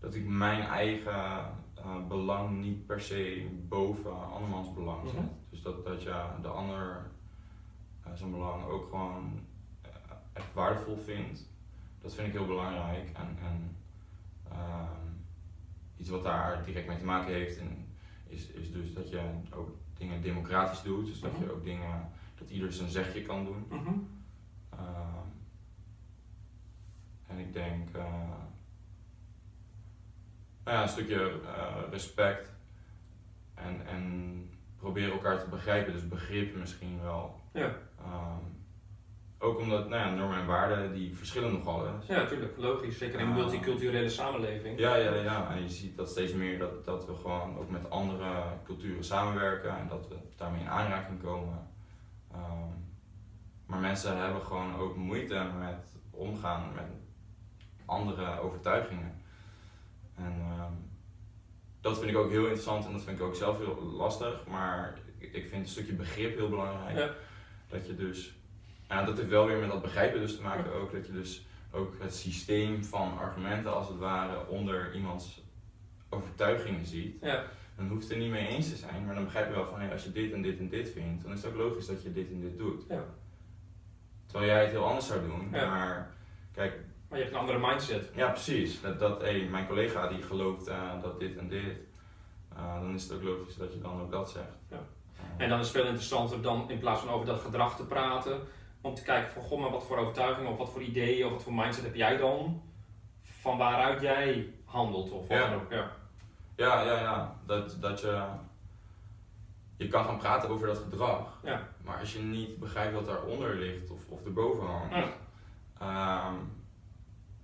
dat 0.00 0.14
ik 0.14 0.26
mijn 0.26 0.62
eigen 0.62 1.54
eh, 1.84 2.06
belang 2.08 2.60
niet 2.60 2.86
per 2.86 3.00
se 3.00 3.48
boven 3.68 4.32
andermans 4.32 4.72
belang 4.74 5.08
zet. 5.08 5.20
Mhm. 5.20 5.28
Dus 5.50 5.62
dat, 5.62 5.84
dat 5.84 6.02
je 6.02 6.24
de 6.42 6.48
ander 6.48 7.10
eh, 8.02 8.12
zijn 8.14 8.30
belang 8.30 8.64
ook 8.64 8.88
gewoon 8.88 9.40
eh, 9.82 9.90
echt 10.32 10.52
waardevol 10.54 10.96
vindt. 10.96 11.48
Dat 12.00 12.14
vind 12.14 12.26
ik 12.26 12.32
heel 12.32 12.46
belangrijk. 12.46 13.10
En, 13.12 13.38
en 13.42 13.76
ehm, 14.50 15.10
iets 15.96 16.08
wat 16.08 16.22
daar 16.22 16.64
direct 16.64 16.86
mee 16.88 16.98
te 16.98 17.04
maken 17.04 17.32
heeft, 17.32 17.58
en 17.58 17.86
is, 18.26 18.46
is 18.46 18.72
dus 18.72 18.94
dat 18.94 19.10
je 19.10 19.30
ook 19.50 19.70
dingen 19.94 20.22
democratisch 20.22 20.82
doet. 20.82 21.06
Dus 21.06 21.20
dat 21.20 21.30
je 21.38 21.44
Mhm. 21.44 21.50
ook 21.54 21.64
dingen 21.64 22.08
dat 22.38 22.50
ieder 22.50 22.72
zijn 22.72 22.90
zegje 22.90 23.22
kan 23.22 23.44
doen. 23.44 23.66
Mhm. 23.68 23.94
Ehm, 24.70 25.26
en 27.26 27.38
ik 27.38 27.52
denk, 27.52 27.88
nou 30.64 30.76
ja, 30.76 30.82
een 30.82 30.88
stukje 30.88 31.40
eh, 31.46 31.76
respect 31.90 32.52
en, 33.54 33.86
en 33.86 34.02
proberen 34.76 35.12
elkaar 35.12 35.38
te 35.38 35.48
begrijpen, 35.48 35.92
dus 35.92 36.08
begrip 36.08 36.56
misschien 36.56 37.00
wel. 37.02 37.40
Ja. 37.52 37.74
Ehm, 37.98 38.42
ook 39.38 39.58
omdat 39.58 39.88
nou 39.88 40.02
ja, 40.02 40.14
normen 40.14 40.38
en 40.38 40.46
waarden 40.46 40.92
die 40.92 41.16
verschillen 41.16 41.52
nogal 41.52 41.88
eens. 41.88 42.06
Ja, 42.06 42.16
natuurlijk, 42.16 42.56
logisch. 42.56 42.98
Zeker 42.98 43.20
in 43.20 43.26
een 43.26 43.32
Ah. 43.32 43.38
multiculturele 43.38 44.08
samenleving. 44.08 44.78
Ja, 44.78 44.94
ja, 44.96 45.14
ja. 45.14 45.50
En 45.50 45.62
je 45.62 45.68
ziet 45.68 45.96
dat 45.96 46.08
steeds 46.08 46.32
meer 46.32 46.58
dat, 46.58 46.84
dat 46.84 47.06
we 47.06 47.14
gewoon 47.14 47.58
ook 47.58 47.70
met 47.70 47.90
andere 47.90 48.42
culturen 48.64 49.04
samenwerken 49.04 49.78
en 49.78 49.88
dat 49.88 50.08
we 50.08 50.14
daarmee 50.36 50.60
in 50.60 50.68
aanraking 50.68 51.22
komen. 51.22 51.68
Ehm, 52.32 52.72
maar 53.66 53.78
mensen 53.80 54.18
hebben 54.18 54.42
gewoon 54.42 54.76
ook 54.76 54.96
moeite 54.96 55.46
met 55.58 55.96
omgaan 56.10 56.72
met 56.74 56.86
andere 57.84 58.40
overtuigingen. 58.40 59.22
En 60.16 60.34
ehm, 60.40 60.72
dat 61.80 61.98
vind 61.98 62.10
ik 62.10 62.16
ook 62.16 62.30
heel 62.30 62.42
interessant 62.42 62.86
en 62.86 62.92
dat 62.92 63.02
vind 63.02 63.18
ik 63.18 63.24
ook 63.24 63.34
zelf 63.34 63.58
heel 63.58 63.82
lastig. 63.82 64.46
Maar 64.46 64.98
ik, 65.18 65.32
ik 65.32 65.48
vind 65.48 65.62
een 65.62 65.68
stukje 65.68 65.92
begrip 65.92 66.36
heel 66.36 66.48
belangrijk. 66.48 66.96
Ja. 66.96 67.10
Dat 67.68 67.86
je 67.86 67.96
dus, 67.96 68.34
ja, 68.88 69.04
dat 69.04 69.16
heeft 69.16 69.28
wel 69.28 69.46
weer 69.46 69.58
met 69.58 69.70
dat 69.70 69.82
begrijpen 69.82 70.20
dus 70.20 70.36
te 70.36 70.42
maken 70.42 70.72
ook. 70.72 70.92
Dat 70.92 71.06
je 71.06 71.12
dus 71.12 71.46
ook 71.70 71.94
het 71.98 72.14
systeem 72.14 72.84
van 72.84 73.18
argumenten 73.18 73.74
als 73.74 73.88
het 73.88 73.98
ware 73.98 74.46
onder 74.48 74.94
iemands 74.94 75.42
overtuigingen 76.08 76.86
ziet. 76.86 77.16
Ja. 77.20 77.44
Dan 77.76 77.88
hoeft 77.88 78.02
het 78.02 78.12
er 78.12 78.18
niet 78.18 78.30
mee 78.30 78.46
eens 78.46 78.68
te 78.68 78.76
zijn, 78.76 79.04
maar 79.04 79.14
dan 79.14 79.24
begrijp 79.24 79.48
je 79.48 79.54
wel 79.54 79.66
van 79.66 79.80
hey, 79.80 79.92
als 79.92 80.04
je 80.04 80.12
dit 80.12 80.32
en 80.32 80.42
dit 80.42 80.58
en 80.58 80.68
dit 80.68 80.90
vindt, 80.90 81.22
dan 81.22 81.32
is 81.32 81.42
het 81.42 81.52
ook 81.52 81.58
logisch 81.58 81.86
dat 81.86 82.02
je 82.02 82.12
dit 82.12 82.30
en 82.30 82.40
dit 82.40 82.58
doet. 82.58 82.84
Ja. 82.88 83.04
Terwijl 84.26 84.50
jij 84.50 84.62
het 84.62 84.70
heel 84.70 84.86
anders 84.86 85.06
zou 85.06 85.20
doen, 85.20 85.50
maar 85.50 86.14
kijk, 86.52 86.78
Maar 87.14 87.22
je 87.22 87.28
hebt 87.28 87.40
een 87.40 87.48
andere 87.48 87.68
mindset. 87.70 88.10
ja 88.14 88.28
precies, 88.30 88.80
dat, 88.80 88.98
dat 88.98 89.20
hey, 89.20 89.48
mijn 89.50 89.66
collega 89.66 90.08
die 90.08 90.22
gelooft 90.22 90.66
eh, 90.66 91.02
dat 91.02 91.20
dit 91.20 91.36
en 91.36 91.48
dit, 91.48 91.76
eh, 92.56 92.80
dan 92.80 92.94
is 92.94 93.02
het 93.02 93.12
ook 93.12 93.22
logisch 93.22 93.56
dat 93.56 93.72
je 93.72 93.80
dan 93.80 94.00
ook 94.00 94.10
dat 94.10 94.30
zegt. 94.30 94.56
Ja. 94.70 94.80
En 95.36 95.48
dan 95.48 95.58
is 95.58 95.66
het 95.66 95.76
veel 95.76 95.84
interessanter 95.84 96.42
dan 96.42 96.70
in 96.70 96.78
plaats 96.78 97.00
van 97.00 97.10
over 97.10 97.26
dat 97.26 97.40
gedrag 97.40 97.76
te 97.76 97.86
praten, 97.86 98.40
om 98.80 98.94
te 98.94 99.02
kijken 99.02 99.32
van 99.32 99.42
goh, 99.42 99.60
maar 99.60 99.70
wat 99.70 99.86
voor 99.86 99.98
overtuigingen 99.98 100.50
of 100.50 100.58
wat 100.58 100.70
voor 100.70 100.82
ideeën 100.82 101.26
of 101.26 101.32
wat 101.32 101.42
voor 101.42 101.54
mindset 101.54 101.84
heb 101.84 101.94
jij 101.94 102.16
dan? 102.16 102.62
Van 103.22 103.58
waaruit 103.58 104.00
jij 104.00 104.54
handelt 104.64 105.10
of 105.10 105.28
wat 105.28 105.38
Ja. 105.38 105.50
dan 105.50 105.60
ook. 105.60 105.70
Ja. 105.72 105.90
Ja, 106.56 106.82
ja, 106.82 107.00
ja. 107.00 107.36
Dat, 107.46 107.76
dat 107.80 108.00
je. 108.00 108.22
Je 109.76 109.88
kan 109.88 110.04
gaan 110.04 110.18
praten 110.18 110.48
over 110.48 110.66
dat 110.66 110.78
gedrag. 110.78 111.38
Ja. 111.42 111.68
Maar 111.84 111.98
als 111.98 112.12
je 112.12 112.18
niet 112.22 112.58
begrijpt 112.58 112.94
wat 112.94 113.06
daaronder 113.06 113.54
ligt 113.54 113.90
of, 113.90 114.00
of 114.08 114.24
erboven 114.24 114.66
hangt. 114.66 114.94
Ja. 114.94 116.32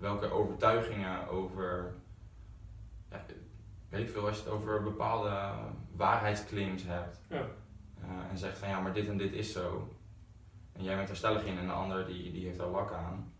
Welke 0.00 0.30
overtuigingen 0.30 1.28
over. 1.28 1.94
Ja, 3.10 3.24
weet 3.88 4.00
ik 4.00 4.08
veel, 4.08 4.26
als 4.26 4.36
je 4.36 4.42
het 4.42 4.52
over 4.52 4.82
bepaalde 4.82 5.52
waarheidsclaims 5.96 6.82
hebt. 6.86 7.20
Ja. 7.28 7.36
eh, 8.00 8.30
en 8.30 8.38
zegt 8.38 8.58
van 8.58 8.68
ja, 8.68 8.80
maar 8.80 8.92
dit 8.92 9.08
en 9.08 9.16
dit 9.16 9.32
is 9.32 9.52
zo. 9.52 9.88
En 10.72 10.82
jij 10.84 10.96
bent 10.96 11.08
er 11.08 11.16
stellig 11.16 11.44
in 11.44 11.58
en 11.58 11.66
de 11.66 11.72
ander 11.72 12.06
die, 12.06 12.32
die 12.32 12.46
heeft 12.46 12.58
daar 12.58 12.66
lak 12.68 12.92
aan. 12.92 13.32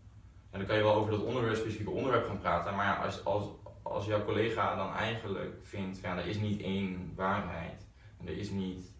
En 0.49 0.59
dan 0.59 0.67
kan 0.67 0.77
je 0.77 0.83
wel 0.83 0.95
over 0.95 1.11
dat 1.11 1.23
onderwerp, 1.23 1.55
specifieke 1.55 1.91
onderwerp 1.91 2.27
gaan 2.27 2.39
praten. 2.39 2.75
Maar 2.75 2.85
ja, 2.85 3.03
als, 3.03 3.25
als, 3.25 3.45
als 3.81 4.05
jouw 4.05 4.25
collega 4.25 4.75
dan 4.75 4.93
eigenlijk 4.93 5.53
vindt 5.61 5.99
van 5.99 6.09
ja, 6.09 6.17
er 6.17 6.27
is 6.27 6.37
niet 6.37 6.61
één 6.61 7.13
waarheid. 7.15 7.85
En 8.19 8.27
er 8.27 8.37
is 8.37 8.49
niet 8.49 8.91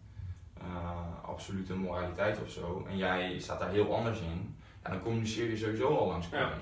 eh, 0.58 1.24
absolute 1.24 1.76
moraliteit 1.76 2.42
of 2.42 2.50
zo. 2.50 2.86
En 2.90 2.98
jij 2.98 3.40
staat 3.40 3.60
daar 3.60 3.70
heel 3.70 3.96
anders 3.96 4.20
in. 4.20 4.56
Ja, 4.84 4.90
dan 4.90 5.02
communiceer 5.02 5.50
je 5.50 5.58
sowieso 5.58 5.98
al 5.98 6.08
langs 6.08 6.26
elkaar 6.26 6.50
Ja. 6.50 6.58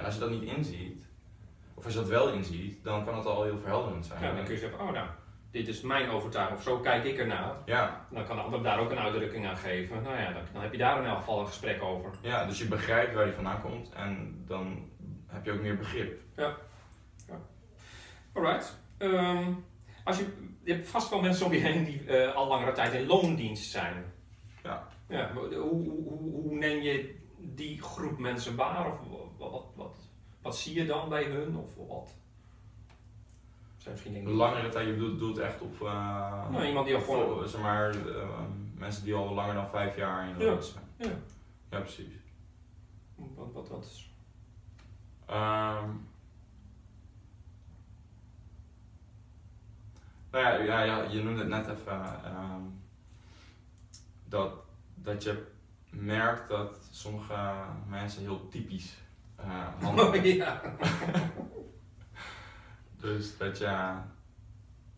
En 0.00 0.06
als 0.06 0.14
je 0.14 0.20
dat 0.20 0.30
niet 0.30 0.42
inziet, 0.42 1.06
of 1.74 1.84
als 1.84 1.92
je 1.92 1.98
dat 1.98 2.08
wel 2.08 2.32
inziet, 2.32 2.84
dan 2.84 3.04
kan 3.04 3.16
het 3.16 3.26
al 3.26 3.42
heel 3.42 3.58
verhelderend 3.58 4.06
zijn. 4.06 4.22
Ja, 4.22 4.34
dan 4.34 4.44
kun 4.44 4.54
je 4.54 4.60
zeggen, 4.60 4.80
oh 4.80 4.90
nou, 4.90 5.08
dit 5.50 5.68
is 5.68 5.80
mijn 5.80 6.10
overtuiging 6.10 6.58
of 6.58 6.64
zo 6.64 6.78
kijk 6.78 7.04
ik 7.04 7.18
ernaar. 7.18 7.54
ja, 7.64 8.06
Dan 8.10 8.24
kan 8.24 8.36
de 8.36 8.42
ander 8.42 8.62
daar 8.62 8.78
ook 8.78 8.90
een 8.90 8.98
uitdrukking 8.98 9.46
aan 9.46 9.56
geven. 9.56 10.02
Nou 10.02 10.16
ja, 10.18 10.32
dan, 10.32 10.42
dan 10.52 10.62
heb 10.62 10.72
je 10.72 10.78
daar 10.78 10.98
in 10.98 11.08
elk 11.08 11.18
geval 11.18 11.40
een 11.40 11.46
gesprek 11.46 11.82
over. 11.82 12.10
ja, 12.22 12.46
dus 12.46 12.58
je 12.58 12.64
begrijpt 12.68 13.14
waar 13.14 13.24
die 13.24 13.34
vandaan 13.34 13.60
komt 13.60 13.92
en 13.92 14.42
dan 14.46 14.90
heb 15.26 15.44
je 15.44 15.52
ook 15.52 15.60
meer 15.60 15.76
begrip. 15.76 16.20
Alright. 18.32 18.78
Ehm, 18.98 19.52
als 20.04 20.18
je, 20.18 20.26
je 20.64 20.72
hebt 20.72 20.88
vast 20.88 21.10
wel 21.10 21.20
mensen 21.20 21.46
om 21.46 21.52
je 21.52 21.58
heen 21.58 21.84
die 21.84 22.04
eh, 22.06 22.34
al 22.34 22.46
langere 22.46 22.72
tijd 22.72 22.92
in 22.92 23.06
loondienst 23.06 23.70
zijn. 23.70 24.04
Ja. 24.62 24.88
ja 25.08 25.32
hoe, 25.32 25.54
hoe, 25.54 25.90
hoe, 25.90 26.32
hoe 26.32 26.54
neem 26.54 26.80
je 26.82 27.18
die 27.38 27.82
groep 27.82 28.18
mensen 28.18 28.56
waar? 28.56 28.86
Of 28.92 28.98
wat, 29.40 29.50
wat, 29.50 29.64
wat, 29.74 29.94
wat 30.42 30.56
zie 30.56 30.74
je 30.74 30.86
dan 30.86 31.08
bij 31.08 31.24
hun? 31.24 31.56
Of 31.56 31.74
wat? 31.88 32.14
Zijn 33.78 33.94
misschien 33.94 34.12
dingen. 34.14 34.30
Langere 34.30 34.68
tijd, 34.68 34.86
je 34.86 34.92
bedoelt, 34.92 35.18
doelt 35.18 35.38
echt 35.38 35.60
op. 35.60 35.74
eh, 35.82 36.50
Nou, 36.50 36.66
iemand 36.66 36.86
die 36.86 36.94
al 36.94 37.00
gewoon- 37.00 37.26
voor, 37.26 37.48
zeg 37.48 37.60
maar, 37.60 37.90
eh, 37.90 38.28
mensen 38.74 39.04
die 39.04 39.14
al 39.14 39.34
langer 39.34 39.54
dan 39.54 39.68
vijf 39.68 39.96
jaar 39.96 40.28
in 40.28 40.38
de 40.38 40.44
Ja. 40.44 40.60
zijn. 40.60 40.84
Ja. 40.96 41.10
Ja, 41.70 41.78
precies. 41.78 42.14
Wat, 43.14 43.52
wat, 43.52 43.68
wat 43.68 43.84
is- 43.84 44.10
Ehm 45.26 45.88
nou 50.30 50.44
ja, 50.44 50.52
ja, 50.62 50.82
ja, 50.82 51.02
je 51.02 51.22
noemde 51.22 51.40
het 51.40 51.48
net 51.48 51.68
even. 51.68 52.24
ehm, 52.24 52.60
dat, 54.28 54.52
dat 54.94 55.22
je 55.22 55.46
merkt 55.90 56.48
dat 56.48 56.88
sommige 56.90 57.52
mensen 57.88 58.22
heel 58.22 58.48
typisch 58.48 58.96
handelen. 59.82 60.20
Oh, 60.20 60.24
ja. 60.24 60.60
Dus 63.00 63.36
dat 63.36 63.58
je. 63.58 63.92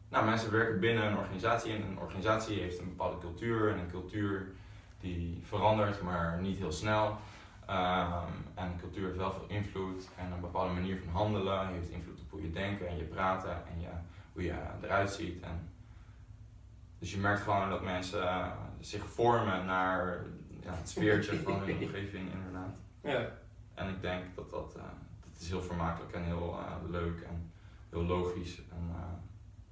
Nou, 0.08 0.24
mensen 0.24 0.52
werken 0.52 0.80
binnen 0.80 1.04
een 1.04 1.16
organisatie 1.16 1.72
en 1.72 1.82
een 1.82 1.98
organisatie 1.98 2.60
heeft 2.60 2.78
een 2.78 2.88
bepaalde 2.88 3.18
cultuur. 3.18 3.72
En 3.72 3.78
een 3.78 3.90
cultuur 3.90 4.52
die 5.00 5.40
verandert, 5.42 6.02
maar 6.02 6.40
niet 6.40 6.58
heel 6.58 6.72
snel. 6.72 7.18
Ehm, 7.66 8.32
en 8.54 8.66
een 8.66 8.80
cultuur 8.80 9.04
heeft 9.04 9.16
wel 9.16 9.32
veel 9.32 9.46
invloed 9.48 10.08
en 10.16 10.32
een 10.32 10.40
bepaalde 10.40 10.72
manier 10.72 10.98
van 11.04 11.12
handelen 11.12 11.68
heeft 11.68 11.90
invloed 11.90 12.20
op 12.20 12.30
hoe 12.30 12.42
je 12.42 12.50
denkt 12.50 12.82
en 12.82 12.96
je 12.96 13.04
praten 13.04 13.66
en 13.66 13.80
je, 13.80 13.88
hoe 14.32 14.42
je 14.42 14.54
eruit 14.82 15.10
ziet. 15.10 15.42
En 15.42 15.68
dus 16.98 17.12
je 17.12 17.18
merkt 17.18 17.40
gewoon 17.40 17.70
dat 17.70 17.82
mensen 17.82 18.52
zich 18.80 19.04
vormen 19.04 19.64
naar 19.64 20.24
ja, 20.60 20.74
het 20.74 20.88
sfeertje 20.88 21.42
van 21.42 21.60
hun 21.60 21.76
omgeving 21.82 22.32
inderdaad. 22.32 22.76
ja. 23.02 23.40
En 23.74 23.88
ik 23.88 24.00
denk 24.00 24.22
dat 24.34 24.50
dat, 24.50 24.74
eh, 24.76 24.82
dat 25.32 25.40
is 25.40 25.48
heel 25.48 25.62
vermakelijk 25.62 26.12
en 26.12 26.24
heel 26.24 26.58
eh, 26.58 26.90
leuk 26.90 27.20
en 27.20 27.52
heel 27.90 28.02
logisch. 28.04 28.56
En, 28.58 28.90
eh, 28.94 29.02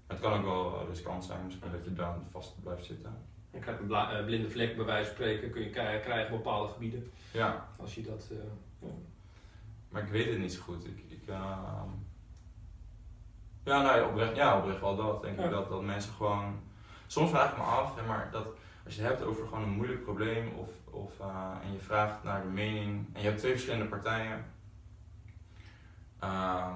het 0.06 0.20
kan 0.20 0.32
ook 0.32 0.44
wel 0.44 0.86
riskant 0.88 1.24
zijn 1.24 1.44
misschien 1.44 1.70
dat 1.72 1.84
je 1.84 1.92
daar 1.92 2.16
vast 2.30 2.62
blijft 2.62 2.84
zitten. 2.84 3.16
Je 3.50 3.58
krijgt 3.58 3.80
een 3.80 4.24
blinde 4.24 4.50
vlek 4.50 4.76
bij 4.76 4.84
wijze 4.84 5.06
van 5.06 5.14
spreken 5.14 5.50
kun 5.50 5.62
je 5.62 5.70
kri- 5.70 6.00
krijgen 6.00 6.34
op 6.34 6.42
bepaalde 6.42 6.72
gebieden. 6.72 7.10
Ja, 7.32 7.68
Als 7.76 7.94
je 7.94 8.02
dat... 8.02 8.30
ja. 8.80 8.88
maar 9.88 10.02
ik 10.02 10.08
weet 10.08 10.30
het 10.30 10.38
niet 10.38 10.52
zo 10.52 10.62
goed. 10.62 10.86
Ik, 10.86 11.04
ik, 11.08 11.28
eh, 11.28 11.56
ja, 13.64 13.82
nou, 13.82 14.10
oprecht, 14.10 14.36
ja, 14.36 14.58
oprecht 14.58 14.80
wel 14.80 14.96
dat. 14.96 15.22
Denk 15.22 15.38
Ja. 15.38 15.44
ik 15.44 15.50
dat, 15.50 15.68
dat 15.68 15.82
mensen 15.82 16.12
gewoon... 16.12 16.60
Soms 17.06 17.30
vraag 17.30 17.50
ik 17.50 17.56
me 17.56 17.62
af, 17.62 17.96
hè, 17.96 18.06
maar 18.06 18.28
dat 18.32 18.46
als 18.84 18.94
je 18.94 19.00
het 19.02 19.10
hebt 19.10 19.22
over 19.22 19.46
gewoon 19.46 19.62
een 19.62 19.70
moeilijk 19.70 20.02
probleem 20.04 20.48
of, 20.56 20.68
of, 20.92 21.20
eh, 21.20 21.56
en 21.62 21.72
je 21.72 21.78
vraagt 21.78 22.22
naar 22.22 22.42
de 22.42 22.48
mening 22.48 23.06
en 23.12 23.20
je 23.20 23.26
hebt 23.26 23.38
twee 23.38 23.52
verschillende 23.52 23.86
partijen. 23.86 24.44
Ehm, 26.18 26.74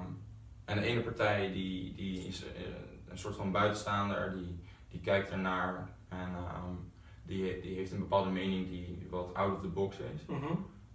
en 0.65 0.79
de 0.79 0.85
ene 0.85 1.01
partij 1.01 1.51
die, 1.51 1.95
die 1.95 2.27
is 2.27 2.45
eh, 2.45 2.61
een 3.07 3.17
soort 3.17 3.35
van 3.35 3.51
buitenstaander, 3.51 4.33
die, 4.33 4.59
die 4.89 4.99
kijkt 5.01 5.29
ernaar 5.29 5.89
en 6.09 6.35
ehm, 6.35 6.75
die, 7.23 7.61
die 7.61 7.75
heeft 7.75 7.91
een 7.91 7.99
bepaalde 7.99 8.29
mening 8.29 8.69
die 8.69 9.07
wat 9.09 9.33
out 9.33 9.55
of 9.55 9.61
the 9.61 9.67
box 9.67 9.97
is. 9.97 10.25
Mhm. 10.27 10.45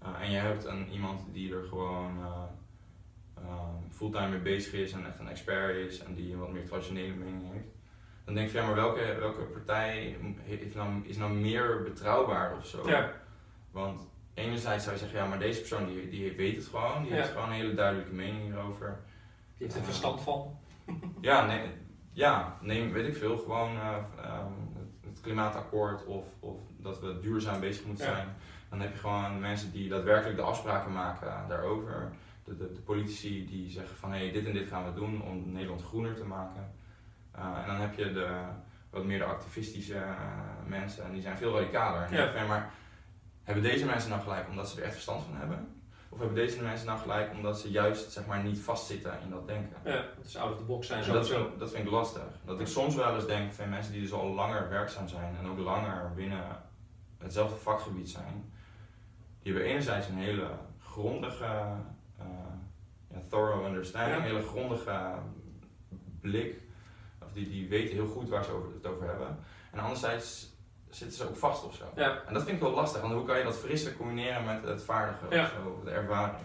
Uh, 0.02 0.20
en 0.20 0.30
je 0.30 0.38
hebt 0.38 0.64
een, 0.64 0.92
iemand 0.92 1.20
die 1.32 1.54
er 1.54 1.64
gewoon 1.64 2.18
uh, 2.18 2.42
um, 3.38 3.90
fulltime 3.90 4.28
mee 4.28 4.40
bezig 4.40 4.72
is 4.72 4.92
en 4.92 5.06
echt 5.06 5.18
een 5.18 5.28
expert 5.28 5.76
is 5.76 5.98
en 5.98 6.14
die 6.14 6.32
een 6.32 6.38
wat 6.38 6.52
meer 6.52 6.66
traditionele 6.66 7.14
mening 7.14 7.52
heeft. 7.52 7.79
Dan 8.30 8.38
denk 8.38 8.50
je, 8.50 8.58
ja, 8.58 8.66
maar 8.66 8.74
welke, 8.74 9.16
welke 9.18 9.42
partij 9.42 10.16
heeft 10.38 10.74
nou, 10.74 10.90
is 11.02 11.16
nou 11.16 11.32
meer 11.32 11.82
betrouwbaar 11.82 12.56
of 12.56 12.66
zo? 12.66 12.88
Ja. 12.88 13.12
Want 13.70 14.08
enerzijds 14.34 14.84
zou 14.84 14.96
je 14.96 15.00
zeggen, 15.02 15.18
ja, 15.18 15.26
maar 15.26 15.38
deze 15.38 15.58
persoon 15.58 15.86
die, 15.86 16.08
die 16.08 16.32
weet 16.36 16.56
het 16.56 16.66
gewoon, 16.66 17.02
die 17.02 17.10
Ja. 17.10 17.16
heeft 17.16 17.30
gewoon 17.30 17.48
een 17.48 17.54
hele 17.54 17.74
duidelijke 17.74 18.12
mening 18.14 18.42
hierover. 18.42 19.00
Die 19.56 19.66
heeft 19.66 19.78
er 19.78 19.84
verstand 19.84 20.20
van. 20.20 20.58
Ja, 21.20 21.46
nee, 21.46 21.60
ja, 22.12 22.56
neem, 22.60 22.92
weet 22.92 23.06
ik 23.06 23.16
veel, 23.16 23.38
gewoon 23.38 23.76
eh, 23.76 23.96
ehm, 24.24 24.52
het, 24.74 24.88
het 25.10 25.20
klimaatakkoord 25.20 26.04
of, 26.04 26.24
of 26.40 26.56
dat 26.76 27.00
we 27.00 27.18
duurzaam 27.20 27.60
bezig 27.60 27.84
moeten 27.84 28.06
Ja. 28.06 28.14
zijn. 28.14 28.28
Dan 28.68 28.80
heb 28.80 28.92
je 28.92 28.98
gewoon 28.98 29.40
mensen 29.40 29.72
die 29.72 29.88
daadwerkelijk 29.88 30.36
de 30.36 30.42
afspraken 30.42 30.92
maken 30.92 31.48
daarover. 31.48 32.12
De, 32.44 32.56
de, 32.56 32.72
de 32.72 32.80
politici 32.80 33.46
die 33.46 33.70
zeggen 33.70 33.96
van 33.96 34.12
hé, 34.12 34.18
hey, 34.18 34.32
dit 34.32 34.46
en 34.46 34.52
dit 34.52 34.68
gaan 34.68 34.84
we 34.84 34.94
doen 35.00 35.22
om 35.22 35.52
Nederland 35.52 35.82
groener 35.82 36.14
te 36.14 36.24
maken. 36.24 36.72
Eh, 37.40 37.58
en 37.62 37.66
dan 37.66 37.76
heb 37.80 37.94
je 37.94 38.12
de 38.12 38.28
wat 38.90 39.04
meer 39.04 39.18
de 39.18 39.24
activistische 39.24 39.94
eh, 39.94 40.04
mensen 40.66 41.04
en 41.04 41.12
die 41.12 41.22
zijn 41.22 41.36
veel 41.36 41.58
radicaler. 41.58 42.02
En 42.02 42.34
Ja. 42.34 42.46
maar 42.46 42.70
hebben 43.42 43.62
deze 43.62 43.86
mensen 43.86 44.10
nou 44.10 44.22
gelijk 44.22 44.48
omdat 44.48 44.68
ze 44.68 44.76
er 44.78 44.84
echt 44.84 44.92
verstand 44.92 45.22
van 45.24 45.36
hebben? 45.36 45.74
Of 46.08 46.18
hebben 46.18 46.36
deze 46.36 46.62
mensen 46.62 46.86
nou 46.86 46.98
gelijk 46.98 47.30
omdat 47.32 47.60
ze 47.60 47.70
juist 47.70 48.12
zeg 48.12 48.26
maar, 48.26 48.42
niet 48.42 48.58
vastzitten 48.58 49.12
in 49.22 49.30
dat 49.30 49.46
denken? 49.46 49.76
Ja, 49.84 49.92
dat 50.16 50.24
is 50.24 50.36
out 50.36 50.52
of 50.52 50.58
the 50.58 50.64
box 50.64 50.86
zijn 50.86 51.02
En 51.04 51.12
dat, 51.12 51.28
vind, 51.28 51.58
dat 51.58 51.70
vind 51.70 51.84
ik 51.86 51.90
lastig. 51.90 52.22
Dat 52.44 52.60
ik 52.60 52.66
soms 52.66 52.94
wel 52.94 53.14
eens 53.14 53.26
denk 53.26 53.52
van 53.52 53.68
mensen 53.68 53.92
die 53.92 54.00
dus 54.02 54.12
al 54.12 54.28
langer 54.34 54.68
werkzaam 54.68 55.08
zijn 55.08 55.36
en 55.38 55.46
ook 55.48 55.58
langer 55.58 56.12
binnen 56.14 56.44
hetzelfde 57.18 57.56
vakgebied 57.56 58.10
zijn, 58.10 58.52
die 59.42 59.52
hebben 59.52 59.70
enerzijds 59.70 60.08
een 60.08 60.16
hele 60.18 60.50
grondige, 60.82 61.44
eh, 62.18 62.26
ja, 63.10 63.18
thorough 63.30 63.66
understanding, 63.66 64.14
Ja. 64.14 64.20
een 64.22 64.30
hele 64.34 64.46
grondige 64.46 65.12
blik, 66.20 66.60
of 67.30 67.36
die, 67.36 67.48
die 67.50 67.68
weten 67.68 67.94
heel 67.94 68.06
goed 68.06 68.28
waar 68.28 68.44
ze 68.44 68.50
over, 68.52 68.68
het 68.74 68.86
over 68.86 69.06
hebben. 69.08 69.38
En 69.72 69.78
anderzijds 69.78 70.48
zitten 70.90 71.16
ze 71.16 71.28
ook 71.28 71.36
vast 71.36 71.64
of 71.64 71.74
zo. 71.74 71.84
Ja. 71.96 72.22
En 72.26 72.34
dat 72.34 72.42
vind 72.42 72.56
ik 72.56 72.62
wel 72.62 72.72
lastig, 72.74 73.00
want 73.00 73.12
hoe 73.12 73.24
kan 73.24 73.38
je 73.38 73.44
dat 73.44 73.58
frisse 73.58 73.96
combineren 73.96 74.44
met 74.44 74.62
het 74.62 74.82
vaardige 74.84 75.24
Ja. 75.30 75.42
of 75.42 75.48
zo, 75.50 75.80
de 75.84 75.90
ervaring? 75.90 76.36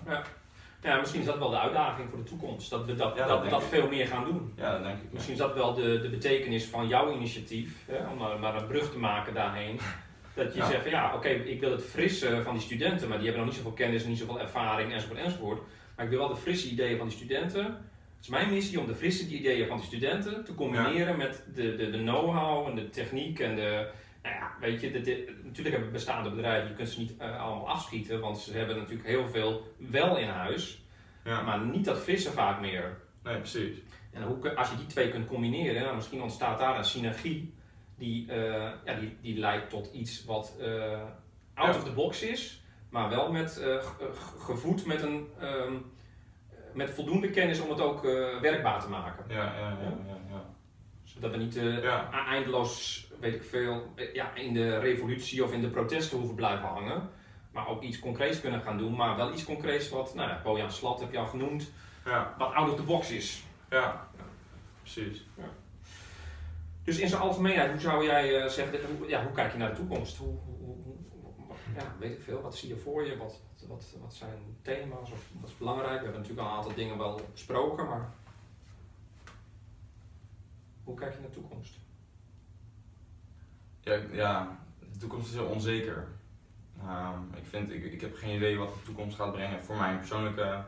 Ja, 0.82 1.00
misschien 1.00 1.20
is 1.20 1.26
dat 1.26 1.38
wel 1.38 1.50
de 1.50 1.60
uitdaging 1.60 2.10
voor 2.10 2.18
de 2.18 2.24
toekomst. 2.24 2.70
Dat 2.70 2.86
we 2.86 2.96
dat, 2.96 3.16
Ja, 3.16 3.28
dat 3.28 3.42
dat, 3.42 3.50
dat 3.50 3.64
veel 3.64 3.88
meer 3.88 4.08
gaan 4.08 4.24
doen. 4.26 4.54
Ja, 4.56 4.72
dat 4.72 4.84
denk 4.84 4.96
ik. 4.98 5.04
ja. 5.04 5.10
Misschien 5.12 5.34
is 5.34 5.40
dat 5.40 5.54
wel 5.54 5.74
de, 5.74 6.02
de 6.02 6.10
betekenis 6.10 6.66
van 6.66 6.88
jouw 6.88 7.12
initiatief, 7.14 7.84
hè, 7.86 8.08
om 8.08 8.18
maar, 8.18 8.40
maar 8.40 8.56
een 8.56 8.68
brug 8.68 8.92
te 8.92 8.98
maken 8.98 9.34
daarheen. 9.34 9.80
Dat 10.36 10.54
je 10.54 10.60
Ja. 10.60 10.68
zegt 10.68 10.82
van 10.82 10.92
ja, 10.92 11.16
oké, 11.16 11.28
ik 11.30 11.60
wil 11.60 11.72
het 11.72 11.84
frisse 11.84 12.42
van 12.44 12.54
die 12.54 12.62
studenten, 12.62 13.08
maar 13.08 13.18
die 13.18 13.28
hebben 13.28 13.46
nog 13.46 13.54
niet 13.54 13.64
zoveel 13.64 13.78
kennis, 13.78 14.06
niet 14.06 14.18
zoveel 14.18 14.40
ervaring 14.40 14.94
enzovoort 14.94 15.20
enzovoort. 15.20 15.62
Maar 15.96 16.06
ik 16.06 16.12
wil 16.12 16.20
wel 16.20 16.28
de 16.30 16.36
frisse 16.36 16.70
ideeën 16.70 16.98
van 16.98 17.08
die 17.08 17.16
studenten. 17.18 17.90
Is 18.26 18.32
mijn 18.32 18.50
missie 18.50 18.80
om 18.80 18.88
de 18.88 18.96
frisse 18.96 19.28
ideeën 19.28 19.68
van 19.68 19.78
die 19.78 19.86
studenten 19.86 20.44
te 20.44 20.54
combineren 20.56 21.18
met 21.18 21.44
de, 21.54 21.76
de, 21.76 21.90
de 21.90 21.98
know-how 21.98 22.68
en 22.68 22.76
de 22.76 22.90
techniek 22.90 23.40
en 23.40 23.56
de, 23.56 23.90
nou 24.24 24.36
ja, 24.36 24.52
weet 24.60 24.82
je, 24.82 24.92
de, 24.92 25.02
de- 25.02 25.36
natuurlijk 25.44 25.76
hebben 25.76 25.92
bestaande 25.94 26.30
bedrijven, 26.30 26.70
je 26.70 26.76
kunt 26.76 26.90
ze 26.90 27.00
niet 27.00 27.18
eh, 27.18 27.42
allemaal 27.42 27.70
afschieten, 27.70 28.20
want 28.20 28.38
ze 28.38 28.54
hebben 28.58 28.78
natuurlijk 28.78 29.08
heel 29.08 29.28
veel 29.28 29.74
wel 29.78 30.18
in 30.18 30.28
huis, 30.28 30.84
Ja. 31.24 31.42
maar 31.42 31.60
niet 31.66 31.86
dat 31.86 32.00
frisse 32.00 32.32
vaak 32.32 32.62
meer. 32.62 32.98
Nee, 33.24 33.38
precies. 33.38 33.78
En 34.12 34.24
hoe, 34.24 34.56
als 34.56 34.70
je 34.70 34.78
die 34.78 34.86
twee 34.86 35.10
kunt 35.10 35.28
combineren, 35.28 35.82
nou, 35.82 35.96
misschien 35.96 36.22
ontstaat 36.22 36.60
daar 36.60 36.78
een 36.78 36.86
synergie 36.86 37.54
die, 37.98 38.32
eh, 38.32 38.72
ja, 38.86 38.94
die, 39.00 39.18
die 39.22 39.38
leidt 39.40 39.70
tot 39.70 39.90
iets 39.94 40.26
wat 40.26 40.56
eh, 40.60 41.02
out 41.54 41.74
Ja. 41.74 41.80
of 41.80 41.84
the 41.84 41.92
box 41.94 42.22
is, 42.22 42.64
maar 42.90 43.10
wel 43.10 43.32
met, 43.32 43.52
ge- 43.52 43.80
ge- 43.84 44.12
gevoed 44.40 44.86
met, 44.86 45.02
een, 45.04 45.28
ehm, 45.40 45.74
met 46.76 46.90
voldoende 46.90 47.30
kennis 47.30 47.60
om 47.60 47.70
het 47.70 47.82
ook 47.82 48.06
eh, 48.06 48.40
werkbaar 48.42 48.82
te 48.82 48.90
maken. 48.90 49.26
Ja, 49.28 49.44
ja, 49.44 49.70
ja, 49.82 49.98
ja. 50.30 50.44
Zodat 51.04 51.32
we 51.32 51.38
niet 51.38 51.56
eh, 51.58 51.86
a- 51.94 52.26
eindeloos, 52.28 53.08
weet 53.20 53.34
ik 53.34 53.44
veel, 53.44 53.92
eh, 53.96 54.14
ja, 54.14 54.34
in 54.36 54.54
de 54.54 54.78
revolutie 54.80 55.44
of 55.44 55.54
in 55.54 55.62
de 55.62 55.70
protesten 55.70 56.18
hoeven 56.18 56.36
blijven 56.36 56.68
hangen. 56.68 57.10
Maar 57.52 57.68
ook 57.68 57.82
iets 57.84 58.00
concreets 58.00 58.42
kunnen 58.42 58.62
gaan 58.62 58.78
doen, 58.78 58.96
maar 58.96 59.16
wel 59.16 59.34
iets 59.34 59.46
concreets 59.46 59.90
wat, 59.90 60.16
nou 60.16 60.30
ja, 60.30 60.42
Bojan 60.44 60.72
Slat 60.72 61.00
heb 61.00 61.12
je 61.12 61.18
al 61.18 61.26
genoemd, 61.26 61.72
Ja, 62.06 62.36
wat 62.38 62.54
out 62.54 62.70
of 62.70 62.76
the 62.76 62.84
box 62.84 63.12
is. 63.12 63.44
ja. 63.70 64.08
precies. 64.82 65.26
Dus 66.84 67.00
in 67.00 67.08
zijn 67.08 67.22
algemeenheid, 67.22 67.72
hoe 67.72 67.80
zou 67.80 68.04
jij 68.06 68.50
zeggen, 68.50 68.80
hoe, 68.98 69.08
ja, 69.10 69.24
hoe 69.24 69.32
kijk 69.32 69.52
je 69.52 69.58
naar 69.58 69.70
de 69.70 69.76
toekomst? 69.76 70.18
Hoe, 70.18 70.28
hoe, 70.46 70.58
hoe- 70.58 70.76
hoe- 71.22 71.56
ja, 71.78 71.96
weet 72.00 72.12
ik 72.12 72.22
veel, 72.22 72.42
wat 72.42 72.56
zie 72.56 72.70
je 72.70 72.76
voor 72.76 73.06
je? 73.06 73.18
Wat, 73.18 73.42
wat, 73.68 73.96
wat 74.02 74.14
zijn 74.14 74.58
thema's 74.62 75.12
of 75.12 75.30
wat 75.40 75.50
is 75.50 75.58
belangrijk? 75.58 75.98
We 75.98 76.04
hebben 76.04 76.22
natuurlijk 76.22 76.48
al 76.48 76.54
een 76.54 76.58
aantal 76.58 76.76
dingen 76.76 76.98
wel 76.98 77.20
besproken, 77.32 77.86
maar 77.86 78.14
hoe 80.84 80.96
kijk 80.96 81.14
je 81.14 81.20
naar 81.20 81.30
de 81.30 81.36
toekomst? 81.36 81.78
Ja, 83.80 84.00
ja, 84.12 84.60
de 84.92 84.98
toekomst 84.98 85.28
is 85.28 85.34
heel 85.34 85.48
onzeker. 85.48 86.08
Ehm, 86.82 87.20
ik, 87.36 87.46
vind, 87.46 87.72
ik, 87.72 88.02
heb 88.02 88.16
geen 88.16 88.36
idee 88.36 88.58
wat 88.58 88.74
de 88.74 88.82
toekomst 88.86 89.16
gaat 89.16 89.32
brengen 89.32 89.64
voor 89.64 89.78
mijn 89.78 89.98
persoonlijke 89.98 90.64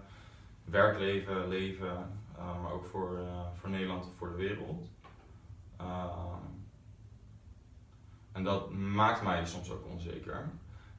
werkleven, 0.64 1.48
leven, 1.48 2.20
eh, 2.36 2.62
maar 2.62 2.72
ook 2.72 2.86
voor, 2.86 3.18
eh, 3.18 3.48
voor 3.54 3.70
Nederland 3.70 4.06
of 4.06 4.16
voor 4.16 4.30
de 4.30 4.36
wereld. 4.36 4.89
Ehm, 5.78 6.45
en 8.32 8.43
dat 8.43 8.72
maakt 8.72 9.24
mij 9.24 9.45
soms 9.45 9.72
ook 9.72 9.86
onzeker. 9.86 10.50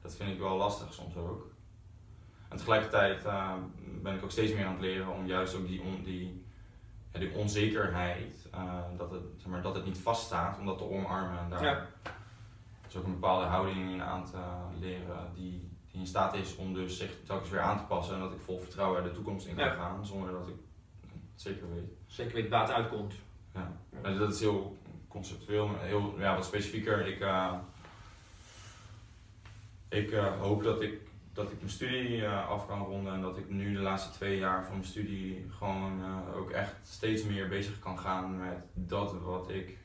Dat 0.01 0.15
vind 0.15 0.31
ik 0.31 0.39
wel 0.39 0.57
lastig 0.57 0.93
soms 0.93 1.15
ook. 1.15 1.51
En 2.49 2.57
tegelijkertijd 2.57 3.25
eh, 3.25 3.53
ben 4.01 4.15
ik 4.15 4.23
ook 4.23 4.31
steeds 4.31 4.53
meer 4.53 4.65
aan 4.65 4.71
het 4.71 4.81
leren 4.81 5.07
om 5.07 5.25
juist 5.25 5.55
ook 5.55 5.67
die, 5.67 5.81
on- 5.81 6.03
die, 6.03 6.45
ja, 7.13 7.19
die 7.19 7.33
onzekerheid, 7.33 8.47
eh, 8.51 8.73
dat, 8.97 9.11
het, 9.11 9.21
zeg 9.37 9.47
maar, 9.47 9.61
dat 9.61 9.75
het 9.75 9.85
niet 9.85 9.97
vaststaat, 9.97 10.59
om 10.59 10.65
dat 10.65 10.77
te 10.77 10.83
omarmen. 10.89 11.39
En 11.39 11.49
daar 11.49 11.63
Ja. 11.63 11.85
is 12.87 12.95
ook 12.95 13.05
een 13.05 13.11
bepaalde 13.19 13.45
houding 13.45 13.91
in 13.91 14.01
aan 14.01 14.25
te 14.25 14.37
leren 14.79 15.31
die, 15.35 15.69
die 15.91 15.99
in 15.99 16.07
staat 16.07 16.33
is 16.35 16.55
om 16.55 16.73
dus 16.73 16.97
zich 16.97 17.11
telkens 17.25 17.49
weer 17.49 17.61
aan 17.61 17.77
te 17.77 17.83
passen 17.83 18.13
en 18.15 18.21
dat 18.21 18.31
ik 18.33 18.39
vol 18.39 18.59
vertrouwen 18.59 19.03
de 19.03 19.11
toekomst 19.11 19.47
in 19.47 19.55
kan 19.55 19.65
Ja. 19.65 19.73
gaan 19.73 20.05
zonder 20.05 20.31
dat 20.31 20.47
ik 20.47 20.53
het 21.31 21.41
zeker 21.41 21.73
weet. 21.73 21.89
Zeker 22.07 22.33
weet 22.33 22.49
waar 22.49 22.61
het 22.61 22.71
uitkomt. 22.71 23.13
Ja. 23.53 23.71
Dat 24.17 24.33
is 24.33 24.39
heel 24.39 24.77
conceptueel, 25.07 25.67
maar 25.67 25.81
heel 25.81 26.15
ja, 26.17 26.35
wat 26.35 26.45
specifieker. 26.45 27.07
Ik, 27.07 27.19
eh, 27.19 27.53
ik 29.89 30.11
eh, 30.11 30.39
hoop 30.39 30.63
dat 30.63 30.81
ik, 30.81 31.01
dat 31.33 31.51
ik 31.51 31.57
mijn 31.57 31.71
studie 31.71 32.25
eh, 32.25 32.49
af 32.49 32.67
kan 32.67 32.83
ronden 32.83 33.13
en 33.13 33.21
dat 33.21 33.37
ik 33.37 33.49
nu 33.49 33.73
de 33.73 33.79
laatste 33.79 34.11
twee 34.11 34.37
jaar 34.37 34.63
van 34.63 34.73
mijn 34.73 34.87
studie 34.87 35.45
gewoon 35.49 36.03
eh, 36.03 36.37
ook 36.37 36.49
echt 36.49 36.75
steeds 36.83 37.23
meer 37.23 37.47
bezig 37.47 37.79
kan 37.79 37.99
gaan 37.99 38.37
met 38.37 38.57
dat 38.73 39.21
wat 39.21 39.49
ik 39.49 39.77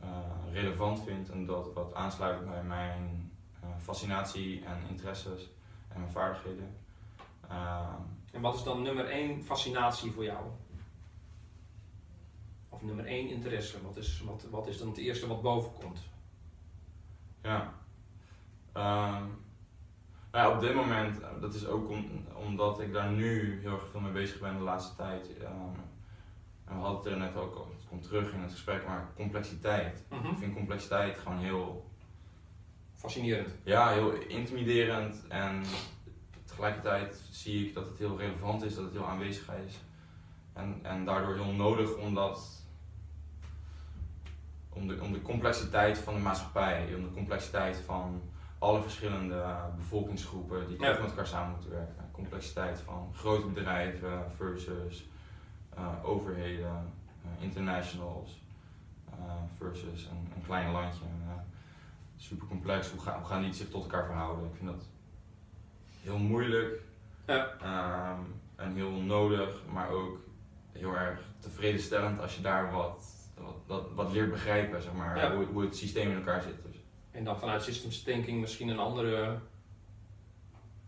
eh, 0.00 0.08
relevant 0.52 1.04
vind 1.04 1.30
en 1.30 1.46
dat 1.46 1.72
wat 1.72 1.94
aansluit 1.94 2.44
bij 2.44 2.62
mijn 2.62 3.32
fascinatie 3.82 4.64
en 4.64 4.78
interesses 4.88 5.50
en 5.88 6.00
mijn 6.00 6.12
vaardigheden. 6.12 6.76
En 8.32 8.40
wat 8.40 8.54
is 8.54 8.62
dan 8.62 8.82
nummer 8.82 9.06
één 9.06 9.42
fascinatie 9.42 10.12
voor 10.12 10.24
jou? 10.24 10.44
Of 12.68 12.82
nummer 12.82 13.06
één 13.06 13.28
interesse? 13.28 13.82
Wat 13.82 13.96
is, 13.96 14.22
wat, 14.26 14.46
wat 14.50 14.66
is 14.66 14.78
dan 14.78 14.88
het 14.88 14.96
eerste 14.96 15.26
wat 15.26 15.42
boven 15.42 15.72
komt? 15.72 16.00
Ja. 17.42 17.74
Ehm, 18.72 19.24
nou 20.34 20.48
ja, 20.48 20.54
op 20.54 20.60
dit 20.60 20.74
moment, 20.74 21.20
eh, 21.20 21.28
dat 21.40 21.54
is 21.54 21.66
ook 21.66 21.88
om- 21.90 22.26
omdat 22.46 22.80
ik 22.80 22.92
daar 22.92 23.10
nu 23.10 23.58
heel 23.60 23.72
erg 23.72 23.88
veel 23.90 24.00
mee 24.00 24.12
bezig 24.12 24.40
ben 24.40 24.56
de 24.56 24.62
laatste 24.62 24.96
tijd. 24.96 25.38
ehm, 25.38 25.52
en 26.64 26.74
we 26.76 26.82
hadden 26.82 26.96
het 27.02 27.06
er 27.12 27.16
net 27.18 27.36
ook 27.36 27.54
al, 27.54 27.68
het 27.76 27.88
komt 27.88 28.02
terug 28.02 28.32
in 28.32 28.40
het 28.40 28.50
gesprek, 28.52 28.86
maar 28.86 29.06
complexiteit. 29.16 30.04
Mhm. 30.10 30.28
Ik 30.30 30.38
vind 30.38 30.54
complexiteit 30.54 31.18
gewoon 31.18 31.38
heel, 31.38 31.90
Fascinerend. 32.92 33.54
ja, 33.64 33.88
heel 33.92 34.12
intimiderend 34.12 35.24
en 35.28 35.62
tegelijkertijd 36.44 37.22
zie 37.30 37.66
ik 37.66 37.74
dat 37.74 37.88
het 37.88 37.98
heel 37.98 38.18
relevant 38.18 38.62
is, 38.64 38.74
dat 38.74 38.84
het 38.84 38.92
heel 38.92 39.06
aanwezig 39.08 39.48
is. 39.66 39.80
En, 40.52 40.78
en 40.82 41.04
daardoor 41.04 41.34
heel 41.34 41.52
nodig 41.52 41.96
om 41.96 42.14
dat 42.14 42.62
om 44.68 44.88
de, 44.88 44.98
om 45.02 45.12
de 45.12 45.22
complexiteit 45.22 45.98
van 45.98 46.14
de 46.14 46.20
maatschappij, 46.20 46.94
om 46.94 47.02
de 47.02 47.10
complexiteit 47.12 47.76
van 47.76 48.22
alle 48.64 48.82
verschillende 48.82 49.44
bevolkingsgroepen 49.76 50.68
die 50.68 50.76
toch 50.76 51.00
met 51.00 51.10
elkaar 51.10 51.26
samen 51.26 51.50
moeten 51.52 51.70
werken. 51.70 52.08
Complexiteit 52.12 52.80
van 52.80 53.10
grote 53.14 53.46
bedrijven 53.46 54.30
versus 54.36 55.08
eh, 55.74 55.88
overheden, 56.02 56.92
eh, 57.22 57.42
internationals 57.44 58.42
eh, 59.10 59.16
versus 59.58 60.04
een, 60.04 60.28
een 60.36 60.44
klein 60.44 60.70
landje. 60.70 61.04
super 62.16 62.46
complex. 62.46 62.90
Hoe, 62.90 63.00
gaan 63.00 63.18
hoe 63.18 63.26
gaan 63.28 63.42
die 63.42 63.52
zich 63.52 63.68
tot 63.68 63.82
elkaar 63.82 64.04
verhouden? 64.06 64.44
Ik 64.44 64.56
vind 64.56 64.70
dat 64.70 64.84
heel 66.02 66.18
moeilijk 66.18 66.80
Ja. 67.26 67.54
ehm, 67.60 68.20
en 68.56 68.74
heel 68.74 68.90
nodig, 68.90 69.62
maar 69.72 69.90
ook 69.90 70.18
heel 70.72 70.94
erg 70.96 71.20
tevredenstellend 71.38 72.20
als 72.20 72.36
je 72.36 72.42
daar 72.42 72.72
wat, 72.72 73.04
wat, 73.38 73.56
wat, 73.66 73.92
wat 73.94 74.12
leert 74.12 74.30
begrijpen, 74.30 74.82
zeg 74.82 74.92
maar, 74.92 75.16
Ja. 75.16 75.34
hoe, 75.34 75.44
hoe 75.44 75.62
het 75.62 75.76
systeem 75.76 76.10
in 76.10 76.16
elkaar 76.16 76.42
zit. 76.42 76.54
En 77.14 77.24
dan 77.24 77.38
vanuit 77.38 77.62
systems 77.62 78.02
thinking 78.02 78.40
misschien 78.40 78.68
een 78.68 78.78
andere 78.78 79.38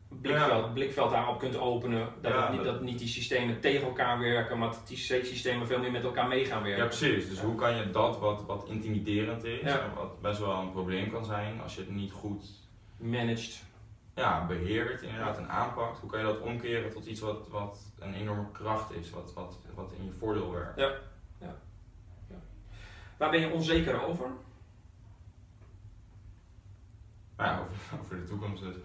blikveld, 0.09 0.75
blikveld 0.75 1.11
daarop 1.11 1.39
kunt 1.39 1.57
openen. 1.57 2.09
Dat, 2.21 2.33
Ja, 2.33 2.53
niet, 2.53 2.65
dat- 2.65 2.81
niet 2.83 2.99
die 2.99 3.09
systemen 3.09 3.61
tegen 3.61 3.87
elkaar 3.87 4.19
werken, 4.19 4.59
maar 4.59 4.69
dat 4.71 4.83
die 4.87 4.97
systemen 4.97 5.67
veel 5.67 5.79
meer 5.79 5.91
met 5.91 6.05
elkaar 6.05 6.29
mee 6.29 6.45
gaan 6.45 6.59
ja, 6.59 6.65
werken. 6.65 6.87
precies. 6.87 7.29
Dus 7.29 7.39
Ja. 7.39 7.45
hoe 7.45 7.55
kan 7.55 7.77
je 7.77 7.91
dat 7.91 8.19
wat, 8.19 8.45
wat 8.45 8.65
intimiderend 8.69 9.45
is, 9.45 9.61
Ja. 9.61 9.93
wat 9.95 10.21
best 10.21 10.39
wel 10.39 10.61
een 10.61 10.71
probleem 10.73 11.11
kan 11.11 11.25
zijn 11.25 11.61
als 11.61 11.75
je 11.75 11.81
het 11.81 11.91
niet 11.91 12.13
goed 12.13 12.45
Managed. 12.97 13.63
ja, 14.15 14.47
beheert 14.47 15.03
inderdaad 15.03 15.39
en 15.39 15.49
aanpakt, 15.49 15.99
hoe 15.99 16.11
kan 16.11 16.19
je 16.21 16.27
dat 16.27 16.41
omkeren 16.41 16.91
tot 16.91 17.07
iets 17.07 17.21
wat, 17.21 17.49
wat 17.49 17.79
een 17.99 18.15
enorme 18.15 18.51
kracht 18.53 18.93
is, 18.93 19.11
wat, 19.11 19.33
wat, 19.35 19.59
wat 19.75 19.93
in 19.99 20.05
je 20.05 20.13
voordeel 20.13 20.51
werkt? 20.53 20.81
Waar 23.17 23.31
ben 23.31 23.41
je 23.41 23.51
onzeker 23.51 24.03
over? 24.07 24.27
Nou 27.37 27.51
ja, 27.51 27.61
over, 27.61 27.77
over 28.01 28.17
de 28.17 28.25
toekomst 28.25 28.63
dus. 28.63 28.77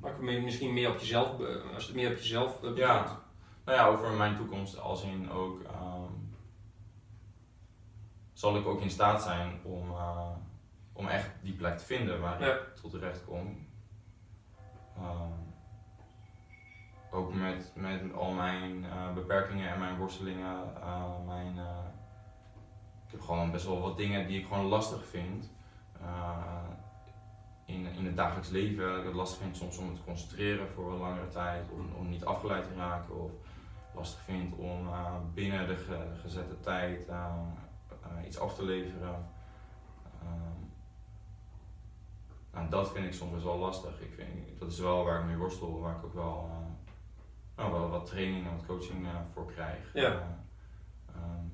Maar 0.00 0.14
kun 0.18 0.30
je 0.30 0.40
misschien 0.40 0.72
meer 0.74 0.90
op 0.90 0.98
jezelf, 0.98 1.36
be- 1.36 1.70
als 1.74 1.86
het 1.86 1.94
meer 1.96 2.10
op 2.10 2.16
jezelf 2.16 2.54
eh, 2.54 2.60
betrekt. 2.60 2.78
ja, 2.78 3.20
nou 3.64 3.78
ja, 3.78 3.86
over 3.86 4.10
mijn 4.12 4.36
toekomst 4.36 4.80
als 4.80 5.02
in 5.02 5.30
ook, 5.30 5.62
ehm, 5.62 6.12
zal 8.32 8.56
ik 8.56 8.66
ook 8.66 8.80
in 8.80 8.90
staat 8.90 9.22
zijn 9.22 9.60
om, 9.64 9.90
eh, 9.90 10.28
om 10.92 11.06
echt 11.06 11.30
die 11.42 11.54
plek 11.54 11.78
te 11.78 11.84
vinden 11.84 12.20
waar 12.20 12.40
Ja. 12.42 12.52
ik 12.54 12.76
tot 12.80 12.90
terecht 12.90 13.24
kom. 13.24 13.66
Ehm, 14.96 15.32
ook 17.10 17.34
met, 17.34 17.72
met 17.74 18.12
al 18.14 18.32
mijn 18.32 18.84
eh, 18.84 19.12
beperkingen 19.14 19.72
en 19.72 19.78
mijn 19.78 19.96
worstelingen, 19.96 20.74
eh, 20.82 21.24
mijn, 21.26 21.58
eh, 21.58 21.78
ik 23.06 23.10
heb 23.10 23.20
gewoon 23.20 23.50
best 23.50 23.66
wel 23.66 23.80
wat 23.80 23.96
dingen 23.96 24.26
die 24.26 24.38
ik 24.40 24.46
gewoon 24.46 24.64
lastig 24.66 25.06
vind. 25.06 25.50
In, 27.68 27.86
in 27.86 28.04
het 28.06 28.16
dagelijks 28.16 28.48
leven, 28.48 28.88
dat 28.88 28.98
ik 28.98 29.04
het 29.04 29.14
lastig 29.14 29.38
vind 29.42 29.56
soms 29.56 29.78
om 29.78 29.86
me 29.86 29.94
te 29.94 30.02
concentreren 30.04 30.68
voor 30.68 30.92
een 30.92 30.98
langere 30.98 31.28
tijd, 31.28 31.70
om, 31.70 31.92
om 31.98 32.08
niet 32.08 32.24
afgeleid 32.24 32.64
te 32.64 32.74
raken 32.74 33.22
of 33.22 33.30
lastig 33.94 34.20
vind 34.20 34.54
om 34.54 34.86
eh, 34.86 35.14
binnen 35.34 35.66
de 35.66 35.76
ge- 35.76 36.16
gezette 36.20 36.60
tijd 36.60 37.08
eh, 37.08 37.34
eh, 38.02 38.26
iets 38.26 38.38
af 38.38 38.54
te 38.54 38.64
leveren. 38.64 39.28
Ehm, 40.22 40.60
nou, 42.52 42.68
dat 42.70 42.92
vind 42.92 43.06
ik 43.06 43.12
soms 43.12 43.32
best 43.32 43.44
wel 43.44 43.58
lastig. 43.58 44.00
Ik 44.00 44.12
vind, 44.14 44.58
dat 44.58 44.72
is 44.72 44.78
wel 44.78 45.04
waar 45.04 45.20
ik 45.20 45.26
mee 45.26 45.36
worstel, 45.36 45.80
waar 45.80 45.96
ik 45.96 46.04
ook 46.04 46.14
wel, 46.14 46.50
nou, 47.56 47.72
wel 47.72 47.88
wat 47.88 48.06
training 48.06 48.46
en 48.46 48.56
wat 48.56 48.66
coaching 48.66 49.06
voor 49.32 49.46
krijg. 49.52 49.90
Ja. 49.94 50.02
Eh, 50.12 50.20
ehm, 51.14 51.44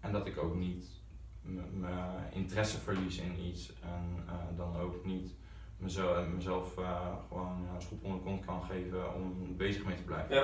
en 0.00 0.12
dat 0.12 0.26
ik 0.26 0.38
ook 0.38 0.54
niet 0.54 1.00
mijn 1.42 2.32
interesse 2.32 2.78
verlies 2.78 3.18
in 3.18 3.40
iets 3.40 3.72
en 3.82 4.24
eh, 4.28 4.34
dan 4.56 4.76
ook 4.80 5.04
niet 5.04 5.34
mezelf, 5.76 6.26
mezelf 6.34 6.78
eh, 6.78 7.06
gewoon 7.28 7.66
een 7.74 7.82
schop 7.82 8.04
onder 8.04 8.18
de 8.18 8.24
kont 8.24 8.44
kan 8.44 8.62
geven 8.62 9.14
om 9.14 9.56
bezig 9.56 9.84
mee 9.84 9.96
te 9.96 10.02
blijven. 10.02 10.34
Ja. 10.34 10.42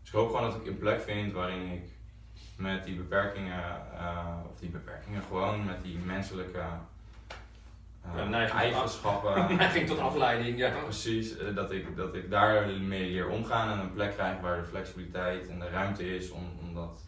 Dus 0.00 0.08
ik 0.08 0.14
hoop 0.14 0.26
gewoon 0.34 0.50
dat 0.50 0.60
ik 0.60 0.66
een 0.66 0.78
plek 0.78 1.00
vind 1.00 1.32
waarin 1.32 1.70
ik 1.72 1.82
met 2.56 2.84
die 2.84 2.96
beperkingen, 2.96 3.62
eh, 3.98 4.36
of 4.50 4.58
die 4.58 4.70
beperkingen 4.70 5.22
gewoon 5.22 5.64
met 5.64 5.82
die 5.82 5.98
menselijke 5.98 6.64
Ja, 8.16 8.24
neiging 8.24 8.48
tot 8.48 8.50
af- 8.50 8.62
eigenschappen. 8.62 9.56
Neiging 9.56 9.86
tot 9.86 9.98
afleiding, 9.98 10.58
ja. 10.58 10.70
Precies, 10.82 11.34
dat 11.54 11.72
ik, 11.72 11.96
dat 11.96 12.14
ik 12.14 12.30
daarmee 12.30 13.10
leer 13.10 13.28
omgaan 13.28 13.70
en 13.72 13.78
een 13.78 13.92
plek 13.92 14.12
krijg 14.14 14.40
waar 14.40 14.56
de 14.60 14.66
flexibiliteit 14.66 15.48
en 15.48 15.58
de 15.58 15.68
ruimte 15.68 16.14
is 16.16 16.30
om, 16.30 16.42
om, 16.60 16.74
dat, 16.74 17.04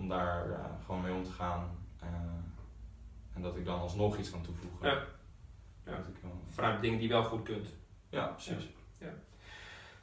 om 0.00 0.08
daar 0.08 0.50
eh, 0.50 0.64
gewoon 0.84 1.00
mee 1.00 1.12
om 1.14 1.24
te 1.24 1.30
gaan. 1.30 1.70
eh, 2.00 2.08
en 3.34 3.42
dat 3.42 3.56
ik 3.56 3.64
dan 3.64 3.80
alsnog 3.80 4.16
iets 4.18 4.30
kan 4.30 4.42
toevoegen. 4.42 4.88
Ja. 4.88 4.94
Ja. 5.84 5.96
Dat 5.96 6.06
ik 6.08 6.16
wel- 6.22 6.40
Vanuit 6.54 6.80
dingen 6.82 6.98
die 6.98 7.08
je 7.08 7.14
wel 7.14 7.24
goed 7.24 7.42
kunt. 7.42 7.68
ja, 8.08 8.26
precies. 8.26 8.68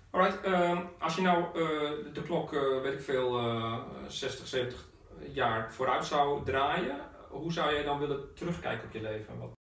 Alright, 0.09 0.41
ehm, 0.41 0.77
als 0.99 1.15
je 1.15 1.21
nou 1.21 1.43
eh, 1.45 2.13
de 2.13 2.21
klok, 2.25 2.53
eh, 2.53 2.81
weet 2.81 2.93
ik 2.93 3.01
veel, 3.01 3.37
eh 3.39 3.77
60, 4.07 4.47
70 4.47 4.85
jaar 5.33 5.73
vooruit 5.73 6.05
zou 6.05 6.45
draaien, 6.45 6.99
hoe 7.29 7.51
zou 7.53 7.75
je 7.75 7.83
dan 7.83 7.99
willen 7.99 8.33
terugkijken 8.33 8.87
op 8.87 8.93
je 8.93 9.01
leven? 9.01 9.39
Wat, 9.39 9.49